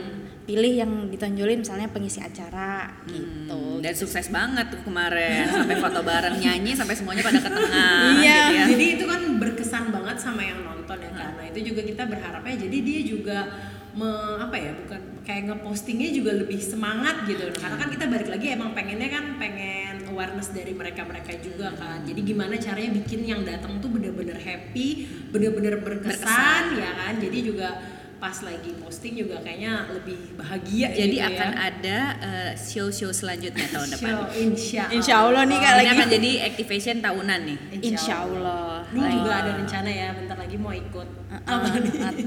pilih 0.43 0.73
yang 0.75 0.91
ditonjolin 1.07 1.63
misalnya 1.63 1.87
pengisi 1.87 2.19
acara 2.19 2.91
gitu. 3.07 3.55
Hmm, 3.55 3.79
dan 3.79 3.93
sukses 3.95 4.27
banget 4.27 4.67
tuh 4.69 4.81
kemarin. 4.83 5.47
Sampai 5.47 5.79
foto 5.79 6.03
bareng 6.03 6.35
nyanyi 6.35 6.75
sampai 6.75 6.95
semuanya 6.95 7.23
pada 7.23 7.39
ke 7.39 7.47
tengah 7.47 8.19
Iya. 8.19 8.35
gitu 8.35 8.53
ya. 8.53 8.63
Jadi 8.75 8.85
itu 8.99 9.05
kan 9.07 9.21
berkesan 9.39 9.85
banget 9.89 10.17
sama 10.19 10.43
yang 10.43 10.59
nonton 10.61 10.99
ya 10.99 11.11
karena 11.11 11.43
itu 11.47 11.59
juga 11.71 11.81
kita 11.81 12.03
berharapnya 12.05 12.55
jadi 12.59 12.77
dia 12.83 12.99
juga 13.01 13.37
me- 13.93 14.35
apa 14.41 14.55
ya 14.57 14.71
bukan 14.75 15.01
kayak 15.23 15.43
ngepostingnya 15.47 16.09
juga 16.11 16.31
lebih 16.35 16.59
semangat 16.59 17.23
gitu. 17.23 17.47
Karena 17.55 17.75
kan 17.79 17.87
kita 17.87 18.05
balik 18.11 18.27
lagi 18.27 18.47
emang 18.51 18.75
pengennya 18.75 19.09
kan 19.09 19.25
pengen 19.39 20.03
awareness 20.11 20.51
dari 20.51 20.75
mereka 20.75 21.07
mereka 21.07 21.33
juga 21.39 21.71
kan 21.73 22.03
jadi 22.03 22.19
gimana 22.19 22.59
caranya 22.59 22.91
bikin 22.99 23.23
yang 23.23 23.41
datang 23.41 23.79
tuh 23.79 23.87
bener-bener 23.89 24.35
happy 24.35 25.07
bener-bener 25.31 25.79
berkesan, 25.79 26.75
ya 26.75 26.91
kan? 26.93 27.13
Jadi 27.17 27.37
juga 27.41 27.79
pas 28.23 28.39
lagi 28.39 28.71
posting 28.79 29.19
juga 29.19 29.35
kayaknya 29.43 29.83
lebih 29.91 30.39
bahagia 30.39 30.95
Jadi 30.95 31.19
gitu 31.19 31.27
akan 31.27 31.49
ya. 31.51 31.59
ada 31.59 31.97
eh, 32.23 32.51
show-show 32.55 33.11
selanjutnya 33.11 33.67
tahun 33.67 33.89
depan. 33.91 34.11
Show, 34.15 34.23
insya 34.39 34.83
Insya 34.87 35.15
Allah 35.19 35.43
nih, 35.43 35.59
Kak, 35.59 35.67
Ini 35.67 35.75
lagi. 35.75 35.91
akan 35.91 36.07
jadi 36.07 36.31
activation 36.47 36.95
tahunan 36.97 37.39
nih. 37.43 37.57
Insya 37.83 38.15
Allah 38.23 38.87
Ini 38.87 39.05
juga 39.11 39.31
ada 39.35 39.51
rencana 39.53 39.89
ya 39.91 40.07
bentar 40.15 40.37
lagi 40.39 40.55
mau 40.55 40.71
ikut 40.71 41.07
Uh, 41.33 41.49
uh, 41.49 41.75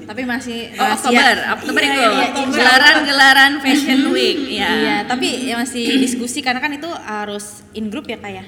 tapi 0.02 0.26
masih 0.26 0.74
Oh, 0.74 0.82
rahasia. 0.82 1.06
Oktober, 1.09 1.35
Oktober 1.56 1.78
Iya, 1.80 1.88
itu 1.88 1.94
iya, 1.94 2.11
iya, 2.11 2.26
insya 2.26 2.59
gelaran-gelaran 2.59 3.52
Fashion 3.62 4.00
Week 4.11 4.38
ya. 4.61 4.68
Iya, 4.68 4.96
tapi 5.06 5.28
ya 5.46 5.54
masih 5.56 5.85
diskusi 5.96 6.42
karena 6.42 6.59
kan 6.59 6.74
itu 6.74 6.90
harus 6.90 7.62
in 7.72 7.87
group 7.87 8.04
ya 8.04 8.18
kak 8.18 8.35
ya. 8.35 8.44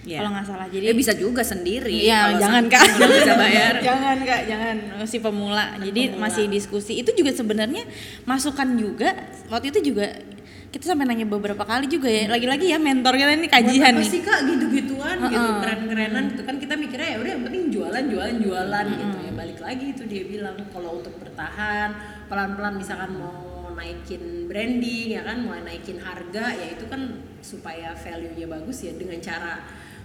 Iya. 0.00 0.24
Kalau 0.24 0.30
nggak 0.32 0.46
salah. 0.48 0.66
Jadi 0.72 0.84
Jadi 0.88 0.96
bisa 0.96 1.12
juga 1.12 1.42
sendiri. 1.44 1.92
Iya, 1.92 2.40
jangan 2.40 2.64
kak. 2.72 2.82
bisa 2.96 3.34
bayar. 3.36 3.74
jangan 3.86 4.16
kak, 4.24 4.40
jangan 4.48 4.76
masih 4.96 5.20
pemula. 5.20 5.66
Jadi 5.76 6.02
pemula. 6.08 6.20
masih 6.24 6.44
diskusi. 6.48 6.92
Itu 6.96 7.12
juga 7.12 7.36
sebenarnya 7.36 7.84
masukan 8.24 8.80
juga. 8.80 9.12
Waktu 9.52 9.76
itu 9.76 9.92
juga 9.92 10.08
kita 10.70 10.86
sampai 10.86 11.04
nanya 11.04 11.26
beberapa 11.28 11.60
kali 11.68 11.84
juga 11.84 12.08
ya. 12.08 12.32
Lagi-lagi 12.32 12.72
ya 12.72 12.78
mentor 12.80 13.20
kita 13.20 13.36
ini 13.36 13.48
kajian 13.50 13.92
Buat 13.92 13.92
apa 13.92 14.00
nih. 14.00 14.08
sih 14.08 14.22
kak 14.24 14.40
gitu-gituan 14.48 15.16
gitu 15.28 15.36
Heeh. 15.36 15.58
keren-kerenan 15.60 16.24
gitu 16.32 16.42
kan 16.48 16.56
kita 16.56 16.74
mikirnya 16.80 17.08
ya 17.10 17.16
udah 17.20 17.30
yang 17.36 17.42
penting 17.44 17.62
jualan 17.74 18.04
jualan 18.08 18.36
jualan 18.40 18.86
gitu 18.96 19.16
ya 19.20 19.32
balik 19.34 19.58
lagi 19.60 19.86
itu 19.92 20.02
dia 20.06 20.22
bilang 20.24 20.56
kalau 20.70 21.02
untuk 21.02 21.12
bertahan 21.18 21.90
pelan-pelan 22.30 22.78
misalkan 22.78 23.18
mau 23.18 23.74
naikin 23.74 24.46
branding 24.46 25.18
ya 25.18 25.26
kan 25.26 25.42
mau 25.42 25.58
naikin 25.58 25.98
harga 25.98 26.54
ya 26.54 26.66
itu 26.70 26.86
kan 26.86 27.18
supaya 27.42 27.90
value-nya 27.98 28.46
bagus 28.46 28.86
ya 28.86 28.94
dengan 28.94 29.18
cara 29.18 29.58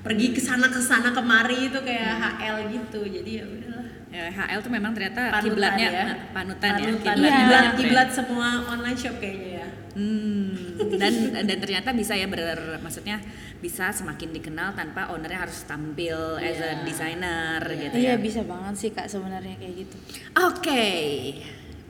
pergi 0.06 0.28
ke 0.30 0.40
sana 0.40 0.70
ke 0.70 0.78
sana 0.78 1.10
kemari 1.10 1.68
itu 1.68 1.80
kayak 1.80 2.14
HL 2.38 2.58
gitu 2.70 3.02
jadi 3.04 3.32
ya 3.36 3.46
udahlah 3.46 3.86
Ya, 4.08 4.32
HL 4.32 4.62
tuh 4.62 4.72
memang 4.72 4.96
ternyata 4.96 5.28
Panutan 5.28 5.44
kiblatnya 5.76 5.88
ya. 5.90 6.06
panutan, 6.32 6.72
ya. 6.72 6.88
Panutan. 6.88 7.16
Kiblat 7.20 7.34
Iya. 7.36 7.60
kiblat 7.76 8.08
ya. 8.08 8.16
semua 8.16 8.48
online 8.66 8.96
shop 8.96 9.18
kayaknya 9.18 9.50
ya 9.52 9.68
Hmm, 9.92 10.52
dan 10.94 11.14
dan 11.48 11.58
ternyata 11.58 11.90
bisa 11.92 12.14
ya 12.14 12.24
ber 12.26 12.48
maksudnya 12.80 13.20
bisa 13.58 13.90
semakin 13.90 14.32
dikenal 14.32 14.72
tanpa 14.72 15.08
ownernya 15.10 15.40
harus 15.42 15.64
tampil 15.64 16.16
as 16.38 16.60
a 16.60 16.68
Iya. 16.70 16.84
designer 16.84 17.60
gitu 17.66 17.96
Iya 17.98 18.14
ya. 18.14 18.16
bisa 18.16 18.44
banget 18.44 18.76
sih 18.78 18.90
kak 18.90 19.08
sebenarnya 19.10 19.56
kayak 19.56 19.84
gitu. 19.84 19.96
Oke. 20.38 20.86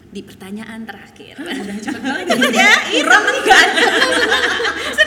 Di 0.08 0.22
pertanyaan 0.22 0.82
terakhir. 0.82 1.36
udah 1.36 1.78
cepet 1.78 2.02
banget 2.08 2.26
ya 2.52 2.74
Iram 2.96 3.22
kan. 3.44 3.68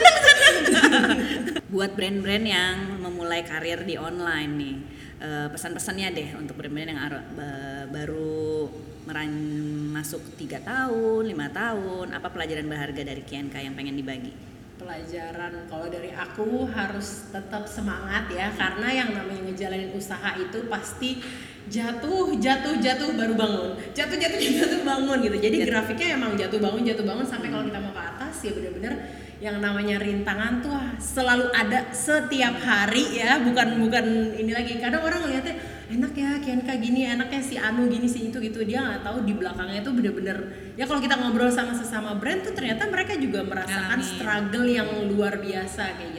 Buat 1.73 1.93
brand-brand 1.93 2.45
yang 2.45 2.75
memulai 3.01 3.45
karir 3.45 3.85
di 3.85 3.95
online 3.95 4.51
nih, 4.57 4.75
eh, 5.21 5.47
pesan-pesannya 5.53 6.07
deh 6.11 6.29
untuk 6.37 6.57
brand-brand 6.57 6.89
yang 6.89 7.01
baru 7.89 8.69
meran 9.05 9.33
masuk 9.89 10.21
tiga 10.37 10.61
tahun, 10.61 11.25
lima 11.29 11.49
tahun, 11.49 12.13
apa 12.13 12.29
pelajaran 12.29 12.69
berharga 12.69 13.01
dari 13.01 13.21
Kianka 13.25 13.57
yang 13.57 13.73
pengen 13.73 13.97
dibagi? 13.97 14.49
pelajaran 14.79 15.67
kalau 15.67 15.91
dari 15.91 16.15
aku 16.15 16.63
harus 16.71 17.27
tetap 17.35 17.67
semangat 17.67 18.31
ya 18.31 18.47
karena 18.55 18.87
yang 18.87 19.09
namanya 19.11 19.51
ngejalanin 19.51 19.91
usaha 19.91 20.39
itu 20.39 20.71
pasti 20.71 21.19
jatuh 21.67 22.39
jatuh 22.39 22.79
jatuh 22.79 23.11
baru 23.13 23.35
bangun. 23.35 23.71
Jatuh 23.91 24.15
jatuh 24.15 24.39
jatuh 24.63 24.81
bangun 24.87 25.19
gitu. 25.19 25.37
Jadi 25.37 25.57
grafiknya 25.67 26.15
emang 26.15 26.39
jatuh 26.39 26.57
bangun 26.63 26.81
jatuh 26.87 27.05
bangun 27.05 27.27
sampai 27.27 27.51
kalau 27.51 27.67
kita 27.67 27.79
mau 27.83 27.91
ke 27.91 28.01
atas 28.01 28.35
ya 28.41 28.51
bener-bener 28.55 28.93
yang 29.39 29.63
namanya 29.63 30.03
rintangan 30.03 30.59
tuh 30.59 30.75
ah, 30.75 30.91
selalu 30.99 31.47
ada 31.55 31.95
setiap 31.95 32.59
hari 32.59 33.23
ya 33.23 33.39
bukan 33.39 33.79
bukan 33.79 34.35
ini 34.35 34.51
lagi. 34.51 34.75
Kadang 34.83 34.99
orang 35.07 35.23
ngeliatnya 35.23 35.55
enak 35.89 36.11
ya 36.11 36.31
Kianka 36.43 36.75
gini 36.75 37.07
enaknya 37.07 37.39
si 37.39 37.55
Anu 37.55 37.87
gini 37.87 38.05
si 38.11 38.27
itu 38.27 38.37
gitu. 38.43 38.59
Dia 38.67 38.83
nggak 38.83 39.07
tahu 39.07 39.23
di 39.23 39.33
belakangnya 39.39 39.79
itu 39.79 39.91
bener-bener 39.95 40.37
ya 40.75 40.83
kalau 40.83 40.99
kita 40.99 41.15
ngobrol 41.15 41.47
sama 41.47 41.71
sesama 41.71 42.19
brand 42.19 42.43
tuh 42.43 42.51
ternyata 42.51 42.87
mereka 42.91 43.15
juga 43.15 43.47
merasakan 43.47 43.99
struggle 44.03 44.67
yang 44.67 44.87
luar 45.07 45.39
biasa 45.39 45.95
kayak 45.95 46.18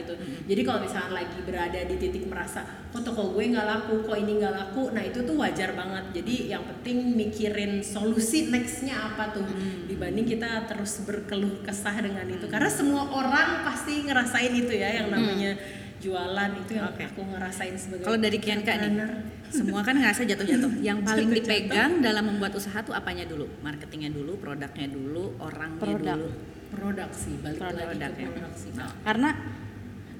jadi 0.51 0.67
kalau 0.67 0.83
misalnya 0.83 1.11
lagi 1.15 1.39
berada 1.41 1.79
di 1.79 1.95
titik 1.95 2.27
merasa 2.27 2.59
kok 2.91 3.01
toko 3.01 3.31
gue 3.31 3.43
nggak 3.47 3.63
laku 3.63 4.03
kok 4.03 4.17
ini 4.19 4.35
nggak 4.35 4.51
laku 4.51 4.91
nah 4.91 4.99
itu 4.99 5.23
tuh 5.23 5.39
wajar 5.39 5.71
banget 5.71 6.11
jadi 6.11 6.35
yang 6.51 6.63
penting 6.67 7.15
mikirin 7.15 7.79
solusi 7.79 8.51
nextnya 8.51 9.15
apa 9.15 9.31
tuh 9.31 9.47
dibanding 9.87 10.27
kita 10.27 10.67
terus 10.67 10.99
berkeluh 11.01 11.63
kesah 11.63 11.95
dengan 11.95 12.27
itu 12.27 12.43
karena 12.45 12.67
semua 12.67 13.07
orang 13.07 13.63
pasti 13.63 14.03
ngerasain 14.03 14.51
itu 14.51 14.75
ya 14.75 14.99
yang 14.99 15.07
namanya 15.07 15.55
jualan 16.01 16.51
itu 16.57 16.71
yang 16.73 16.89
Oke. 16.89 17.05
aku 17.05 17.21
ngerasain 17.23 17.77
sebagai 17.77 18.03
Kalau 18.03 18.17
dari 18.17 18.41
Kianka 18.41 18.73
nih, 18.73 18.89
entrepreneur. 18.89 19.11
semua 19.53 19.85
kan 19.85 19.93
ngerasa 19.93 20.25
jatuh-jatuh. 20.25 20.71
Yang 20.81 20.97
paling 21.05 21.29
Jatuh-jatuh. 21.29 21.61
dipegang 21.61 21.91
dalam 22.01 22.23
membuat 22.25 22.57
usaha 22.57 22.81
tuh 22.81 22.89
apanya 22.91 23.21
dulu? 23.23 23.45
Marketingnya 23.61 24.09
dulu, 24.09 24.33
produknya 24.35 24.89
dulu, 24.89 25.37
orangnya 25.37 25.77
Produk. 25.77 26.17
dulu. 26.17 26.29
produk 26.71 27.09
sih 27.13 27.37
balik 27.37 27.61
Produk, 27.61 27.77
lagi 27.77 27.87
produk 27.93 28.09
ke 28.09 28.17
ya. 28.17 28.29
produk 28.33 28.53
sih 28.57 28.69
Kak. 28.73 28.91
karena 29.05 29.29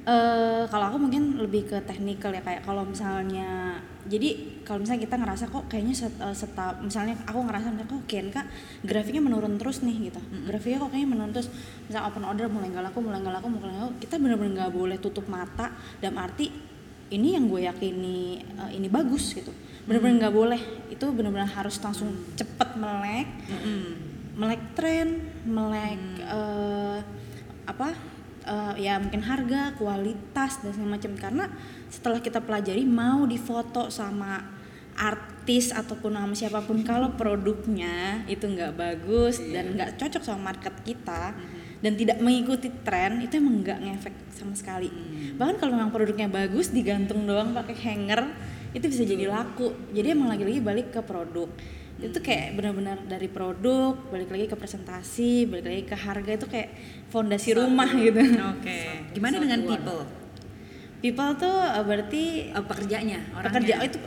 eh 0.02 0.66
kalau 0.66 0.86
aku 0.90 0.98
mungkin 0.98 1.38
lebih 1.38 1.70
ke 1.70 1.78
teknikal 1.86 2.34
ya 2.34 2.42
kayak 2.42 2.66
kalau 2.66 2.82
misalnya 2.82 3.78
jadi 4.10 4.34
kalau 4.66 4.82
misalnya 4.82 5.06
kita 5.06 5.14
ngerasa 5.14 5.46
kok 5.54 5.70
kayaknya 5.70 5.94
set, 5.94 6.10
eh, 6.18 6.34
setap 6.34 6.82
misalnya 6.82 7.14
aku 7.30 7.38
ngerasa 7.46 7.70
misalnya 7.70 7.92
kok 7.94 8.04
kian 8.10 8.28
kak 8.34 8.50
grafiknya 8.82 9.22
menurun 9.22 9.62
terus 9.62 9.86
nih 9.86 10.10
gitu. 10.10 10.18
Grafiknya 10.50 10.82
kok 10.82 10.90
kayaknya 10.90 11.10
menurun 11.14 11.34
terus. 11.38 11.54
Misalnya 11.86 12.10
open 12.10 12.26
order 12.26 12.50
mulai 12.50 12.74
nggak 12.74 12.86
laku 12.90 12.98
mulai 12.98 13.20
nggak 13.22 13.36
laku 13.38 13.48
mulai 13.54 13.70
nggak 13.78 13.84
laku 13.86 13.94
kita 14.02 14.16
benar-benar 14.18 14.52
nggak 14.58 14.74
boleh 14.74 14.98
tutup 14.98 15.26
mata 15.30 15.70
dalam 16.02 16.18
arti 16.18 16.50
ini 17.14 17.38
yang 17.38 17.46
gue 17.46 17.62
yakini 17.70 18.42
eh, 18.42 18.72
ini 18.74 18.90
bagus 18.90 19.38
gitu. 19.38 19.54
Benar-benar 19.86 20.16
nggak 20.18 20.34
boleh. 20.34 20.62
Itu 20.90 21.14
benar-benar 21.14 21.54
harus 21.54 21.78
langsung 21.78 22.10
cepet 22.34 22.74
melek. 22.74 23.30
Melek 24.34 24.62
tren, 24.74 25.30
melek 25.46 26.02
eh, 26.26 27.00
apa 27.70 28.11
eh, 28.45 28.73
ya 28.88 28.97
mungkin 29.01 29.21
harga, 29.23 29.75
kualitas 29.77 30.62
dan 30.62 30.71
segala 30.73 30.97
macam. 30.97 31.12
Karena 31.17 31.45
setelah 31.88 32.19
kita 32.19 32.39
pelajari 32.41 32.84
mau 32.86 33.25
difoto 33.25 33.89
sama 33.93 34.62
artis 34.95 35.71
ataupun 35.71 36.13
sama 36.13 36.36
siapa 36.36 36.60
pun 36.62 36.84
kalau 36.84 37.15
produknya 37.15 38.27
itu 38.27 38.43
nggak 38.45 38.75
bagus 38.75 39.39
dan 39.39 39.73
nggak 39.73 39.97
cocok 39.97 40.21
sama 40.21 40.51
market 40.51 40.75
kita 40.84 41.34
dan 41.82 41.97
tidak 41.97 42.21
mengikuti 42.21 42.69
tren 42.86 43.23
itu 43.25 43.41
emang 43.41 43.65
nggak 43.65 43.80
ngefek 43.82 44.15
sama 44.36 44.54
sekali. 44.54 44.91
Bahkan 45.36 45.58
kalau 45.58 45.73
memang 45.73 45.89
produknya 45.89 46.30
bagus 46.30 46.69
digantung 46.69 47.25
doang 47.25 47.58
pakai 47.58 47.73
hanger 47.73 48.21
itu 48.71 48.86
bisa 48.88 49.04
jadi 49.04 49.25
laku. 49.27 49.73
Jadi 49.91 50.08
emang 50.13 50.30
lagi-lagi 50.30 50.62
balik 50.62 50.88
ke 50.93 51.01
produk 51.01 51.49
itu 52.02 52.18
kayak 52.18 52.58
benar-benar 52.58 52.98
dari 53.06 53.26
produk 53.26 53.94
balik 54.10 54.28
lagi 54.28 54.46
ke 54.46 54.58
presentasi 54.58 55.46
balik 55.46 55.66
lagi 55.66 55.84
ke 55.86 55.96
harga 55.96 56.32
itu 56.34 56.48
kayak 56.50 56.70
fondasi 57.08 57.54
rumah 57.54 57.88
gitu 57.88 58.18
Oke. 58.58 59.14
Gimana 59.14 59.38
dengan 59.38 59.62
people? 59.62 60.02
people 60.98 61.32
tuh 61.34 61.58
eh, 61.58 61.84
berarti 61.84 62.24
Eh, 62.52 62.64
pekerjanya, 62.64 63.20
orangnya. 63.32 63.46
pekerja 63.48 63.74
itu 63.82 63.98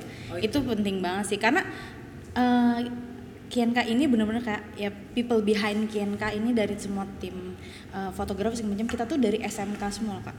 itu 0.41 0.59
penting 0.61 0.97
banget 0.99 1.25
sih 1.31 1.39
karena 1.39 1.63
eh, 2.35 2.79
Kianka 3.45 3.87
ini 3.87 4.11
benar-benar 4.11 4.43
kayak 4.43 4.63
ya 4.75 4.91
people 5.15 5.39
behind 5.39 5.87
Kianka 5.87 6.31
ini 6.31 6.51
dari 6.51 6.75
semua 6.75 7.07
tim 7.19 7.55
eh, 7.91 8.11
fotografer 8.11 8.59
segala 8.59 8.75
macam 8.75 8.89
kita 8.89 9.05
tuh 9.07 9.19
dari 9.19 9.39
SMK 9.39 9.83
semua 9.91 10.19
kak 10.21 10.35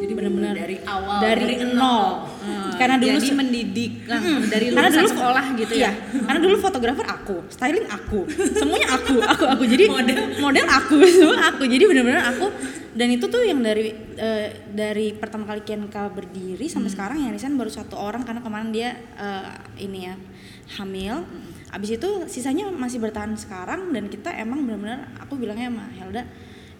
Jadi 0.00 0.12
benar-benar 0.16 0.56
dari 0.56 0.76
awal 0.88 1.20
dari, 1.20 1.54
nol. 1.76 2.04
Karena 2.80 2.96
dulu 2.96 3.16
Jadi 3.20 3.36
mendidik. 3.36 3.92
Lah, 4.08 4.20
dari 4.48 4.72
karena 4.72 4.88
dulu 4.88 5.08
sekolah 5.12 5.44
gitu 5.52 5.72
iya, 5.76 5.92
ya. 5.92 6.22
karena 6.24 6.40
dulu 6.40 6.56
fotografer 6.56 7.04
aku 7.04 7.36
styling 7.52 7.84
aku. 7.84 8.24
Semuanya 8.56 8.96
aku 8.96 9.20
aku 9.20 9.44
aku. 9.44 9.62
Jadi 9.68 9.84
model. 9.92 10.18
model 10.40 10.64
aku 10.64 10.94
semua 11.20 11.38
aku. 11.52 11.62
Jadi 11.68 11.84
benar-benar 11.84 12.32
aku. 12.32 12.48
Dan 12.96 13.12
itu 13.12 13.28
tuh 13.28 13.44
yang 13.44 13.60
dari 13.60 13.92
eh, 14.16 14.48
dari 14.72 15.12
pertama 15.12 15.44
kali 15.44 15.60
Kianka 15.60 16.08
berdiri 16.08 16.64
sampai 16.66 16.88
sekarang 16.88 17.20
yang 17.20 17.36
resign 17.36 17.60
baru 17.60 17.68
satu 17.68 18.00
orang. 18.00 18.24
Karena 18.24 18.40
kemarin 18.40 18.72
dia 18.72 18.96
eh, 19.20 19.52
ini 19.84 20.08
ya 20.08 20.16
hamil. 20.80 21.28
Abis 21.70 22.00
itu 22.00 22.10
sisanya 22.32 22.72
masih 22.72 22.96
bertahan 22.96 23.36
sekarang. 23.36 23.92
Dan 23.92 24.08
kita 24.08 24.32
emang 24.32 24.64
benar-benar 24.64 25.12
aku 25.20 25.36
bilangnya 25.36 25.68
sama 25.68 25.84
Helda 25.92 26.24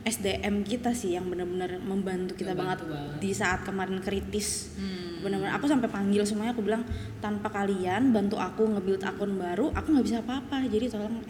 SDM 0.01 0.65
kita 0.65 0.97
sih 0.97 1.13
yang 1.13 1.29
benar-benar 1.29 1.77
membantu 1.85 2.33
kita 2.33 2.57
banget, 2.57 2.81
di 3.21 3.37
saat 3.37 3.65
kemarin 3.69 4.01
kritis. 4.01 4.73
Benar-benar 5.21 5.61
aku 5.61 5.69
sampai 5.69 5.93
panggil 5.93 6.25
semuanya 6.25 6.57
aku 6.57 6.65
bilang 6.65 6.81
tanpa 7.21 7.53
kalian 7.53 8.09
bantu 8.09 8.41
aku 8.41 8.65
nge-build 8.73 9.05
akun 9.05 9.37
baru 9.37 9.69
aku 9.77 9.93
nggak 9.93 10.07
bisa 10.09 10.19
apa-apa. 10.25 10.65
Jadi 10.65 10.89
tolong 10.89 11.21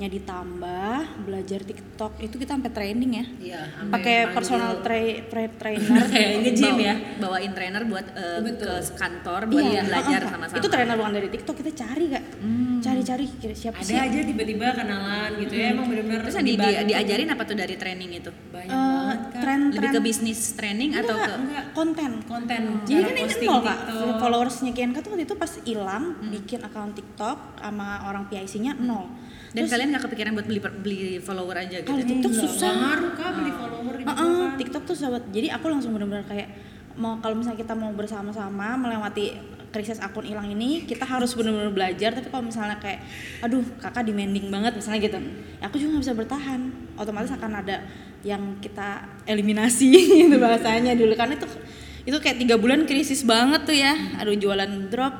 effortnya 0.00 0.16
ditambah 0.16 0.96
belajar 1.28 1.60
TikTok 1.60 2.12
itu 2.18 2.34
kita 2.34 2.56
sampai 2.56 2.72
training 2.72 3.10
ya. 3.12 3.24
Iya, 3.38 3.60
pakai 3.92 4.32
personal 4.32 4.80
tra- 4.80 5.20
tra- 5.22 5.52
trainer. 5.54 6.04
Kayak 6.08 6.30
nge-gym 6.40 6.72
Bawa- 6.72 6.80
ya. 6.82 6.94
Bawain 7.20 7.52
trainer 7.52 7.82
buat 7.84 8.06
Betul. 8.40 8.80
ke 8.80 8.96
kantor 8.96 9.40
buat 9.46 9.60
Iya, 9.62 9.80
belajar 9.84 10.16
uh, 10.16 10.24
uh, 10.24 10.30
sama-sama. 10.32 10.56
itu 10.56 10.68
trainer 10.70 10.96
bukan 10.96 11.12
dari 11.12 11.28
TikTok 11.28 11.54
kita 11.54 11.72
cari 11.76 12.04
kak 12.08 12.24
cari-cari 12.80 13.24
kira 13.36 13.52
siapa 13.54 13.76
Ada 13.76 13.84
sih? 13.84 13.96
aja 13.98 14.18
tiba-tiba 14.24 14.72
kenalan 14.72 15.30
gitu 15.36 15.52
ya 15.52 15.66
emang 15.70 15.84
benar-benar 15.84 16.24
Terus 16.24 16.34
yang 16.34 16.46
di- 16.46 16.56
di- 16.56 16.84
diajarin 16.88 17.28
apa 17.28 17.42
tuh 17.44 17.52
dari 17.54 17.74
training 17.76 18.10
itu? 18.16 18.30
banyak 18.50 18.72
Eh, 18.72 18.80
banget 18.80 19.20
kan. 19.20 19.40
tren 19.42 19.60
Lebih 19.70 19.90
ke 19.90 20.00
bisnis 20.00 20.40
training 20.54 20.90
atau 20.96 21.12
ke 21.14 21.28
Enggak, 21.30 21.64
konten. 21.76 22.10
Konten. 22.24 22.60
Jadi 22.82 22.96
cara 22.96 23.12
kan 23.12 23.16
ini 23.20 23.44
nol 23.44 23.60
kak, 23.60 23.78
followersnya 24.16 24.72
Kianka 24.72 25.04
tuh 25.04 25.12
waktu 25.12 25.24
itu 25.24 25.34
pas 25.36 25.52
hilang 25.60 26.04
bikin 26.24 26.58
akun 26.58 26.90
TikTok 26.90 27.60
sama 27.60 28.08
orang 28.08 28.24
PIC-nya 28.26 28.72
nol. 28.74 29.04
Dan 29.50 29.64
kalian 29.66 29.88
nggak 29.90 30.04
kepikiran 30.06 30.30
buat 30.32 30.46
beli 30.46 30.60
beli 30.62 30.98
follower 31.18 31.56
aja 31.58 31.82
gitu? 31.82 31.90
Kalau 31.90 32.04
TikTok 32.06 32.30
Nggak 32.30 32.44
susah. 32.46 32.70
ngaruh 32.70 33.10
kak 33.14 33.30
beli 33.34 33.52
follower 33.52 33.94
juga 33.98 34.10
Heeh, 34.14 34.38
kan. 34.46 34.58
TikTok 34.58 34.82
tuh 34.86 34.96
sahabat. 34.96 35.22
Jadi 35.28 35.48
aku 35.50 35.66
langsung 35.66 35.90
benar-benar 35.90 36.24
kayak 36.24 36.48
mau 36.94 37.18
kalau 37.18 37.34
misalnya 37.34 37.58
kita 37.58 37.74
mau 37.74 37.90
bersama-sama 37.90 38.78
melewati 38.78 39.26
krisis 39.70 40.02
akun 40.02 40.26
hilang 40.26 40.50
ini, 40.50 40.82
kita 40.82 41.06
harus 41.06 41.30
benar-benar 41.34 41.70
belajar. 41.70 42.10
Tapi 42.10 42.26
kalau 42.26 42.42
misalnya 42.42 42.78
kayak, 42.78 43.06
aduh 43.38 43.62
kakak 43.78 44.02
demanding 44.02 44.50
banget 44.50 44.74
misalnya 44.74 44.98
gitu, 45.02 45.18
ya 45.58 45.64
aku 45.66 45.78
juga 45.78 45.90
nggak 45.94 46.04
bisa 46.06 46.14
bertahan. 46.14 46.60
Otomatis 46.98 47.30
akan 47.30 47.52
ada 47.54 47.76
yang 48.26 48.58
kita 48.58 49.02
eliminasi 49.24 49.88
gitu 50.26 50.36
bahasanya 50.36 50.92
dulu 50.92 51.14
kan 51.16 51.30
itu 51.32 51.46
itu 52.04 52.16
kayak 52.18 52.36
tiga 52.36 52.58
bulan 52.58 52.82
krisis 52.82 53.22
banget 53.22 53.62
tuh 53.62 53.74
ya. 53.74 53.94
Aduh 54.18 54.34
jualan 54.34 54.90
drop, 54.90 55.14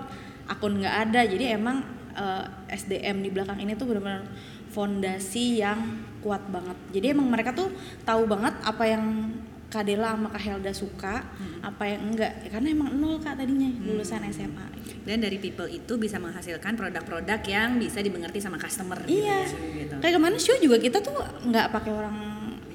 akun 0.47 0.83
nggak 0.83 0.97
ada. 1.11 1.23
Jadi 1.27 1.55
emang 1.55 1.87
eh, 2.13 2.45
SDM 2.71 3.21
di 3.21 3.31
belakang 3.31 3.59
ini 3.59 3.75
tuh 3.75 3.87
benar-benar 3.87 4.27
fondasi 4.71 5.59
yang 5.59 5.79
kuat 6.23 6.47
banget. 6.49 6.79
Jadi 6.95 7.07
emang 7.11 7.27
mereka 7.27 7.51
tuh 7.51 7.69
tahu 8.03 8.25
banget 8.25 8.55
apa 8.63 8.85
yang 8.87 9.35
Kak 9.71 9.87
Dela 9.87 10.19
sama 10.19 10.35
Kak 10.35 10.43
Helda 10.43 10.75
suka, 10.75 11.23
apa 11.63 11.85
yang 11.87 12.11
enggak. 12.11 12.43
Ya, 12.43 12.59
karena 12.59 12.75
emang 12.75 12.91
nol 12.99 13.23
Kak 13.23 13.39
tadinya 13.39 13.71
lulusan 13.87 14.27
SMA. 14.35 14.67
Dan 15.07 15.23
dari 15.23 15.39
people 15.39 15.71
itu 15.71 15.95
bisa 15.95 16.19
menghasilkan 16.19 16.75
produk-produk 16.75 17.39
yang 17.47 17.79
bisa 17.79 18.03
dimengerti 18.03 18.43
sama 18.43 18.59
customer. 18.59 18.99
gitu 19.07 19.23
Iya. 19.23 19.47
ya, 19.47 19.71
gitu. 19.79 19.95
Kayak 20.03 20.15
ke 20.19 20.21
mana 20.21 20.37
show 20.43 20.59
juga 20.59 20.75
kita 20.77 20.99
tuh 20.99 21.15
nggak 21.47 21.71
pakai 21.71 21.93
orang 21.95 22.15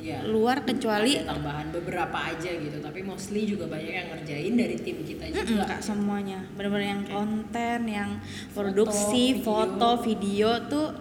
Iya. 0.05 0.21
luar 0.29 0.61
kecuali 0.61 1.17
ada 1.17 1.33
tambahan 1.33 1.73
beberapa 1.73 2.13
aja 2.29 2.53
gitu 2.53 2.77
tapi 2.77 3.01
mostly 3.01 3.49
juga 3.49 3.65
banyak 3.65 3.89
yang 3.89 4.07
ngerjain 4.13 4.53
dari 4.53 4.77
tim 4.77 5.01
kita 5.01 5.33
juga 5.33 5.65
Mm-mm, 5.65 5.65
Kak 5.65 5.81
semuanya. 5.81 6.39
Benar-benar 6.53 6.85
yang 6.85 7.03
konten, 7.09 7.79
yang 7.89 8.11
produksi, 8.53 9.41
foto, 9.41 9.97
video, 10.05 10.61
tuh 10.69 10.93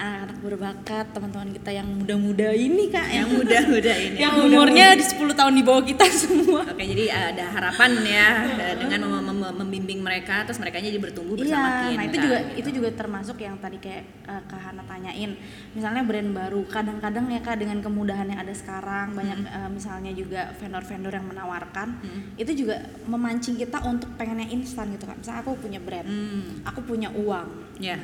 anak-anak 0.00 0.38
berbakat, 0.40 1.06
teman-teman 1.10 1.52
kita 1.52 1.70
yang 1.70 1.86
muda-muda 1.86 2.48
ini 2.50 2.88
Kak, 2.88 3.06
yang 3.06 3.28
muda-muda 3.28 3.92
ini. 3.92 4.16
yang 4.16 4.32
umurnya 4.40 4.86
di 4.92 5.04
10 5.04 5.14
tahun 5.30 5.52
di 5.52 5.62
bawah 5.62 5.82
kita 5.82 6.04
semua. 6.10 6.64
Oke, 6.64 6.80
jadi 6.82 7.04
ada 7.08 7.44
harapan 7.50 7.90
ya 8.02 8.28
dengan 8.74 9.00
mem- 9.06 9.28
mem- 9.30 9.56
membimbing 9.58 10.00
mereka, 10.00 10.42
terus 10.42 10.56
mereka 10.56 10.78
jadi 10.78 10.96
bertumbuh 10.96 11.36
bersama 11.36 11.60
Iya, 11.60 11.76
Kinka, 11.84 11.94
nah 11.94 12.04
itu 12.06 12.16
juga 12.18 12.38
gitu. 12.40 12.58
itu 12.58 12.70
juga 12.74 12.88
termasuk 12.94 13.36
yang 13.38 13.54
tadi 13.56 13.76
kayak 13.76 14.02
eh, 14.24 14.42
Kak 14.42 14.60
Hana 14.62 14.82
tanyain. 14.82 15.30
Misalnya 15.70 16.02
brand 16.02 16.30
baru, 16.30 16.60
kadang-kadang 16.66 17.28
ya 17.28 17.40
Kak 17.40 17.56
dengan 17.56 17.78
kemudahan 17.78 18.26
yang 18.26 18.40
ada 18.40 18.52
sekarang, 18.52 19.12
banyak 19.12 19.38
Hmm. 19.38 19.52
eh, 19.52 19.70
misalnya 19.70 20.12
juga 20.12 20.50
vendor-vendor 20.54 21.12
yang 21.12 21.26
menawarkan, 21.26 21.88
itu 22.34 22.52
juga 22.56 22.80
memancing 23.04 23.54
kita 23.54 23.80
untuk 23.82 24.08
pengennya 24.14 24.48
instan 24.48 24.88
gitu 24.90 25.04
Kak. 25.04 25.20
Misalnya 25.20 25.40
aku 25.40 25.52
punya 25.56 25.78
brand, 25.78 26.06
Hmm, 26.06 26.64
aku 26.64 26.80
punya 26.82 27.10
uang, 27.10 27.48
ya. 27.76 28.00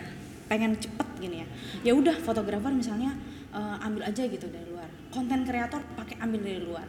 Pengen 0.47 0.74
cepet 0.74 1.09
gini 1.16 1.36
ya. 1.40 1.47
Ya 1.82 1.92
udah 1.92 2.14
fotografer 2.16 2.70
misalnya 2.70 3.14
eh, 3.49 3.76
ambil 3.80 4.05
aja 4.05 4.20
gitu 4.22 4.47
dari 4.47 4.66
luar. 4.66 4.84
Konten 5.09 5.42
kreator 5.42 5.80
pakai 5.94 6.16
ambil 6.18 6.40
dari 6.40 6.61
luar. 6.61 6.84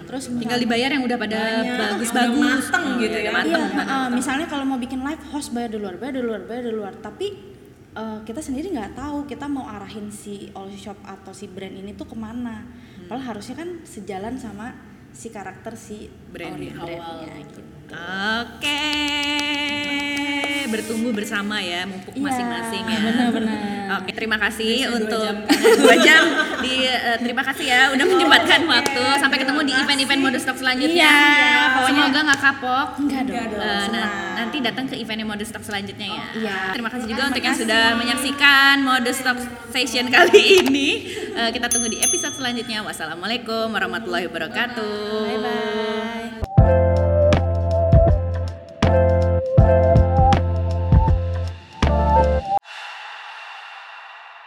Terus 0.00 0.30
Hmm. 0.30 0.38
Tinggal 0.38 0.54
misalnya- 0.54 0.62
dibayar 0.62 0.90
yang 0.90 1.02
udah 1.02 1.18
pada 1.18 1.40
bagus-bagus. 1.90 2.64
mateng 2.64 2.86
gitu 2.96 3.10
udah 3.12 3.24
ya. 3.24 3.32
mateng. 3.32 3.64
Iya, 3.66 3.82
uh, 3.84 4.08
misalnya 4.08 4.46
kalau 4.46 4.64
mau 4.64 4.78
bikin 4.78 5.00
live 5.00 5.24
host 5.28 5.50
bayar 5.50 5.68
di 5.68 5.78
luar, 5.78 5.94
bayar 5.96 6.14
di 6.14 6.22
luar, 6.22 6.40
bayar 6.42 6.62
di 6.62 6.72
luar. 6.72 6.94
Tapi 6.96 7.26
uh, 7.92 8.22
kita 8.22 8.38
sendiri 8.38 8.70
nggak 8.70 8.94
tahu 8.94 9.26
kita 9.26 9.44
mau 9.46 9.66
arahin 9.66 10.08
si 10.08 10.46
all 10.52 10.70
shop 10.72 10.94
atau 11.02 11.32
si 11.32 11.50
brand 11.50 11.74
ini 11.74 11.90
tuh 11.92 12.06
ke 12.06 12.14
mana. 12.14 12.62
Hmm. 12.62 13.08
Padahal 13.08 13.34
harusnya 13.34 13.56
kan 13.56 13.82
sejalan 13.82 14.38
sama 14.38 14.78
si 15.10 15.26
karakter 15.28 15.74
si 15.74 16.06
Brand 16.30 16.56
ya. 16.56 16.72
brandnya 16.72 17.34
gitu. 17.42 17.60
Oke, 17.92 18.80
bertumbuh 20.72 21.12
bersama 21.12 21.60
ya, 21.60 21.84
mumpuk 21.84 22.16
iya, 22.16 22.24
masing-masing 22.24 22.84
ya. 22.88 22.98
Benar-benar. 23.04 23.58
Oke, 24.00 24.10
terima 24.16 24.40
kasih 24.40 24.88
untuk 24.88 25.36
dua 25.84 25.96
jam, 26.00 26.24
jam 26.24 26.64
di 26.64 26.88
uh, 26.88 27.18
terima 27.20 27.44
kasih 27.44 27.66
ya 27.68 27.80
udah 27.92 28.04
menyempatkan 28.08 28.64
oh, 28.64 28.72
okay. 28.72 28.76
waktu. 28.80 29.04
Sampai 29.20 29.36
ketemu 29.44 29.60
di 29.68 29.72
event-event 29.76 30.20
modus 30.24 30.42
talk 30.48 30.56
selanjutnya. 30.56 31.12
Iya. 31.12 31.60
Ya. 31.60 31.84
Semoga 31.92 32.18
nggak 32.24 32.40
kapok. 32.40 32.88
Enggak 33.04 33.22
dong. 33.28 33.50
Uh, 33.60 33.86
nah, 33.92 34.06
nanti 34.40 34.56
datang 34.64 34.84
ke 34.88 34.96
event 34.96 35.22
modus 35.28 35.52
talk 35.52 35.62
selanjutnya 35.62 36.08
ya. 36.08 36.24
Oh, 36.24 36.40
iya. 36.40 36.58
Terima 36.72 36.88
kasih 36.88 37.06
juga 37.06 37.28
terima 37.28 37.30
untuk 37.36 37.42
yang 37.44 37.56
sudah 37.60 37.82
menyaksikan 38.00 38.74
modus 38.80 39.18
talk 39.20 39.38
session 39.68 40.08
kali 40.08 40.42
ini. 40.64 40.88
Uh, 41.36 41.52
kita 41.52 41.68
tunggu 41.68 41.92
di 41.92 42.00
episode 42.00 42.32
selanjutnya. 42.32 42.80
Wassalamualaikum 42.80 43.68
warahmatullahi 43.68 44.26
wabarakatuh. 44.32 44.96
Bye 45.28 45.38
bye. 45.44 46.02
Thank 48.82 49.96
you. 49.96 50.01